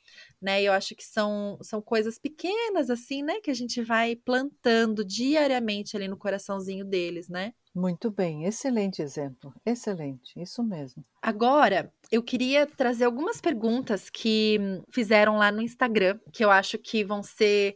né? 0.40 0.62
Eu 0.62 0.72
acho 0.72 0.94
que 0.94 1.05
são, 1.05 1.59
são 1.62 1.82
coisas 1.82 2.18
pequenas 2.18 2.90
assim, 2.90 3.22
né, 3.22 3.40
que 3.40 3.50
a 3.50 3.55
gente 3.55 3.82
vai 3.82 4.16
plantando 4.16 5.05
diariamente 5.05 5.96
ali 5.96 6.09
no 6.09 6.16
coraçãozinho 6.16 6.84
deles, 6.84 7.28
né? 7.28 7.52
Muito 7.74 8.09
bem, 8.09 8.44
excelente 8.44 9.02
exemplo, 9.02 9.52
excelente, 9.66 10.40
isso 10.40 10.62
mesmo. 10.62 11.05
Agora, 11.20 11.92
eu 12.09 12.22
queria 12.22 12.66
trazer 12.68 13.05
algumas 13.05 13.40
perguntas 13.40 14.09
que 14.09 14.61
fizeram 14.92 15.38
lá 15.38 15.50
no 15.50 15.61
Instagram, 15.61 16.20
que 16.32 16.44
eu 16.44 16.52
acho 16.52 16.78
que 16.78 17.02
vão 17.02 17.20
ser 17.20 17.74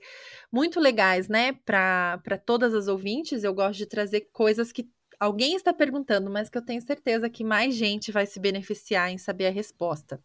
muito 0.53 0.79
legais, 0.79 1.27
né, 1.27 1.53
para 1.53 2.39
todas 2.47 2.75
as 2.75 2.87
ouvintes. 2.87 3.43
Eu 3.43 3.53
gosto 3.53 3.79
de 3.79 3.87
trazer 3.87 4.29
coisas 4.33 4.71
que 4.71 4.89
alguém 5.19 5.55
está 5.57 5.73
perguntando, 5.73 6.31
mas 6.31 6.49
que 6.49 6.59
eu 6.59 6.65
tenho 6.65 6.81
certeza 6.83 7.29
que 7.31 7.45
mais 7.45 7.75
gente 7.75 8.13
vai 8.13 8.27
se 8.27 8.41
beneficiar 8.41 9.11
em 9.11 9.19
saber 9.19 9.47
a 9.47 9.51
resposta. 9.51 10.23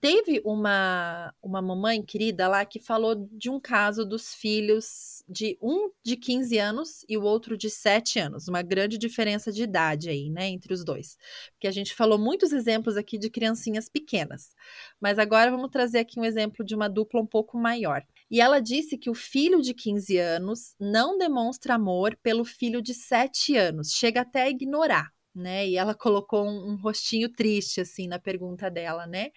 Teve 0.00 0.40
uma, 0.46 1.34
uma 1.42 1.60
mamãe 1.60 2.02
querida 2.02 2.48
lá 2.48 2.64
que 2.64 2.80
falou 2.80 3.28
de 3.32 3.50
um 3.50 3.60
caso 3.60 4.02
dos 4.02 4.34
filhos 4.34 5.22
de 5.28 5.58
um 5.60 5.90
de 6.02 6.16
15 6.16 6.56
anos 6.56 7.04
e 7.06 7.18
o 7.18 7.22
outro 7.22 7.54
de 7.54 7.68
7 7.68 8.18
anos, 8.18 8.48
uma 8.48 8.62
grande 8.62 8.96
diferença 8.96 9.52
de 9.52 9.62
idade 9.62 10.08
aí, 10.08 10.30
né, 10.30 10.48
entre 10.48 10.72
os 10.72 10.82
dois. 10.82 11.18
Porque 11.52 11.68
a 11.68 11.70
gente 11.70 11.94
falou 11.94 12.18
muitos 12.18 12.50
exemplos 12.50 12.96
aqui 12.96 13.18
de 13.18 13.28
criancinhas 13.28 13.90
pequenas, 13.90 14.54
mas 14.98 15.18
agora 15.18 15.50
vamos 15.50 15.70
trazer 15.70 15.98
aqui 15.98 16.18
um 16.18 16.24
exemplo 16.24 16.64
de 16.64 16.74
uma 16.74 16.88
dupla 16.88 17.20
um 17.20 17.26
pouco 17.26 17.58
maior. 17.58 18.02
E 18.30 18.40
ela 18.40 18.58
disse 18.58 18.96
que 18.96 19.10
o 19.10 19.14
filho 19.14 19.60
de 19.60 19.74
15 19.74 20.16
anos 20.16 20.74
não 20.80 21.18
demonstra 21.18 21.74
amor 21.74 22.16
pelo 22.22 22.44
filho 22.44 22.80
de 22.80 22.94
7 22.94 23.54
anos, 23.54 23.92
chega 23.92 24.22
até 24.22 24.44
a 24.44 24.50
ignorar 24.50 25.12
né? 25.34 25.66
E 25.68 25.76
ela 25.76 25.94
colocou 25.94 26.44
um, 26.44 26.72
um, 26.72 26.76
rostinho 26.76 27.28
triste, 27.28 27.80
assim, 27.80 28.08
na 28.08 28.18
pergunta 28.18 28.70
dela, 28.70 29.06
né? 29.06 29.30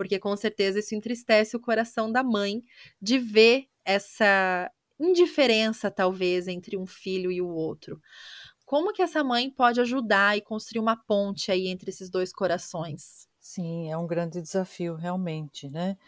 Porque 0.00 0.18
com 0.18 0.34
certeza 0.34 0.78
isso 0.78 0.94
entristece 0.94 1.54
o 1.54 1.60
coração 1.60 2.10
da 2.10 2.22
mãe 2.22 2.64
de 3.02 3.18
ver 3.18 3.66
essa 3.84 4.72
indiferença, 4.98 5.90
talvez, 5.90 6.48
entre 6.48 6.74
um 6.74 6.86
filho 6.86 7.30
e 7.30 7.42
o 7.42 7.50
outro. 7.50 8.00
Como 8.64 8.94
que 8.94 9.02
essa 9.02 9.22
mãe 9.22 9.50
pode 9.50 9.78
ajudar 9.78 10.38
e 10.38 10.40
construir 10.40 10.80
uma 10.80 10.96
ponte 10.96 11.52
aí 11.52 11.68
entre 11.68 11.90
esses 11.90 12.08
dois 12.08 12.32
corações? 12.32 13.28
Sim, 13.38 13.90
é 13.90 13.98
um 13.98 14.06
grande 14.06 14.40
desafio, 14.40 14.94
realmente, 14.94 15.68
né? 15.68 15.98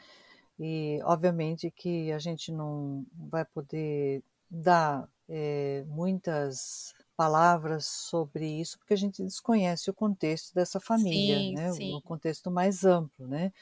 E 0.59 0.99
obviamente 1.05 1.71
que 1.71 2.11
a 2.13 2.19
gente 2.19 2.51
não 2.51 3.05
vai 3.15 3.45
poder 3.45 4.23
dar 4.51 5.07
é, 5.29 5.85
muitas 5.87 6.95
palavras 7.15 7.85
sobre 7.85 8.47
isso, 8.59 8.79
porque 8.79 8.95
a 8.95 8.97
gente 8.97 9.23
desconhece 9.23 9.91
o 9.91 9.95
contexto 9.95 10.55
dessa 10.55 10.81
família, 10.81 11.37
sim, 11.37 11.55
né? 11.55 11.73
Sim. 11.73 11.95
o 11.97 12.01
contexto 12.01 12.51
mais 12.51 12.87
amplo, 12.87 13.29
né? 13.29 13.53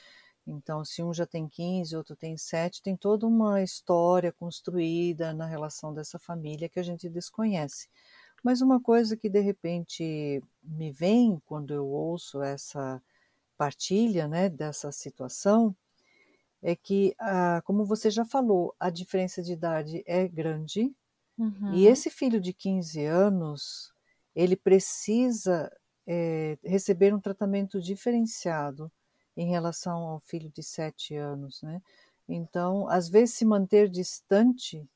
Então, 0.46 0.84
se 0.84 1.02
um 1.02 1.12
já 1.12 1.26
tem 1.26 1.48
15, 1.48 1.96
outro 1.96 2.16
tem 2.16 2.36
7, 2.36 2.82
tem 2.82 2.96
toda 2.96 3.26
uma 3.26 3.62
história 3.62 4.32
construída 4.32 5.32
na 5.32 5.46
relação 5.46 5.92
dessa 5.94 6.18
família 6.18 6.68
que 6.68 6.80
a 6.80 6.82
gente 6.82 7.08
desconhece. 7.08 7.88
Mas 8.42 8.60
uma 8.60 8.80
coisa 8.80 9.16
que 9.16 9.28
de 9.28 9.40
repente 9.40 10.42
me 10.62 10.90
vem 10.90 11.40
quando 11.46 11.74
eu 11.74 11.86
ouço 11.86 12.42
essa 12.42 13.02
partilha 13.56 14.26
né, 14.26 14.48
dessa 14.48 14.90
situação 14.90 15.76
é 16.62 16.74
que, 16.74 17.14
ah, 17.18 17.62
como 17.64 17.84
você 17.84 18.10
já 18.10 18.24
falou, 18.24 18.74
a 18.80 18.90
diferença 18.90 19.42
de 19.42 19.52
idade 19.52 20.02
é 20.06 20.26
grande, 20.26 20.94
Uhum. 21.40 21.72
E 21.72 21.86
esse 21.86 22.10
filho 22.10 22.38
de 22.38 22.52
15 22.52 23.02
anos, 23.06 23.94
ele 24.36 24.54
precisa 24.54 25.72
é, 26.06 26.58
receber 26.62 27.14
um 27.14 27.20
tratamento 27.20 27.80
diferenciado 27.80 28.92
em 29.36 29.48
relação 29.48 29.98
ao 29.98 30.20
filho 30.20 30.50
de 30.50 30.62
7 30.62 31.14
anos, 31.16 31.62
né? 31.62 31.80
Então, 32.28 32.88
às 32.88 33.08
vezes, 33.08 33.34
se 33.36 33.44
manter 33.44 33.88
distante 33.88 34.88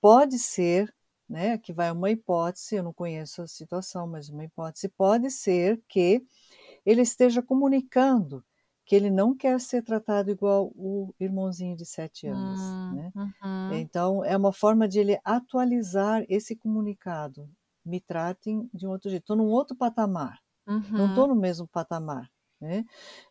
pode 0.00 0.38
ser, 0.38 0.94
né? 1.28 1.52
Aqui 1.52 1.72
vai 1.72 1.90
uma 1.92 2.10
hipótese, 2.10 2.76
eu 2.76 2.82
não 2.82 2.92
conheço 2.92 3.42
a 3.42 3.46
situação, 3.48 4.06
mas 4.06 4.28
uma 4.28 4.44
hipótese 4.44 4.88
pode 4.88 5.30
ser 5.30 5.82
que 5.88 6.22
ele 6.84 7.02
esteja 7.02 7.42
comunicando 7.42 8.44
que 8.84 8.96
ele 8.96 9.10
não 9.10 9.36
quer 9.36 9.60
ser 9.60 9.82
tratado 9.84 10.30
igual 10.30 10.72
o 10.74 11.14
irmãozinho 11.20 11.76
de 11.76 11.86
sete 11.86 12.26
anos. 12.26 12.58
Hum, 12.58 12.96
né? 12.96 13.12
Uhum. 13.14 13.74
Então, 13.74 14.24
é 14.24 14.36
uma 14.36 14.52
forma 14.52 14.88
de 14.88 14.98
ele 14.98 15.20
atualizar 15.24 16.24
esse 16.28 16.56
comunicado. 16.56 17.48
Me 17.84 18.00
tratem 18.00 18.68
de 18.74 18.86
um 18.86 18.90
outro 18.90 19.08
jeito. 19.10 19.22
Estou 19.22 19.36
num 19.36 19.48
outro 19.48 19.76
patamar. 19.76 20.40
Uhum. 20.66 20.82
Não 20.90 21.06
estou 21.06 21.28
no 21.28 21.36
mesmo 21.36 21.68
patamar. 21.68 22.28
Né? 22.60 22.84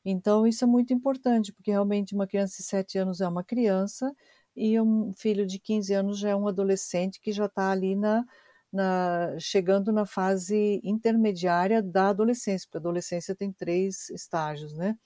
Então, 0.03 0.47
isso 0.47 0.63
é 0.63 0.67
muito 0.67 0.93
importante, 0.93 1.53
porque 1.53 1.71
realmente 1.71 2.15
uma 2.15 2.27
criança 2.27 2.57
de 2.57 2.63
sete 2.63 2.97
anos 2.97 3.21
é 3.21 3.27
uma 3.27 3.43
criança 3.43 4.11
e 4.55 4.79
um 4.79 5.13
filho 5.13 5.45
de 5.45 5.59
15 5.59 5.93
anos 5.93 6.19
já 6.19 6.29
é 6.29 6.35
um 6.35 6.47
adolescente 6.47 7.21
que 7.21 7.31
já 7.31 7.45
está 7.45 7.69
ali 7.71 7.95
na, 7.95 8.25
na, 8.73 9.35
chegando 9.39 9.91
na 9.91 10.05
fase 10.05 10.81
intermediária 10.83 11.81
da 11.81 12.09
adolescência, 12.09 12.67
porque 12.67 12.77
a 12.77 12.81
adolescência 12.81 13.35
tem 13.35 13.51
três 13.51 14.09
estágios, 14.09 14.73
né? 14.73 14.97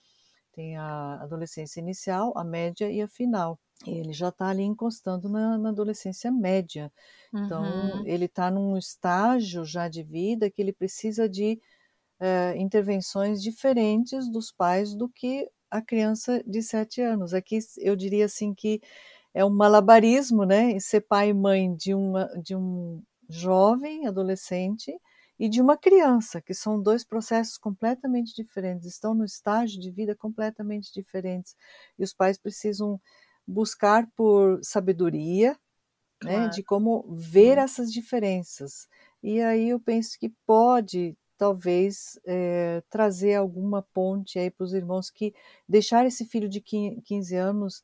Tem 0.54 0.78
a 0.78 1.20
adolescência 1.22 1.80
inicial, 1.80 2.32
a 2.38 2.44
média 2.44 2.90
e 2.90 3.02
a 3.02 3.08
final. 3.08 3.60
Ele 3.86 4.14
já 4.14 4.30
está 4.30 4.48
ali 4.48 4.64
encostando 4.64 5.28
na, 5.28 5.58
na, 5.58 5.70
adolescência 5.70 6.32
média. 6.32 6.92
Então, 7.34 7.64
uhum. 7.64 8.04
ele 8.06 8.26
está 8.26 8.52
num 8.52 8.78
estágio 8.78 9.66
já 9.66 9.88
de 9.88 10.04
vida 10.04 10.50
que 10.50 10.62
ele 10.62 10.72
precisa 10.72 11.28
de 11.28 11.60
é, 12.20 12.56
intervenções 12.58 13.42
diferentes 13.42 14.30
dos 14.32 14.52
pais 14.52 14.96
do 14.96 15.10
que 15.10 15.50
a 15.70 15.82
criança 15.82 16.44
de 16.46 16.62
sete 16.62 17.02
anos. 17.02 17.34
Aqui 17.34 17.60
eu 17.80 17.96
diria 17.96 18.26
assim 18.26 18.54
que 18.54 18.82
é 19.34 19.44
um 19.44 19.50
malabarismo, 19.50 20.46
né? 20.46 20.80
Ser 20.80 21.02
pai 21.02 21.30
e 21.30 21.34
mãe 21.34 21.76
de, 21.76 21.94
uma, 21.94 22.28
de 22.44 22.56
um 22.56 23.02
jovem 23.30 24.08
adolescente 24.08 24.94
e 25.40 25.50
de 25.50 25.62
uma 25.62 25.76
criança, 25.76 26.42
que 26.42 26.54
são 26.54 26.82
dois 26.82 27.04
processos 27.04 27.58
completamente 27.58 28.34
diferentes, 28.36 28.88
estão 28.88 29.16
no 29.16 29.26
estágio 29.26 29.80
de 29.82 29.92
vida 29.92 30.16
completamente 30.16 30.94
diferentes. 30.94 31.56
E 31.98 32.04
os 32.04 32.14
pais 32.14 32.38
precisam 32.38 33.02
buscar 33.48 34.08
por 34.16 34.60
sabedoria, 34.64 35.58
claro. 36.20 36.44
né, 36.44 36.50
de 36.50 36.64
como 36.64 37.06
ver 37.16 37.58
essas 37.58 37.92
diferenças. 37.92 38.88
E 39.22 39.42
aí 39.42 39.70
eu 39.70 39.80
penso 39.80 40.18
que 40.20 40.30
pode 40.46 41.18
talvez 41.44 42.18
é, 42.26 42.82
trazer 42.90 43.36
alguma 43.36 43.82
ponte 43.82 44.40
aí 44.40 44.50
para 44.50 44.64
os 44.64 44.74
irmãos 44.74 45.10
que 45.10 45.34
deixar 45.68 46.06
esse 46.06 46.24
filho 46.24 46.48
de 46.48 46.62
15 46.62 47.36
anos 47.36 47.84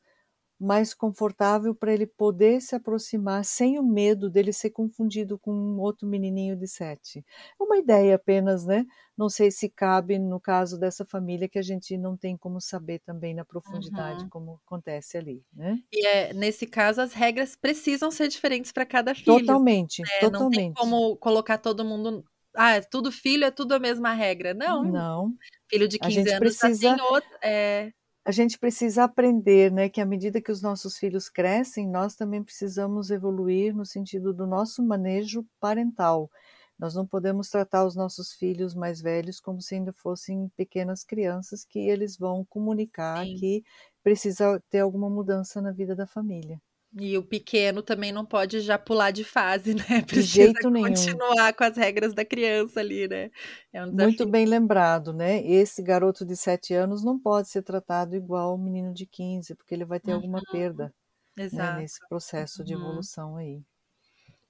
mais 0.58 0.94
confortável 0.94 1.74
para 1.74 1.92
ele 1.92 2.06
poder 2.06 2.62
se 2.62 2.74
aproximar 2.74 3.44
sem 3.44 3.78
o 3.78 3.82
medo 3.82 4.30
dele 4.30 4.50
ser 4.50 4.70
confundido 4.70 5.38
com 5.38 5.52
um 5.52 5.78
outro 5.78 6.08
menininho 6.08 6.56
de 6.56 6.66
sete. 6.66 7.22
É 7.60 7.62
uma 7.62 7.76
ideia 7.76 8.14
apenas, 8.14 8.64
né? 8.64 8.86
Não 9.14 9.28
sei 9.28 9.50
se 9.50 9.68
cabe 9.68 10.18
no 10.18 10.40
caso 10.40 10.78
dessa 10.78 11.04
família 11.04 11.48
que 11.48 11.58
a 11.58 11.62
gente 11.62 11.98
não 11.98 12.16
tem 12.16 12.38
como 12.38 12.62
saber 12.62 13.00
também 13.00 13.34
na 13.34 13.44
profundidade 13.44 14.24
uhum. 14.24 14.30
como 14.30 14.60
acontece 14.66 15.18
ali, 15.18 15.44
né? 15.52 15.78
E 15.92 16.06
é, 16.06 16.32
nesse 16.32 16.66
caso 16.66 17.02
as 17.02 17.12
regras 17.12 17.54
precisam 17.54 18.10
ser 18.10 18.28
diferentes 18.28 18.72
para 18.72 18.86
cada 18.86 19.14
filho. 19.14 19.38
Totalmente, 19.40 20.00
né? 20.00 20.08
totalmente. 20.20 20.40
Não 20.40 20.50
tem 20.50 20.72
como 20.72 21.16
colocar 21.18 21.58
todo 21.58 21.84
mundo 21.84 22.24
ah, 22.56 22.76
é 22.76 22.80
tudo 22.80 23.12
filho, 23.12 23.44
é 23.44 23.50
tudo 23.50 23.72
a 23.72 23.78
mesma 23.78 24.12
regra. 24.12 24.54
Não. 24.54 24.84
Não. 24.84 25.34
Filho 25.68 25.88
de 25.88 25.98
15 25.98 26.20
anos 26.20 26.38
precisa... 26.38 26.96
tá 26.96 27.04
outra, 27.04 27.38
é, 27.42 27.92
a 28.24 28.32
gente 28.32 28.58
precisa 28.58 29.04
aprender, 29.04 29.72
né, 29.72 29.88
que 29.88 30.00
à 30.00 30.06
medida 30.06 30.40
que 30.40 30.52
os 30.52 30.60
nossos 30.60 30.98
filhos 30.98 31.28
crescem, 31.28 31.88
nós 31.88 32.14
também 32.14 32.42
precisamos 32.44 33.10
evoluir 33.10 33.74
no 33.74 33.84
sentido 33.84 34.32
do 34.32 34.46
nosso 34.46 34.82
manejo 34.82 35.44
parental. 35.58 36.30
Nós 36.78 36.94
não 36.94 37.06
podemos 37.06 37.48
tratar 37.48 37.84
os 37.84 37.96
nossos 37.96 38.32
filhos 38.32 38.74
mais 38.74 39.00
velhos 39.00 39.40
como 39.40 39.60
se 39.60 39.74
ainda 39.74 39.92
fossem 39.92 40.50
pequenas 40.56 41.02
crianças 41.02 41.64
que 41.64 41.78
eles 41.78 42.16
vão 42.16 42.44
comunicar 42.44 43.24
Sim. 43.24 43.34
que 43.36 43.64
precisa 44.02 44.62
ter 44.70 44.80
alguma 44.80 45.10
mudança 45.10 45.60
na 45.60 45.72
vida 45.72 45.96
da 45.96 46.06
família. 46.06 46.60
E 46.98 47.16
o 47.16 47.22
pequeno 47.22 47.82
também 47.82 48.10
não 48.10 48.26
pode 48.26 48.60
já 48.60 48.76
pular 48.76 49.12
de 49.12 49.22
fase, 49.22 49.74
né? 49.74 50.02
Precisa 50.02 50.26
de 50.26 50.32
jeito 50.32 50.70
nenhum. 50.70 50.88
continuar 50.88 51.52
com 51.52 51.64
as 51.64 51.76
regras 51.76 52.12
da 52.12 52.24
criança 52.24 52.80
ali, 52.80 53.06
né? 53.06 53.30
É 53.72 53.84
um 53.84 53.92
Muito 53.92 54.26
bem 54.26 54.44
lembrado, 54.44 55.12
né? 55.12 55.44
Esse 55.46 55.82
garoto 55.82 56.24
de 56.26 56.36
7 56.36 56.74
anos 56.74 57.04
não 57.04 57.18
pode 57.18 57.48
ser 57.48 57.62
tratado 57.62 58.16
igual 58.16 58.54
o 58.54 58.58
menino 58.58 58.92
de 58.92 59.06
15, 59.06 59.54
porque 59.54 59.74
ele 59.74 59.84
vai 59.84 60.00
ter 60.00 60.10
uhum. 60.10 60.16
alguma 60.16 60.40
perda 60.50 60.92
né? 61.36 61.76
nesse 61.78 62.00
processo 62.08 62.64
de 62.64 62.74
uhum. 62.74 62.80
evolução 62.80 63.36
aí. 63.36 63.62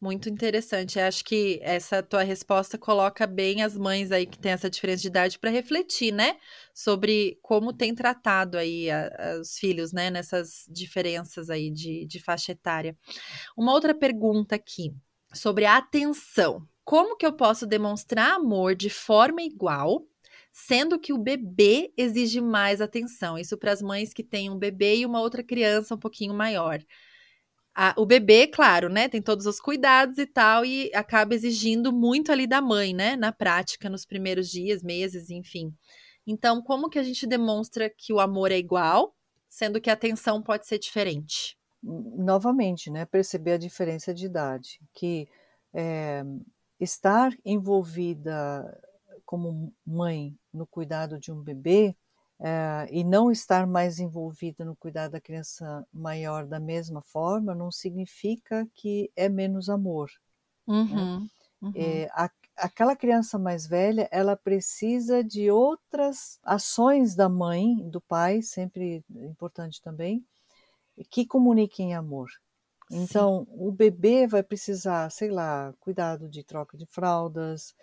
Muito 0.00 0.30
interessante. 0.30 0.98
Acho 0.98 1.22
que 1.22 1.60
essa 1.62 2.02
tua 2.02 2.22
resposta 2.22 2.78
coloca 2.78 3.26
bem 3.26 3.62
as 3.62 3.76
mães 3.76 4.10
aí 4.10 4.24
que 4.24 4.38
têm 4.38 4.52
essa 4.52 4.70
diferença 4.70 5.02
de 5.02 5.08
idade 5.08 5.38
para 5.38 5.50
refletir, 5.50 6.10
né? 6.10 6.38
Sobre 6.72 7.38
como 7.42 7.70
tem 7.70 7.94
tratado 7.94 8.56
aí 8.56 8.90
a, 8.90 9.34
a, 9.34 9.40
os 9.40 9.58
filhos, 9.58 9.92
né? 9.92 10.08
Nessas 10.10 10.64
diferenças 10.70 11.50
aí 11.50 11.70
de, 11.70 12.06
de 12.06 12.18
faixa 12.18 12.52
etária. 12.52 12.96
Uma 13.56 13.72
outra 13.72 13.94
pergunta 13.94 14.54
aqui 14.54 14.94
sobre 15.34 15.66
a 15.66 15.76
atenção. 15.76 16.66
Como 16.82 17.16
que 17.16 17.26
eu 17.26 17.34
posso 17.34 17.66
demonstrar 17.66 18.32
amor 18.32 18.74
de 18.74 18.88
forma 18.88 19.42
igual 19.42 20.06
sendo 20.52 20.98
que 20.98 21.12
o 21.12 21.18
bebê 21.18 21.92
exige 21.96 22.40
mais 22.40 22.80
atenção. 22.80 23.38
Isso 23.38 23.56
para 23.56 23.70
as 23.70 23.80
mães 23.80 24.12
que 24.12 24.24
têm 24.24 24.50
um 24.50 24.58
bebê 24.58 24.96
e 24.96 25.06
uma 25.06 25.20
outra 25.20 25.44
criança 25.44 25.94
um 25.94 25.98
pouquinho 25.98 26.34
maior 26.34 26.80
a, 27.82 27.94
o 27.96 28.04
bebê, 28.04 28.46
claro, 28.46 28.90
né, 28.90 29.08
tem 29.08 29.22
todos 29.22 29.46
os 29.46 29.58
cuidados 29.58 30.18
e 30.18 30.26
tal, 30.26 30.66
e 30.66 30.90
acaba 30.94 31.34
exigindo 31.34 31.90
muito 31.90 32.30
ali 32.30 32.46
da 32.46 32.60
mãe, 32.60 32.92
né, 32.92 33.16
na 33.16 33.32
prática, 33.32 33.88
nos 33.88 34.04
primeiros 34.04 34.50
dias, 34.50 34.82
meses, 34.82 35.30
enfim. 35.30 35.74
Então, 36.26 36.60
como 36.60 36.90
que 36.90 36.98
a 36.98 37.02
gente 37.02 37.26
demonstra 37.26 37.88
que 37.88 38.12
o 38.12 38.20
amor 38.20 38.52
é 38.52 38.58
igual, 38.58 39.14
sendo 39.48 39.80
que 39.80 39.88
a 39.88 39.94
atenção 39.94 40.42
pode 40.42 40.66
ser 40.66 40.78
diferente? 40.78 41.56
Novamente, 41.82 42.90
né, 42.90 43.06
perceber 43.06 43.52
a 43.52 43.58
diferença 43.58 44.12
de 44.12 44.26
idade, 44.26 44.78
que 44.92 45.26
é, 45.72 46.22
estar 46.78 47.32
envolvida 47.42 48.78
como 49.24 49.72
mãe 49.86 50.36
no 50.52 50.66
cuidado 50.66 51.18
de 51.18 51.32
um 51.32 51.40
bebê 51.40 51.96
é, 52.40 52.88
e 52.90 53.04
não 53.04 53.30
estar 53.30 53.66
mais 53.66 53.98
envolvida 53.98 54.64
no 54.64 54.74
cuidado 54.74 55.12
da 55.12 55.20
criança 55.20 55.86
maior 55.92 56.46
da 56.46 56.58
mesma 56.58 57.02
forma 57.02 57.54
não 57.54 57.70
significa 57.70 58.66
que 58.74 59.10
é 59.14 59.28
menos 59.28 59.68
amor. 59.68 60.10
Uhum, 60.66 61.20
né? 61.20 61.28
uhum. 61.62 61.72
É, 61.74 62.08
a, 62.12 62.30
aquela 62.56 62.96
criança 62.96 63.38
mais 63.38 63.66
velha, 63.66 64.08
ela 64.10 64.36
precisa 64.36 65.22
de 65.22 65.50
outras 65.50 66.38
ações 66.42 67.14
da 67.14 67.28
mãe, 67.28 67.76
do 67.90 68.00
pai, 68.00 68.40
sempre 68.40 69.04
importante 69.10 69.82
também, 69.82 70.24
que 71.10 71.26
comuniquem 71.26 71.94
amor. 71.94 72.30
Então, 72.90 73.44
Sim. 73.44 73.52
o 73.56 73.70
bebê 73.70 74.26
vai 74.26 74.42
precisar, 74.42 75.10
sei 75.10 75.30
lá, 75.30 75.72
cuidado 75.78 76.28
de 76.28 76.42
troca 76.42 76.76
de 76.76 76.86
fraldas, 76.86 77.74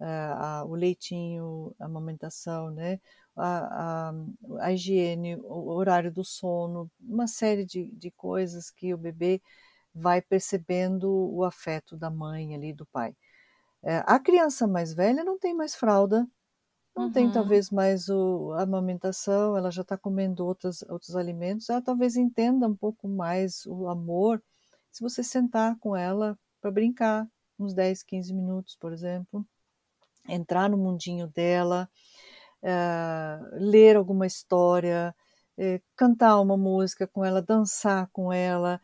uh, 0.00 0.66
o 0.66 0.74
leitinho, 0.74 1.74
a 1.78 1.86
amamentação, 1.86 2.70
né? 2.70 3.00
A, 3.36 4.10
a, 4.10 4.14
a, 4.60 4.72
higiene, 4.72 5.36
o 5.36 5.70
horário 5.70 6.10
do 6.10 6.24
sono, 6.24 6.90
uma 7.00 7.26
série 7.26 7.66
de, 7.66 7.86
de 7.92 8.10
coisas 8.10 8.70
que 8.70 8.94
o 8.94 8.98
bebê 8.98 9.42
vai 9.94 10.22
percebendo 10.22 11.10
o 11.10 11.44
afeto 11.44 11.96
da 11.96 12.10
mãe 12.10 12.54
ali, 12.54 12.72
do 12.72 12.86
pai. 12.86 13.14
É, 13.82 14.02
a 14.06 14.18
criança 14.18 14.66
mais 14.66 14.94
velha 14.94 15.22
não 15.22 15.38
tem 15.38 15.54
mais 15.54 15.74
fralda, 15.74 16.26
não 16.96 17.04
uhum. 17.06 17.12
tem 17.12 17.30
talvez 17.30 17.70
mais 17.70 18.08
o, 18.08 18.52
a 18.52 18.62
amamentação, 18.62 19.56
ela 19.56 19.70
já 19.70 19.82
está 19.82 19.98
comendo 19.98 20.46
outros, 20.46 20.82
outros 20.88 21.14
alimentos, 21.14 21.68
ela 21.68 21.82
talvez 21.82 22.16
entenda 22.16 22.66
um 22.66 22.74
pouco 22.74 23.06
mais 23.06 23.66
o 23.66 23.88
amor 23.88 24.42
se 24.90 25.02
você 25.02 25.22
sentar 25.22 25.78
com 25.78 25.94
ela 25.94 26.38
para 26.58 26.70
brincar, 26.70 27.28
uns 27.58 27.74
10, 27.74 28.02
15 28.02 28.32
minutos, 28.32 28.76
por 28.76 28.94
exemplo, 28.94 29.46
entrar 30.28 30.68
no 30.70 30.76
mundinho 30.76 31.26
dela, 31.28 31.88
uh, 32.62 33.56
ler 33.58 33.96
alguma 33.96 34.26
história, 34.26 35.14
uh, 35.58 35.82
cantar 35.96 36.40
uma 36.40 36.56
música 36.56 37.06
com 37.06 37.24
ela, 37.24 37.42
dançar 37.42 38.08
com 38.12 38.32
ela, 38.32 38.80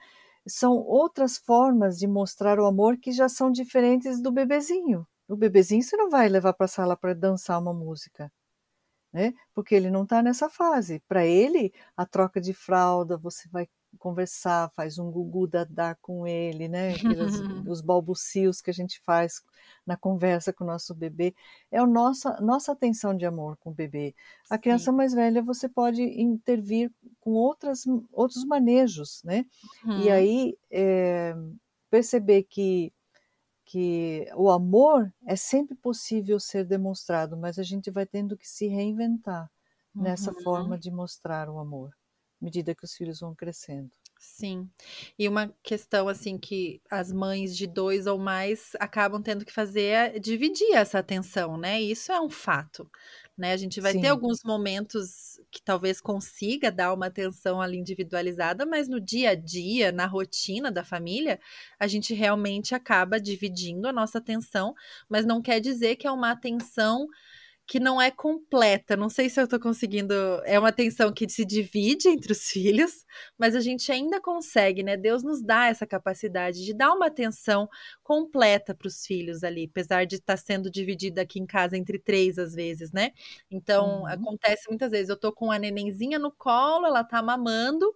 são 0.47 0.77
outras 0.77 1.39
formas 1.39 1.99
de 1.99 2.07
mostrar 2.07 2.59
o 2.59 2.67
amor 2.67 2.99
que 2.99 3.13
já 3.13 3.29
são 3.29 3.51
diferentes 3.51 4.21
do 4.21 4.33
bebezinho. 4.33 5.07
O 5.29 5.37
bebezinho 5.37 5.83
você 5.83 5.97
não 5.97 6.11
vai 6.11 6.29
levar 6.29 6.53
para 6.53 6.67
a 6.67 6.69
sala 6.69 6.97
para 6.97 7.15
dançar 7.15 7.61
uma 7.61 7.73
música, 7.73 8.31
né? 9.13 9.33
Porque 9.55 9.75
ele 9.75 9.91
não 9.91 10.05
está 10.05 10.23
nessa 10.23 10.49
fase. 10.49 11.01
Para 11.09 11.25
ele, 11.27 11.73
a 11.97 12.07
troca 12.07 12.41
de 12.41 12.53
fralda, 12.55 13.17
você 13.19 13.49
vai 13.51 13.69
conversar, 13.99 14.71
faz 14.75 14.99
um 14.99 15.11
gugu 15.11 15.47
dadá 15.47 15.95
com 15.95 16.27
ele, 16.27 16.69
né? 16.69 16.95
Aqueles, 16.95 17.35
os 17.69 17.81
balbucios 17.81 18.61
que 18.61 18.71
a 18.71 18.75
gente 18.75 19.01
faz 19.05 19.43
na 19.87 19.97
conversa 19.97 20.53
com 20.53 20.65
o 20.65 20.67
nosso 20.67 20.95
bebê. 20.95 21.35
É 21.71 21.79
a 21.79 21.87
nossa, 21.87 22.41
nossa 22.41 22.73
atenção 22.73 23.17
de 23.17 23.25
amor 23.27 23.57
com 23.59 23.71
o 23.71 23.75
bebê. 23.75 24.15
A 24.51 24.57
Sim. 24.57 24.61
criança 24.61 24.93
mais 24.93 25.13
velha 25.13 25.43
você 25.43 25.69
pode 25.69 26.03
intervir 26.03 26.91
com 27.21 27.33
outras, 27.33 27.85
outros 28.13 28.45
manejos, 28.45 29.23
né? 29.25 29.45
Uhum. 29.85 30.01
E 30.01 30.11
aí 30.11 30.59
é, 30.71 31.35
perceber 31.91 32.45
que 32.45 32.93
que 33.65 34.29
o 34.37 34.51
amor 34.51 35.11
é 35.27 35.35
sempre 35.35 35.75
possível 35.75 36.39
ser 36.39 36.63
demonstrado, 36.63 37.39
mas 37.39 37.59
a 37.59 37.63
gente 37.63 37.91
vai 37.91 38.05
tendo 38.05 38.37
que 38.37 38.47
se 38.47 38.67
reinventar 38.67 39.51
uhum. 39.95 40.03
nessa 40.03 40.31
forma 40.43 40.77
de 40.77 40.91
mostrar 40.91 41.49
o 41.49 41.59
amor 41.59 41.91
medida 42.43 42.75
que 42.75 42.85
os 42.85 42.95
filhos 42.95 43.21
vão 43.21 43.35
crescendo. 43.35 43.91
Sim. 44.19 44.71
E 45.19 45.29
uma 45.29 45.53
questão 45.65 46.09
assim 46.09 46.39
que 46.39 46.81
as 46.89 47.13
mães 47.13 47.57
de 47.57 47.67
dois 47.67 48.07
ou 48.07 48.19
mais 48.19 48.71
acabam 48.79 49.21
tendo 49.21 49.45
que 49.45 49.53
fazer 49.53 49.83
é 49.83 50.19
dividir 50.19 50.75
essa 50.75 51.01
atenção, 51.01 51.57
né? 51.57 51.81
Isso 51.81 52.13
é 52.13 52.21
um 52.21 52.31
fato, 52.31 52.89
né? 53.37 53.53
A 53.53 53.57
gente 53.57 53.81
vai 53.81 53.93
Sim. 53.93 54.01
ter 54.01 54.09
alguns 54.09 54.39
momentos 54.45 55.41
que 55.51 55.61
talvez 55.61 56.01
consiga 56.01 56.71
dar 56.71 56.95
uma 56.95 57.07
atenção 57.07 57.61
ali 57.61 57.77
individualizada, 57.79 58.65
mas 58.65 58.89
no 58.89 59.01
dia 59.01 59.31
a 59.31 59.35
dia, 59.35 59.91
na 59.91 60.07
rotina 60.07 60.71
da 60.71 60.85
família, 60.85 61.41
a 61.79 61.89
gente 61.89 62.15
realmente 62.15 62.77
acaba 62.77 63.21
dividindo 63.21 63.89
a 63.89 63.93
nossa 63.93 64.19
atenção, 64.19 64.73
mas 65.09 65.27
não 65.27 65.43
quer 65.43 65.61
dizer 65.61 65.97
que 65.97 66.07
é 66.07 66.13
uma 66.13 66.31
atenção 66.31 67.09
que 67.67 67.81
não 67.81 68.01
é 68.01 68.11
completa. 68.11 68.97
Não 68.97 69.09
sei 69.09 69.29
se 69.29 69.41
eu 69.41 69.49
tô 69.49 69.59
conseguindo. 69.59 70.15
É 70.45 70.59
uma 70.59 70.69
atenção 70.69 71.13
que 71.13 71.29
se 71.29 71.45
divide 71.45 72.09
entre 72.09 72.33
os 72.33 72.43
filhos, 72.51 73.05
mas 73.39 73.55
a 73.55 73.61
gente 73.61 73.91
ainda 73.91 74.21
consegue, 74.21 74.83
né? 74.83 74.97
Deus 74.97 75.23
nos 75.23 75.43
dá 75.43 75.67
essa 75.69 75.87
capacidade 75.87 76.65
de 76.65 76.75
dar 76.75 76.93
uma 76.93 77.07
atenção 77.07 77.69
completa 78.03 78.75
para 78.75 78.89
os 78.89 79.07
filhos 79.07 79.45
ali, 79.45 79.69
apesar 79.71 80.05
de 80.07 80.17
estar 80.17 80.37
tá 80.37 80.43
sendo 80.43 80.71
dividida 80.71 81.23
aqui 81.23 81.39
em 81.41 81.47
casa 81.47 81.77
entre 81.77 81.99
três 81.99 82.39
às 82.39 82.55
vezes, 82.55 82.93
né? 82.93 83.11
Então, 83.51 84.01
uhum. 84.01 84.07
acontece 84.07 84.69
muitas 84.69 84.91
vezes. 84.91 85.09
Eu 85.09 85.19
tô 85.19 85.33
com 85.33 85.51
a 85.51 85.59
nenenzinha 85.59 86.19
no 86.19 86.33
colo, 86.33 86.87
ela 86.87 87.05
tá 87.05 87.23
mamando 87.23 87.95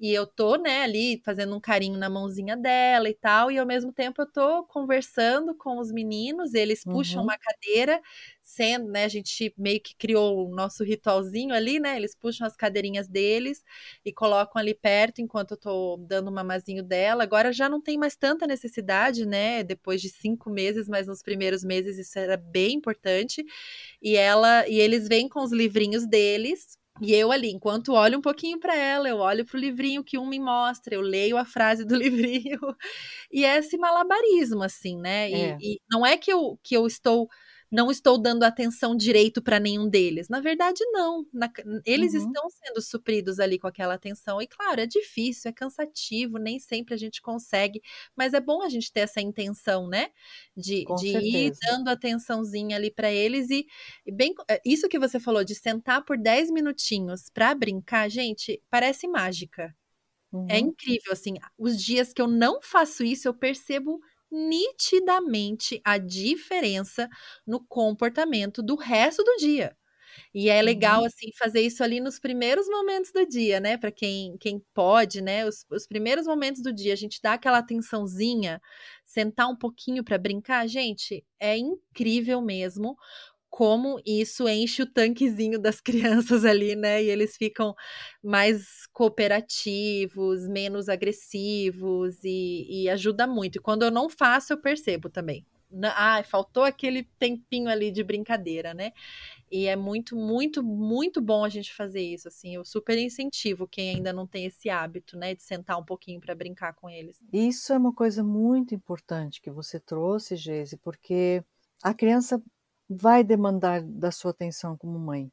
e 0.00 0.10
eu 0.12 0.26
tô, 0.26 0.56
né, 0.56 0.82
ali 0.82 1.20
fazendo 1.24 1.54
um 1.56 1.60
carinho 1.60 1.96
na 1.98 2.10
mãozinha 2.10 2.56
dela 2.56 3.08
e 3.08 3.14
tal, 3.14 3.50
e 3.50 3.58
ao 3.58 3.66
mesmo 3.66 3.92
tempo 3.92 4.20
eu 4.22 4.26
tô 4.30 4.64
conversando 4.64 5.54
com 5.54 5.78
os 5.78 5.92
meninos, 5.92 6.52
eles 6.54 6.84
puxam 6.84 7.20
uhum. 7.20 7.28
uma 7.28 7.38
cadeira, 7.38 8.00
sendo, 8.42 8.90
né, 8.90 9.04
a 9.04 9.08
gente 9.08 9.54
meio 9.56 9.80
que 9.80 9.94
criou 9.96 10.46
o 10.48 10.54
nosso 10.54 10.84
ritualzinho 10.84 11.54
ali, 11.54 11.78
né, 11.80 11.96
eles 11.96 12.14
puxam 12.14 12.46
as 12.46 12.56
cadeirinhas 12.56 13.08
deles 13.08 13.62
e 14.04 14.12
colocam 14.12 14.60
ali 14.60 14.74
perto 14.74 15.20
enquanto 15.20 15.52
eu 15.52 15.56
tô 15.56 15.96
dando 15.98 16.28
o 16.28 16.32
mamazinho 16.32 16.82
dela. 16.82 17.22
Agora 17.22 17.52
já 17.52 17.68
não 17.68 17.80
tem 17.80 17.96
mais 17.96 18.16
tanta 18.16 18.46
necessidade, 18.46 19.24
né, 19.24 19.62
depois 19.62 20.00
de 20.02 20.08
cinco 20.10 20.50
meses, 20.50 20.88
mas 20.88 21.06
nos 21.06 21.22
primeiros 21.22 21.64
meses 21.64 21.98
isso 21.98 22.18
era 22.18 22.36
bem 22.36 22.74
importante. 22.74 23.44
E 24.02 24.16
ela, 24.16 24.68
e 24.68 24.78
eles 24.80 25.08
vêm 25.08 25.28
com 25.28 25.40
os 25.42 25.52
livrinhos 25.52 26.06
deles, 26.06 26.78
e 27.00 27.12
eu 27.14 27.32
ali, 27.32 27.50
enquanto 27.50 27.92
olho 27.92 28.18
um 28.18 28.20
pouquinho 28.22 28.58
para 28.60 28.74
ela, 28.76 29.08
eu 29.08 29.18
olho 29.18 29.44
para 29.44 29.56
o 29.56 29.60
livrinho 29.60 30.04
que 30.04 30.16
um 30.18 30.26
me 30.26 30.38
mostra, 30.38 30.94
eu 30.94 31.00
leio 31.00 31.36
a 31.36 31.44
frase 31.44 31.84
do 31.84 31.96
livrinho. 31.98 32.60
E 33.32 33.44
é 33.44 33.58
esse 33.58 33.76
malabarismo, 33.76 34.62
assim, 34.62 34.98
né? 34.98 35.30
E, 35.30 35.34
é. 35.34 35.56
e 35.60 35.80
não 35.90 36.06
é 36.06 36.16
que 36.16 36.32
eu, 36.32 36.58
que 36.62 36.76
eu 36.76 36.86
estou 36.86 37.28
não 37.74 37.90
estou 37.90 38.16
dando 38.16 38.44
atenção 38.44 38.94
direito 38.94 39.42
para 39.42 39.58
nenhum 39.58 39.88
deles. 39.88 40.28
Na 40.28 40.38
verdade, 40.38 40.78
não. 40.92 41.26
Na, 41.32 41.50
eles 41.84 42.14
uhum. 42.14 42.20
estão 42.20 42.48
sendo 42.48 42.80
supridos 42.80 43.40
ali 43.40 43.58
com 43.58 43.66
aquela 43.66 43.94
atenção. 43.94 44.40
E 44.40 44.46
claro, 44.46 44.80
é 44.80 44.86
difícil, 44.86 45.48
é 45.48 45.52
cansativo, 45.52 46.38
nem 46.38 46.60
sempre 46.60 46.94
a 46.94 46.96
gente 46.96 47.20
consegue, 47.20 47.82
mas 48.14 48.32
é 48.32 48.40
bom 48.40 48.62
a 48.62 48.68
gente 48.68 48.92
ter 48.92 49.00
essa 49.00 49.20
intenção, 49.20 49.88
né? 49.88 50.10
De, 50.56 50.84
de 51.00 51.08
ir 51.18 51.52
dando 51.66 51.88
atençãozinha 51.88 52.76
ali 52.76 52.92
para 52.92 53.10
eles. 53.12 53.50
E, 53.50 53.66
e, 54.06 54.12
bem, 54.12 54.32
é, 54.48 54.60
isso 54.64 54.88
que 54.88 54.98
você 54.98 55.18
falou 55.18 55.42
de 55.42 55.56
sentar 55.56 56.04
por 56.04 56.16
10 56.16 56.52
minutinhos 56.52 57.28
para 57.28 57.52
brincar, 57.56 58.08
gente, 58.08 58.62
parece 58.70 59.08
mágica. 59.08 59.64
É 60.32 60.36
uhum. 60.36 60.46
É 60.48 60.58
incrível, 60.60 61.12
assim, 61.12 61.34
os 61.58 61.82
dias 61.82 62.12
que 62.12 62.22
eu 62.22 62.28
não 62.28 62.62
faço 62.62 63.02
isso, 63.02 63.26
eu 63.26 63.34
percebo 63.34 64.00
nitidamente 64.34 65.80
a 65.84 65.96
diferença 65.96 67.08
no 67.46 67.64
comportamento 67.64 68.62
do 68.62 68.74
resto 68.74 69.22
do 69.22 69.36
dia. 69.36 69.76
E 70.32 70.48
é 70.48 70.60
legal, 70.62 71.00
uhum. 71.00 71.06
assim, 71.06 71.30
fazer 71.38 71.60
isso 71.60 71.82
ali 71.82 72.00
nos 72.00 72.18
primeiros 72.18 72.68
momentos 72.68 73.10
do 73.12 73.26
dia, 73.26 73.60
né? 73.60 73.76
Para 73.76 73.90
quem, 73.90 74.36
quem 74.38 74.62
pode, 74.72 75.20
né? 75.20 75.46
Os, 75.46 75.64
os, 75.70 75.86
primeiros 75.86 76.26
momentos 76.26 76.62
do 76.62 76.72
dia, 76.72 76.92
a 76.92 76.96
gente 76.96 77.20
dá 77.22 77.34
aquela 77.34 77.58
atençãozinha, 77.58 78.60
sentar 79.04 79.48
um 79.48 79.56
pouquinho 79.56 80.04
para 80.04 80.18
brincar, 80.18 80.66
gente, 80.68 81.24
é 81.40 81.56
incrível 81.56 82.40
mesmo 82.40 82.96
como 83.54 84.00
isso 84.04 84.48
enche 84.48 84.82
o 84.82 84.86
tanquezinho 84.86 85.60
das 85.60 85.78
crianças 85.80 86.44
ali, 86.44 86.74
né? 86.74 87.00
E 87.00 87.08
eles 87.08 87.36
ficam 87.36 87.72
mais 88.20 88.84
cooperativos, 88.92 90.48
menos 90.48 90.88
agressivos 90.88 92.18
e, 92.24 92.66
e 92.68 92.90
ajuda 92.90 93.28
muito. 93.28 93.58
E 93.58 93.60
quando 93.60 93.84
eu 93.84 93.92
não 93.92 94.10
faço, 94.10 94.52
eu 94.52 94.60
percebo 94.60 95.08
também. 95.08 95.46
Ah, 95.84 96.20
faltou 96.24 96.64
aquele 96.64 97.04
tempinho 97.16 97.68
ali 97.68 97.92
de 97.92 98.02
brincadeira, 98.02 98.74
né? 98.74 98.90
E 99.48 99.68
é 99.68 99.76
muito, 99.76 100.16
muito, 100.16 100.60
muito 100.60 101.20
bom 101.20 101.44
a 101.44 101.48
gente 101.48 101.72
fazer 101.72 102.02
isso, 102.02 102.26
assim. 102.26 102.56
Eu 102.56 102.64
super 102.64 102.98
incentivo 102.98 103.68
quem 103.68 103.94
ainda 103.94 104.12
não 104.12 104.26
tem 104.26 104.46
esse 104.46 104.68
hábito, 104.68 105.16
né, 105.16 105.32
de 105.32 105.44
sentar 105.44 105.78
um 105.78 105.84
pouquinho 105.84 106.20
para 106.20 106.34
brincar 106.34 106.74
com 106.74 106.90
eles. 106.90 107.20
Isso 107.32 107.72
é 107.72 107.78
uma 107.78 107.94
coisa 107.94 108.24
muito 108.24 108.74
importante 108.74 109.40
que 109.40 109.50
você 109.50 109.78
trouxe, 109.78 110.34
Geise, 110.34 110.76
porque 110.76 111.44
a 111.84 111.94
criança 111.94 112.42
vai 112.88 113.24
demandar 113.24 113.82
da 113.82 114.10
sua 114.10 114.30
atenção 114.30 114.76
como 114.76 114.98
mãe. 114.98 115.30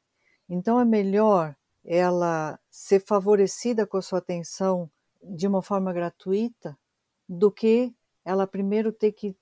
Então 0.48 0.80
é 0.80 0.84
melhor 0.84 1.56
ela 1.84 2.58
ser 2.70 3.00
favorecida 3.00 3.86
com 3.86 3.96
a 3.96 4.02
sua 4.02 4.18
atenção 4.18 4.90
de 5.22 5.46
uma 5.46 5.62
forma 5.62 5.92
gratuita 5.92 6.76
do 7.28 7.50
que 7.50 7.94
ela 8.24 8.46
primeiro 8.46 8.92
ter 8.92 9.12
que 9.12 9.36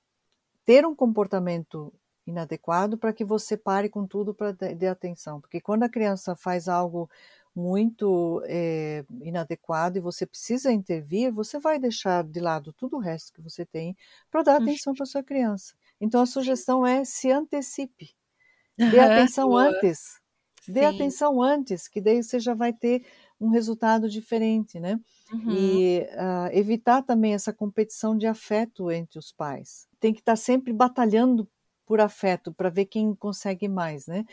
ter 0.64 0.86
um 0.86 0.94
comportamento 0.94 1.92
inadequado 2.26 2.96
para 2.96 3.12
que 3.12 3.24
você 3.24 3.56
pare 3.56 3.88
com 3.88 4.06
tudo 4.06 4.34
para 4.34 4.52
dar 4.52 4.92
atenção. 4.92 5.40
Porque 5.40 5.60
quando 5.60 5.82
a 5.82 5.88
criança 5.88 6.36
faz 6.36 6.68
algo 6.68 7.10
muito 7.54 8.42
é, 8.46 9.04
inadequado 9.22 9.98
e 9.98 10.00
você 10.00 10.24
precisa 10.26 10.72
intervir, 10.72 11.32
você 11.32 11.58
vai 11.58 11.78
deixar 11.78 12.22
de 12.24 12.40
lado 12.40 12.72
tudo 12.72 12.96
o 12.96 13.00
resto 13.00 13.32
que 13.32 13.42
você 13.42 13.66
tem 13.66 13.96
para 14.30 14.42
dar 14.42 14.56
atenção 14.56 14.94
para 14.94 15.06
sua 15.06 15.22
criança. 15.22 15.74
Então 16.00 16.22
a 16.22 16.26
sugestão 16.26 16.86
é 16.86 17.04
se 17.04 17.30
antecipe. 17.30 18.10
Dê 18.76 18.98
atenção 18.98 19.56
antes. 19.56 20.20
Dê 20.66 20.84
atenção 20.84 21.42
antes, 21.42 21.88
que 21.88 22.00
daí 22.00 22.22
você 22.22 22.38
já 22.38 22.54
vai 22.54 22.72
ter 22.72 23.04
um 23.40 23.48
resultado 23.48 24.08
diferente, 24.08 24.78
né? 24.78 25.00
Uhum. 25.32 25.50
E 25.50 26.00
uh, 26.12 26.52
evitar 26.52 27.02
também 27.02 27.34
essa 27.34 27.52
competição 27.52 28.16
de 28.16 28.26
afeto 28.26 28.90
entre 28.90 29.18
os 29.18 29.32
pais. 29.32 29.88
Tem 29.98 30.12
que 30.12 30.20
estar 30.20 30.32
tá 30.32 30.36
sempre 30.36 30.72
batalhando 30.72 31.48
por 31.86 32.00
afeto 32.00 32.52
para 32.52 32.68
ver 32.68 32.84
quem 32.86 33.14
consegue 33.16 33.68
mais, 33.68 34.06
né? 34.06 34.24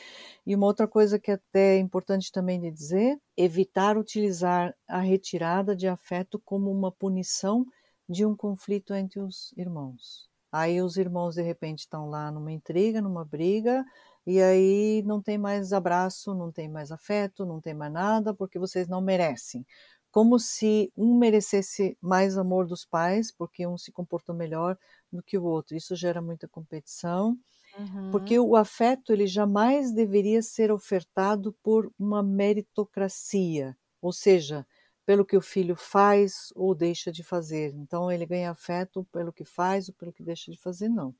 E 0.46 0.54
uma 0.54 0.68
outra 0.68 0.88
coisa 0.88 1.18
que 1.18 1.32
é 1.32 1.36
até 1.36 1.78
é 1.78 1.80
importante 1.80 2.32
também 2.32 2.60
de 2.60 2.70
dizer, 2.70 3.18
evitar 3.36 3.98
utilizar 3.98 4.76
a 4.88 5.00
retirada 5.00 5.76
de 5.76 5.88
afeto 5.88 6.40
como 6.46 6.70
uma 6.70 6.92
punição 6.92 7.66
de 8.08 8.26
um 8.26 8.36
conflito 8.36 8.94
entre 8.94 9.20
os 9.20 9.54
irmãos. 9.58 10.27
Aí 10.52 10.82
os 10.82 10.98
irmãos 10.98 11.36
de 11.36 11.42
repente 11.42 11.80
estão 11.80 12.10
lá 12.10 12.32
numa 12.32 12.52
intriga, 12.52 13.02
numa 13.02 13.26
briga, 13.26 13.86
e 14.26 14.42
aí 14.42 15.04
não 15.06 15.22
tem 15.22 15.38
mais 15.38 15.74
abraço, 15.74 16.34
não 16.36 16.52
tem 16.52 16.70
mais 16.70 16.92
afeto, 16.92 17.46
não 17.46 17.62
tem 17.62 17.74
mais 17.74 17.92
nada, 17.94 18.34
porque 18.34 18.60
vocês 18.60 18.88
não 18.88 19.02
merecem. 19.02 19.66
Como 20.12 20.40
se 20.40 20.92
um 20.98 21.18
merecesse 21.18 21.98
mais 22.02 22.38
amor 22.38 22.66
dos 22.68 22.86
pais, 22.86 23.32
porque 23.32 23.68
um 23.68 23.78
se 23.78 23.92
comportou 23.92 24.36
melhor 24.36 24.78
do 25.12 25.22
que 25.24 25.38
o 25.38 25.44
outro. 25.44 25.76
Isso 25.78 25.96
gera 25.96 26.22
muita 26.22 26.48
competição, 26.48 27.38
uhum. 27.78 28.12
porque 28.12 28.40
o 28.40 28.56
afeto 28.56 29.14
ele 29.14 29.28
jamais 29.28 29.92
deveria 29.94 30.42
ser 30.42 30.72
ofertado 30.72 31.54
por 31.64 31.92
uma 32.00 32.24
meritocracia, 32.24 33.78
ou 34.02 34.12
seja, 34.14 34.66
pelo 35.08 35.26
que 35.26 35.38
o 35.38 35.42
filho 35.42 35.78
faz 35.78 36.52
ou 36.54 36.76
deixa 36.76 37.14
de 37.14 37.24
fazer. 37.24 37.74
Então 37.74 38.12
ele 38.12 38.26
ganha 38.26 38.52
afeto 38.52 39.06
pelo 39.06 39.32
que 39.32 39.46
faz 39.46 39.88
ou 39.88 39.96
pelo 39.96 40.12
que 40.12 40.22
deixa 40.22 40.52
de 40.52 40.60
fazer, 40.60 40.90
não. 40.90 41.16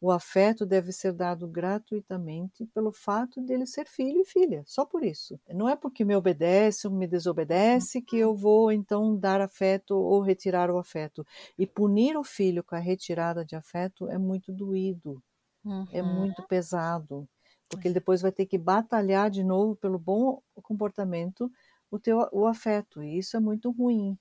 O 0.00 0.12
afeto 0.12 0.64
deve 0.64 0.92
ser 0.92 1.12
dado 1.12 1.48
gratuitamente 1.48 2.64
pelo 2.66 2.92
fato 2.92 3.40
dele 3.40 3.66
ser 3.66 3.86
filho 3.86 4.20
e 4.20 4.24
filha, 4.24 4.62
só 4.64 4.86
por 4.86 5.02
isso. 5.02 5.40
Não 5.48 5.68
é 5.68 5.74
porque 5.74 6.04
me 6.04 6.14
obedece 6.14 6.86
ou 6.86 6.94
me 6.94 7.08
desobedece 7.08 8.00
que 8.00 8.16
eu 8.16 8.36
vou 8.36 8.70
então 8.70 9.18
dar 9.18 9.40
afeto 9.40 9.96
ou 9.96 10.20
retirar 10.20 10.70
o 10.70 10.78
afeto. 10.78 11.26
E 11.58 11.66
punir 11.66 12.16
o 12.16 12.22
filho 12.22 12.62
com 12.62 12.76
a 12.76 12.78
retirada 12.78 13.44
de 13.44 13.56
afeto 13.56 14.08
é 14.08 14.16
muito 14.16 14.52
doído, 14.52 15.20
é 15.64 15.68
uhum. 15.68 15.88
é 15.90 16.02
muito 16.02 16.46
pesado, 16.46 17.28
porque 17.68 17.88
ele 17.88 17.94
depois 17.94 18.22
vai 18.22 18.30
ter 18.30 18.46
que 18.46 18.58
batalhar 18.58 19.28
de 19.28 19.42
novo 19.42 19.74
pelo 19.74 19.98
bom 19.98 20.40
comportamento 20.62 21.50
o 21.94 21.98
teu 22.00 22.28
o 22.32 22.46
afeto, 22.46 23.02
e 23.02 23.18
isso 23.18 23.36
é 23.36 23.40
muito 23.40 23.70
ruim. 23.70 24.18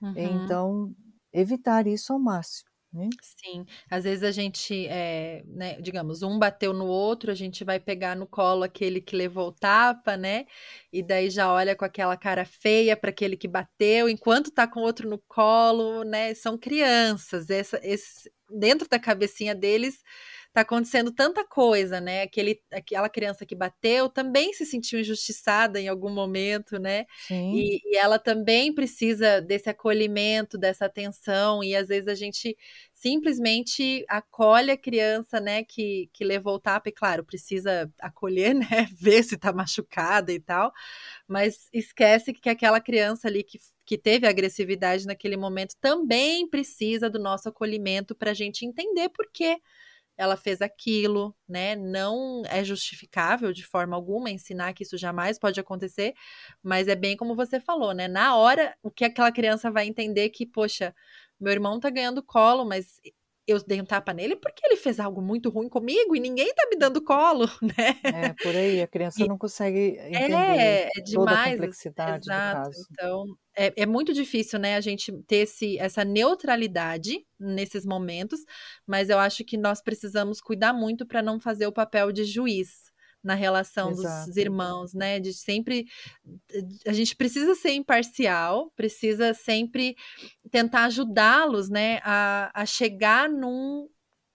Uhum. 0.00 0.14
Então, 0.16 0.94
evitar 1.32 1.86
isso 1.86 2.12
ao 2.12 2.18
máximo. 2.18 2.70
Né? 2.92 3.10
Sim, 3.20 3.66
às 3.90 4.04
vezes 4.04 4.22
a 4.22 4.30
gente, 4.30 4.86
é, 4.86 5.42
né, 5.46 5.78
digamos, 5.82 6.22
um 6.22 6.38
bateu 6.38 6.72
no 6.72 6.86
outro, 6.86 7.30
a 7.30 7.34
gente 7.34 7.62
vai 7.64 7.78
pegar 7.78 8.16
no 8.16 8.26
colo 8.26 8.62
aquele 8.62 9.02
que 9.02 9.14
levou 9.14 9.48
o 9.48 9.52
tapa, 9.52 10.16
né? 10.16 10.46
E 10.90 11.02
daí 11.02 11.28
já 11.28 11.52
olha 11.52 11.76
com 11.76 11.84
aquela 11.84 12.16
cara 12.16 12.44
feia 12.46 12.96
para 12.96 13.10
aquele 13.10 13.36
que 13.36 13.48
bateu, 13.48 14.08
enquanto 14.08 14.50
tá 14.50 14.66
com 14.66 14.80
o 14.80 14.82
outro 14.84 15.08
no 15.10 15.18
colo, 15.28 16.04
né? 16.04 16.32
São 16.34 16.56
crianças, 16.56 17.50
essa, 17.50 17.78
esse, 17.82 18.30
dentro 18.50 18.88
da 18.88 18.98
cabecinha 18.98 19.54
deles 19.54 20.02
tá 20.56 20.62
acontecendo 20.62 21.12
tanta 21.12 21.44
coisa, 21.46 22.00
né? 22.00 22.22
Aquele, 22.22 22.58
aquela 22.72 23.10
criança 23.10 23.44
que 23.44 23.54
bateu 23.54 24.08
também 24.08 24.54
se 24.54 24.64
sentiu 24.64 24.98
injustiçada 24.98 25.78
em 25.78 25.86
algum 25.86 26.08
momento, 26.08 26.78
né? 26.78 27.04
E, 27.54 27.82
e, 27.84 27.96
ela 27.98 28.18
também 28.18 28.74
precisa 28.74 29.38
desse 29.42 29.68
acolhimento, 29.68 30.56
dessa 30.56 30.86
atenção, 30.86 31.62
e 31.62 31.76
às 31.76 31.88
vezes 31.88 32.08
a 32.08 32.14
gente 32.14 32.56
simplesmente 32.90 34.02
acolhe 34.08 34.70
a 34.70 34.78
criança, 34.78 35.38
né, 35.38 35.62
que, 35.62 36.08
que 36.10 36.24
levou 36.24 36.54
o 36.54 36.58
tapa, 36.58 36.88
e 36.88 36.92
claro, 36.92 37.22
precisa 37.22 37.92
acolher, 38.00 38.54
né? 38.56 38.88
Ver 38.98 39.22
se 39.24 39.36
tá 39.36 39.52
machucada 39.52 40.32
e 40.32 40.40
tal, 40.40 40.72
mas 41.28 41.68
esquece 41.70 42.32
que 42.32 42.48
aquela 42.48 42.80
criança 42.80 43.28
ali 43.28 43.44
que 43.44 43.58
que 43.86 43.96
teve 43.96 44.26
agressividade 44.26 45.06
naquele 45.06 45.36
momento 45.36 45.76
também 45.80 46.48
precisa 46.48 47.08
do 47.08 47.20
nosso 47.20 47.48
acolhimento 47.48 48.16
para 48.16 48.32
a 48.32 48.34
gente 48.34 48.66
entender 48.66 49.08
por 49.10 49.30
quê 49.32 49.58
ela 50.16 50.36
fez 50.36 50.62
aquilo, 50.62 51.34
né? 51.48 51.76
Não 51.76 52.42
é 52.48 52.64
justificável 52.64 53.52
de 53.52 53.64
forma 53.64 53.96
alguma 53.96 54.30
ensinar 54.30 54.72
que 54.74 54.82
isso 54.82 54.96
jamais 54.98 55.38
pode 55.38 55.60
acontecer, 55.60 56.14
mas 56.62 56.88
é 56.88 56.94
bem 56.96 57.16
como 57.16 57.34
você 57.34 57.60
falou, 57.60 57.92
né? 57.92 58.08
Na 58.08 58.36
hora, 58.36 58.74
o 58.82 58.90
que 58.90 59.04
aquela 59.04 59.32
criança 59.32 59.70
vai 59.70 59.86
entender 59.86 60.30
que, 60.30 60.46
poxa, 60.46 60.94
meu 61.40 61.52
irmão 61.52 61.78
tá 61.80 61.90
ganhando 61.90 62.22
colo, 62.22 62.64
mas 62.64 63.00
eu 63.46 63.62
dei 63.64 63.80
um 63.80 63.84
tapa 63.84 64.12
nele 64.12 64.36
porque 64.36 64.66
ele 64.66 64.76
fez 64.76 64.98
algo 64.98 65.22
muito 65.22 65.50
ruim 65.50 65.68
comigo 65.68 66.16
e 66.16 66.20
ninguém 66.20 66.52
tá 66.54 66.66
me 66.68 66.76
dando 66.76 67.02
colo, 67.02 67.46
né? 67.62 68.00
É, 68.02 68.32
por 68.42 68.54
aí, 68.54 68.82
a 68.82 68.86
criança 68.86 69.22
e, 69.22 69.28
não 69.28 69.38
consegue 69.38 69.98
entender 69.98 70.32
é, 70.32 70.90
é 70.96 71.00
demais, 71.00 71.14
toda 71.14 71.32
a 71.32 71.50
complexidade 71.50 72.26
exato, 72.26 72.58
do 72.58 72.64
caso. 72.64 72.86
Então, 72.90 73.24
é, 73.56 73.72
é, 73.82 73.86
muito 73.86 74.12
difícil, 74.12 74.58
né, 74.58 74.76
a 74.76 74.80
gente 74.80 75.12
ter 75.26 75.36
esse, 75.36 75.78
essa 75.78 76.04
neutralidade 76.04 77.24
nesses 77.38 77.86
momentos, 77.86 78.40
mas 78.86 79.08
eu 79.08 79.18
acho 79.18 79.44
que 79.44 79.56
nós 79.56 79.80
precisamos 79.80 80.40
cuidar 80.40 80.72
muito 80.72 81.06
para 81.06 81.22
não 81.22 81.40
fazer 81.40 81.66
o 81.66 81.72
papel 81.72 82.12
de 82.12 82.24
juiz, 82.24 82.85
na 83.26 83.34
relação 83.34 83.90
Exato. 83.90 84.28
dos 84.28 84.36
irmãos, 84.36 84.94
né? 84.94 85.18
De 85.18 85.34
sempre. 85.34 85.86
A 86.86 86.92
gente 86.92 87.16
precisa 87.16 87.56
ser 87.56 87.72
imparcial, 87.72 88.72
precisa 88.76 89.34
sempre 89.34 89.96
tentar 90.50 90.84
ajudá-los, 90.84 91.68
né? 91.68 91.98
A, 92.04 92.52
a 92.54 92.64
chegar 92.64 93.28
num, 93.28 93.88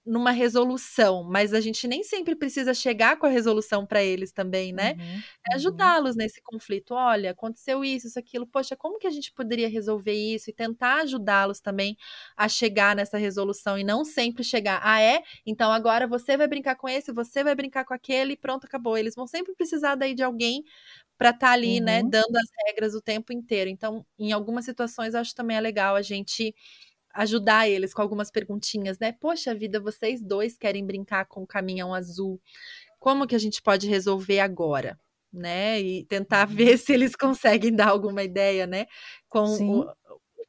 numa 0.06 0.32
resolução, 0.32 1.24
mas 1.24 1.54
a 1.54 1.62
gente 1.62 1.88
nem 1.88 2.04
sempre 2.04 2.36
precisa 2.36 2.74
chegar 2.74 3.18
com 3.18 3.28
a 3.28 3.30
resolução 3.30 3.86
para 3.86 4.04
eles 4.04 4.32
também, 4.32 4.74
né? 4.74 4.94
Uhum, 4.94 5.22
é 5.52 5.56
ajudá-los 5.56 6.12
uhum. 6.12 6.18
nesse 6.18 6.42
conflito. 6.42 6.94
Olha, 6.94 7.32
aconteceu 7.32 7.86
isso, 7.86 8.08
isso, 8.08 8.18
aquilo. 8.18 8.48
Poxa, 8.48 8.76
como 8.76 8.98
que 8.98 9.06
a 9.06 9.12
gente 9.12 9.32
poderia 9.32 9.70
resolver 9.70 10.14
isso 10.14 10.50
e 10.50 10.54
tentar 10.54 11.02
ajudá-los 11.02 11.60
também 11.60 11.96
a 12.36 12.50
chegar 12.50 12.96
nessa 12.96 13.18
resolução 13.18 13.78
e 13.78 13.84
não 13.84 14.04
sempre 14.04 14.44
chegar. 14.44 14.82
Ah, 14.84 15.00
é? 15.02 15.22
Então 15.46 15.72
agora 15.72 16.08
você 16.08 16.36
vai 16.36 16.48
brincar 16.48 16.76
com 16.76 16.90
esse, 16.90 17.12
você 17.12 17.44
vai 17.44 17.54
brincar 17.54 17.86
com 17.86 17.94
aquele, 17.94 18.34
e 18.34 18.38
pronto, 18.38 18.66
acabou. 18.66 18.98
Eles 18.98 19.16
vão 19.16 19.28
sempre 19.28 19.54
precisar 19.54 19.96
daí 19.96 20.16
de 20.16 20.24
alguém 20.24 20.64
para 21.18 21.30
estar 21.30 21.48
tá 21.48 21.54
ali, 21.54 21.80
né, 21.80 22.00
uhum. 22.00 22.06
né, 22.06 22.10
dando 22.10 22.36
as 22.36 22.48
regras 22.66 22.96
o 22.96 23.02
tempo 23.02 23.32
inteiro. 23.32 23.70
Então, 23.70 24.04
em 24.18 24.32
algumas 24.32 24.66
situações, 24.66 25.14
eu 25.14 25.20
acho 25.20 25.36
também 25.36 25.56
é 25.56 25.62
legal 25.62 25.96
a 25.96 26.02
gente 26.02 26.56
ajudar 27.14 27.70
eles 27.70 27.94
com 27.94 28.02
algumas 28.02 28.32
perguntinhas, 28.32 29.00
né? 29.00 29.12
Poxa 29.12 29.54
vida, 29.56 29.80
vocês 29.80 30.22
dois 30.22 30.58
querem 30.58 30.86
brincar 30.86 31.26
com 31.26 31.44
o 31.44 31.48
caminhão 31.48 31.94
azul. 31.94 32.42
Como 33.00 33.28
que 33.28 33.36
a 33.36 33.40
gente 33.40 33.62
pode 33.62 33.88
resolver 33.88 34.40
agora? 34.40 35.00
Né? 35.34 35.80
E 35.80 36.06
tentar 36.06 36.48
uhum. 36.48 36.56
ver 36.56 36.78
se 36.78 36.92
eles 36.92 37.16
conseguem 37.18 37.74
dar 37.74 37.88
alguma 37.90 38.22
ideia, 38.22 38.68
né? 38.68 38.86
Com 39.30 39.46
o, 39.46 39.82
o, 39.82 39.94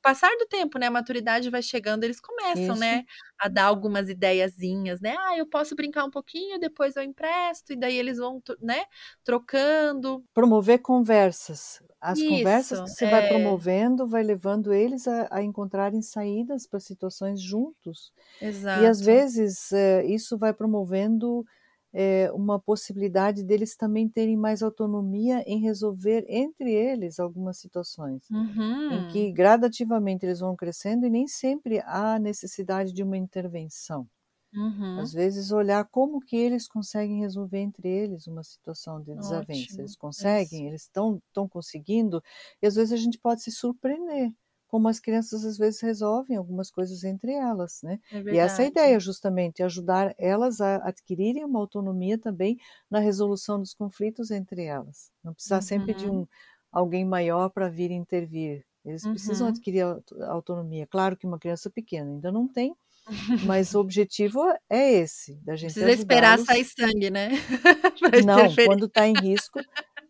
passar 0.02 0.30
do 0.36 0.46
tempo, 0.46 0.78
né? 0.78 0.86
A 0.86 0.90
maturidade 0.90 1.48
vai 1.48 1.62
chegando, 1.62 2.04
eles 2.04 2.20
começam, 2.20 2.76
né, 2.76 2.96
Isso. 2.96 2.96
né? 2.98 3.04
A 3.40 3.48
dar 3.48 3.64
algumas 3.64 4.08
ideiazinhas, 4.08 5.00
né? 5.00 5.14
Ah, 5.18 5.38
eu 5.38 5.46
posso 5.46 5.74
brincar 5.74 6.04
um 6.04 6.10
pouquinho, 6.10 6.58
depois 6.58 6.96
eu 6.96 7.02
empresto, 7.02 7.72
e 7.72 7.76
daí 7.76 7.96
eles 7.96 8.18
vão, 8.18 8.42
né? 8.60 8.84
Trocando. 9.24 10.24
Promover 10.34 10.80
conversas. 10.80 11.82
As 12.00 12.18
Isso, 12.18 12.28
conversas 12.28 12.80
que 12.80 12.90
você 12.90 13.04
é... 13.04 13.10
vai 13.10 13.28
promovendo 13.28 14.06
vai 14.06 14.24
levando 14.24 14.72
eles 14.72 15.06
a, 15.06 15.28
a 15.30 15.42
encontrarem 15.42 16.02
saídas 16.02 16.66
para 16.66 16.80
situações 16.80 17.40
juntos. 17.40 18.12
Exato. 18.40 18.82
E 18.82 18.86
às 18.86 19.00
vezes 19.00 19.72
é, 19.72 20.04
isso 20.04 20.36
vai 20.36 20.52
promovendo 20.52 21.44
é, 21.92 22.30
uma 22.32 22.58
possibilidade 22.60 23.44
deles 23.44 23.76
também 23.76 24.08
terem 24.08 24.36
mais 24.36 24.62
autonomia 24.62 25.42
em 25.46 25.60
resolver 25.60 26.24
entre 26.28 26.72
eles 26.72 27.18
algumas 27.20 27.58
situações, 27.58 28.30
uhum. 28.30 28.90
em 28.90 29.04
que 29.04 29.32
gradativamente 29.32 30.26
eles 30.26 30.40
vão 30.40 30.56
crescendo 30.56 31.06
e 31.06 31.10
nem 31.10 31.26
sempre 31.28 31.80
há 31.84 32.18
necessidade 32.18 32.92
de 32.92 33.02
uma 33.02 33.16
intervenção. 33.16 34.08
Uhum. 34.54 35.00
Às 35.00 35.12
vezes 35.12 35.50
olhar 35.52 35.84
como 35.90 36.20
que 36.20 36.36
eles 36.36 36.68
conseguem 36.68 37.20
resolver 37.20 37.58
entre 37.58 37.88
eles 37.88 38.26
uma 38.26 38.42
situação 38.42 39.00
de 39.02 39.14
desavença. 39.16 39.80
Ótimo. 39.80 39.80
Eles 39.82 39.96
conseguem, 39.96 40.66
Isso. 40.66 40.68
eles 40.68 40.82
estão 40.82 41.20
conseguindo, 41.50 42.22
e 42.62 42.66
às 42.66 42.74
vezes 42.74 42.92
a 42.92 42.96
gente 42.96 43.18
pode 43.18 43.42
se 43.42 43.50
surpreender 43.50 44.32
como 44.72 44.88
as 44.88 44.98
crianças 44.98 45.44
às 45.44 45.58
vezes 45.58 45.82
resolvem 45.82 46.34
algumas 46.34 46.70
coisas 46.70 47.04
entre 47.04 47.30
elas, 47.30 47.80
né? 47.82 48.00
É 48.10 48.20
e 48.22 48.38
essa 48.38 48.62
é 48.62 48.64
a 48.64 48.68
ideia 48.68 48.98
justamente, 48.98 49.62
ajudar 49.62 50.14
elas 50.16 50.62
a 50.62 50.76
adquirirem 50.76 51.44
uma 51.44 51.60
autonomia 51.60 52.16
também 52.16 52.56
na 52.90 52.98
resolução 52.98 53.58
dos 53.58 53.74
conflitos 53.74 54.30
entre 54.30 54.64
elas. 54.64 55.12
Não 55.22 55.34
precisar 55.34 55.56
uhum. 55.56 55.62
sempre 55.62 55.92
de 55.92 56.06
uhum. 56.06 56.20
um 56.20 56.26
alguém 56.72 57.04
maior 57.04 57.50
para 57.50 57.68
vir 57.68 57.90
intervir. 57.90 58.64
Eles 58.82 59.04
uhum. 59.04 59.12
precisam 59.12 59.48
adquirir 59.48 59.84
autonomia. 60.22 60.86
Claro 60.86 61.18
que 61.18 61.26
uma 61.26 61.38
criança 61.38 61.68
pequena 61.68 62.10
ainda 62.10 62.32
não 62.32 62.48
tem, 62.48 62.74
mas 63.44 63.74
o 63.74 63.78
objetivo 63.78 64.40
é 64.70 64.90
esse, 64.90 65.34
da 65.44 65.54
gente 65.54 65.74
Precisa 65.74 65.92
esperar 65.92 66.38
sair 66.38 66.64
sangue, 66.64 67.10
né? 67.10 67.28
Não, 68.24 68.54
quando 68.66 68.86
está 68.86 69.06
em 69.06 69.14
risco, 69.14 69.60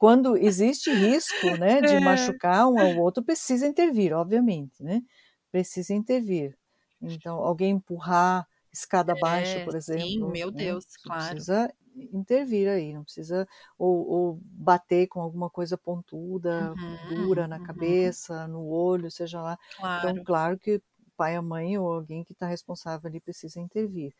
quando 0.02 0.36
existe 0.36 0.92
risco, 0.92 1.56
né, 1.56 1.80
de 1.82 2.00
é. 2.00 2.00
machucar 2.00 2.66
um 2.68 2.80
ao 2.80 2.94
outro, 2.96 3.22
precisa 3.24 3.66
intervir, 3.68 4.12
obviamente, 4.14 4.82
né? 4.82 5.00
Precisa 5.52 5.94
intervir. 5.94 6.56
Então, 7.00 7.36
alguém 7.38 7.72
empurrar, 7.72 8.46
escada 8.72 9.12
abaixo, 9.12 9.60
É, 9.60 9.62
por 9.62 9.76
sim, 9.78 10.24
exemplo. 10.26 10.26
meu 10.30 10.50
né? 10.50 10.50
Deus, 10.50 10.96
claro. 10.96 11.46
precisa 11.46 11.72
intervir 12.12 12.68
aí, 12.68 12.92
não 12.94 13.04
precisa 13.04 13.46
ou, 13.78 14.08
ou 14.08 14.40
bater 14.44 15.06
com 15.08 15.20
alguma 15.20 15.50
coisa 15.50 15.76
pontuda, 15.78 16.76
Uhum, 16.76 16.98
dura 17.06 17.46
na 17.46 17.60
uhum, 17.60 17.60
cabeça, 17.60 18.48
no 18.48 18.66
olho, 18.66 19.10
seja 19.10 19.40
lá. 19.42 19.58
Então, 19.98 20.18
claro. 20.18 20.24
claro 20.24 20.58
que 20.58 20.76
o 20.76 20.82
pai, 21.16 21.36
a 21.36 21.42
mãe 21.42 21.78
ou 21.78 21.92
alguém 21.92 22.24
que 22.24 22.32
está 22.32 22.46
responsável 22.46 23.08
ali 23.08 23.20
precisa 23.20 23.60
intervir. 23.60 24.14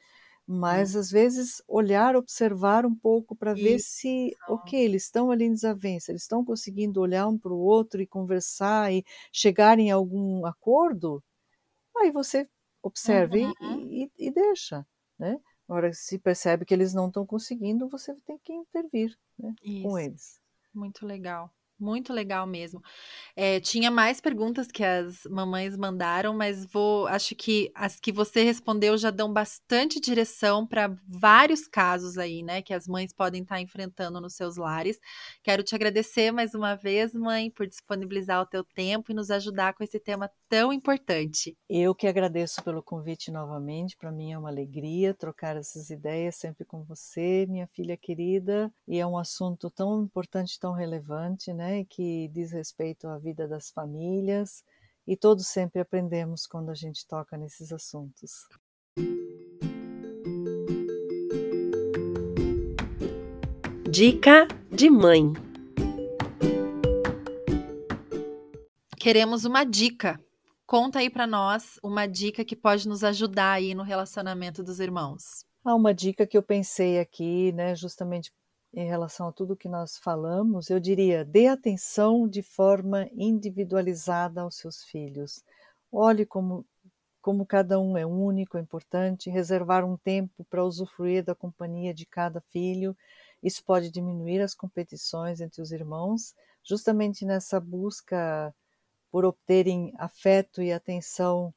Hum. 0.71 0.87
Mas 0.87 0.97
às 0.97 1.11
vezes 1.11 1.63
olhar, 1.69 2.17
observar 2.17 2.85
um 2.87 2.95
pouco 2.95 3.37
para 3.37 3.55
ver 3.55 3.79
se, 3.79 4.37
ok, 4.47 4.79
eles 4.85 5.05
estão 5.05 5.31
ali 5.31 5.45
em 5.45 5.53
desavença, 5.53 6.11
eles 6.13 6.23
estão 6.23 6.45
conseguindo 6.45 7.01
olhar 7.01 7.29
um 7.29 7.39
para 7.39 7.53
o 7.53 7.59
outro 7.59 8.03
e 8.03 8.07
conversar 8.07 8.93
e 8.93 9.05
chegar 9.33 9.79
em 9.79 9.91
algum 9.91 10.45
acordo, 10.47 11.23
aí 11.99 12.11
você 12.13 12.49
observa 12.83 13.39
e- 13.39 13.57
Uhum. 13.61 13.87
e, 14.07 14.11
e 14.19 14.31
deixa, 14.31 14.87
né? 15.19 15.41
Agora, 15.69 15.93
se 15.93 16.19
percebe 16.19 16.65
que 16.67 16.75
eles 16.75 16.95
não 16.95 17.09
estão 17.09 17.27
conseguindo, 17.27 17.89
você 17.89 18.15
tem 18.27 18.39
que 18.39 18.53
intervir 18.53 19.17
né, 19.39 19.55
com 19.81 19.99
eles. 19.99 20.41
Muito 20.75 21.07
legal. 21.07 21.51
Muito 21.83 22.13
legal 22.13 22.47
mesmo. 22.47 22.81
É, 23.37 23.61
tinha 23.61 23.91
mais 23.91 24.21
perguntas 24.21 24.69
que 24.69 24.85
as 24.85 25.25
mamães 25.31 25.79
mandaram, 25.79 26.35
mas 26.35 26.67
vou, 26.67 27.07
acho 27.07 27.35
que 27.37 27.73
as 27.75 27.99
que 28.01 28.13
você 28.13 28.45
respondeu 28.45 28.99
já 28.99 29.11
dão 29.11 29.33
bastante 29.33 30.01
direção 30.01 30.67
para 30.67 30.95
vários 31.09 31.67
casos 31.69 32.19
aí, 32.19 32.43
né, 32.43 32.63
que 32.63 32.75
as 32.75 32.87
mães 32.87 33.15
podem 33.15 33.43
estar 33.43 33.63
enfrentando 33.63 34.21
nos 34.21 34.35
seus 34.35 34.59
lares. 34.59 35.01
Quero 35.43 35.63
te 35.63 35.75
agradecer 35.75 36.33
mais 36.33 36.55
uma 36.55 36.75
vez, 36.77 37.15
mãe, 37.15 37.51
por 37.51 37.67
disponibilizar 37.67 38.43
o 38.43 38.47
teu 38.47 38.65
tempo 38.65 39.11
e 39.13 39.15
nos 39.15 39.31
ajudar 39.31 39.75
com 39.75 39.85
esse 39.85 40.01
tema 40.01 40.31
tão 40.53 40.71
importante. 40.71 41.57
Eu 41.67 41.95
que 41.95 42.07
agradeço 42.07 42.63
pelo 42.63 42.83
convite 42.83 43.31
novamente. 43.31 43.97
Para 43.97 44.13
mim 44.13 44.33
é 44.33 44.39
uma 44.39 44.51
alegria 44.51 45.15
trocar 45.15 45.57
essas 45.57 45.89
ideias 45.89 46.37
sempre 46.37 46.63
com 46.63 46.85
você, 46.85 47.47
minha 47.49 47.67
filha 47.69 47.97
querida. 47.97 48.71
E 48.87 48.99
é 48.99 49.07
um 49.07 49.17
assunto 49.17 49.71
tão 49.71 50.03
importante, 50.03 50.61
tão 50.61 50.75
relevante, 50.75 51.55
né? 51.55 51.87
Que 51.87 52.29
diz 52.29 52.53
respeito 52.53 53.09
à 53.09 53.17
vida 53.17 53.49
das 53.49 53.71
famílias. 53.71 54.63
E 55.07 55.17
todos 55.17 55.47
sempre 55.47 55.81
aprendemos 55.81 56.47
quando 56.47 56.71
a 56.71 56.75
gente 56.75 57.07
toca 57.07 57.39
nesses 57.39 57.73
assuntos. 57.73 58.47
Dica 63.91 64.47
de 64.71 64.91
mãe. 64.91 65.33
Queremos 68.99 69.47
uma 69.47 69.65
dica. 69.65 70.21
Conta 70.73 71.01
aí 71.01 71.11
para 71.11 71.27
nós 71.27 71.79
uma 71.83 72.07
dica 72.07 72.43
que 72.43 72.57
pode 72.57 72.89
nos 72.89 73.05
ajudar 73.05 73.53
aí 73.53 73.75
no 73.75 73.83
relacionamento 73.83 74.63
dos 74.63 74.81
irmãos. 74.81 75.45
Há 75.63 75.75
uma 75.75 75.93
dica 75.93 76.27
que 76.27 76.35
eu 76.35 76.43
pensei 76.43 76.99
aqui, 76.99 77.53
né, 77.53 77.77
justamente 77.77 78.33
em 78.73 78.87
relação 78.87 79.29
a 79.29 79.33
tudo 79.33 79.55
que 79.55 79.69
nós 79.69 79.99
falamos, 79.99 80.71
eu 80.71 80.81
diria: 80.81 81.27
dê 81.27 81.47
atenção 81.47 82.27
de 82.27 82.41
forma 82.41 83.07
individualizada 83.13 84.41
aos 84.41 84.57
seus 84.57 84.83
filhos. 84.83 85.45
Olhe 85.93 86.25
como, 86.25 86.65
como 87.21 87.45
cada 87.45 87.79
um 87.79 87.99
é 87.99 88.07
único, 88.07 88.57
é 88.57 88.61
importante, 88.63 89.29
reservar 89.29 89.85
um 89.85 89.99
tempo 89.99 90.43
para 90.49 90.65
usufruir 90.65 91.23
da 91.23 91.35
companhia 91.35 91.93
de 91.93 92.07
cada 92.07 92.41
filho. 92.51 92.97
Isso 93.43 93.63
pode 93.63 93.91
diminuir 93.91 94.41
as 94.41 94.55
competições 94.55 95.43
entre 95.43 95.61
os 95.61 95.71
irmãos, 95.71 96.35
justamente 96.65 97.27
nessa 97.27 97.61
busca 97.61 98.55
por 99.13 99.27
obterem 99.27 99.93
afeto 99.99 100.63
e 100.63 100.73
atenção 100.73 101.55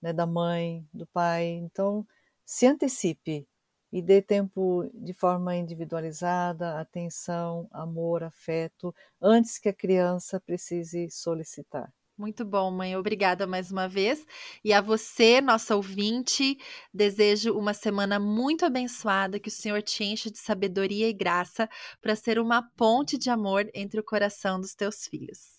né, 0.00 0.12
da 0.12 0.26
mãe, 0.26 0.86
do 0.92 1.06
pai. 1.06 1.46
Então, 1.46 2.06
se 2.44 2.66
antecipe 2.66 3.48
e 3.90 4.02
dê 4.02 4.20
tempo 4.20 4.88
de 4.92 5.14
forma 5.14 5.56
individualizada, 5.56 6.78
atenção, 6.78 7.66
amor, 7.72 8.22
afeto, 8.22 8.94
antes 9.20 9.58
que 9.58 9.70
a 9.70 9.72
criança 9.72 10.38
precise 10.38 11.10
solicitar. 11.10 11.90
Muito 12.18 12.44
bom, 12.44 12.68
mãe. 12.72 12.96
Obrigada 12.96 13.46
mais 13.46 13.70
uma 13.70 13.88
vez. 13.88 14.26
E 14.64 14.72
a 14.72 14.80
você, 14.80 15.40
nossa 15.40 15.76
ouvinte, 15.76 16.58
desejo 16.92 17.56
uma 17.56 17.72
semana 17.72 18.18
muito 18.18 18.64
abençoada, 18.64 19.38
que 19.38 19.48
o 19.48 19.52
Senhor 19.52 19.80
te 19.82 20.02
enche 20.02 20.28
de 20.28 20.38
sabedoria 20.38 21.08
e 21.08 21.12
graça 21.12 21.70
para 22.02 22.16
ser 22.16 22.40
uma 22.40 22.60
ponte 22.60 23.16
de 23.16 23.30
amor 23.30 23.70
entre 23.72 24.00
o 24.00 24.04
coração 24.04 24.60
dos 24.60 24.74
teus 24.74 25.06
filhos. 25.06 25.58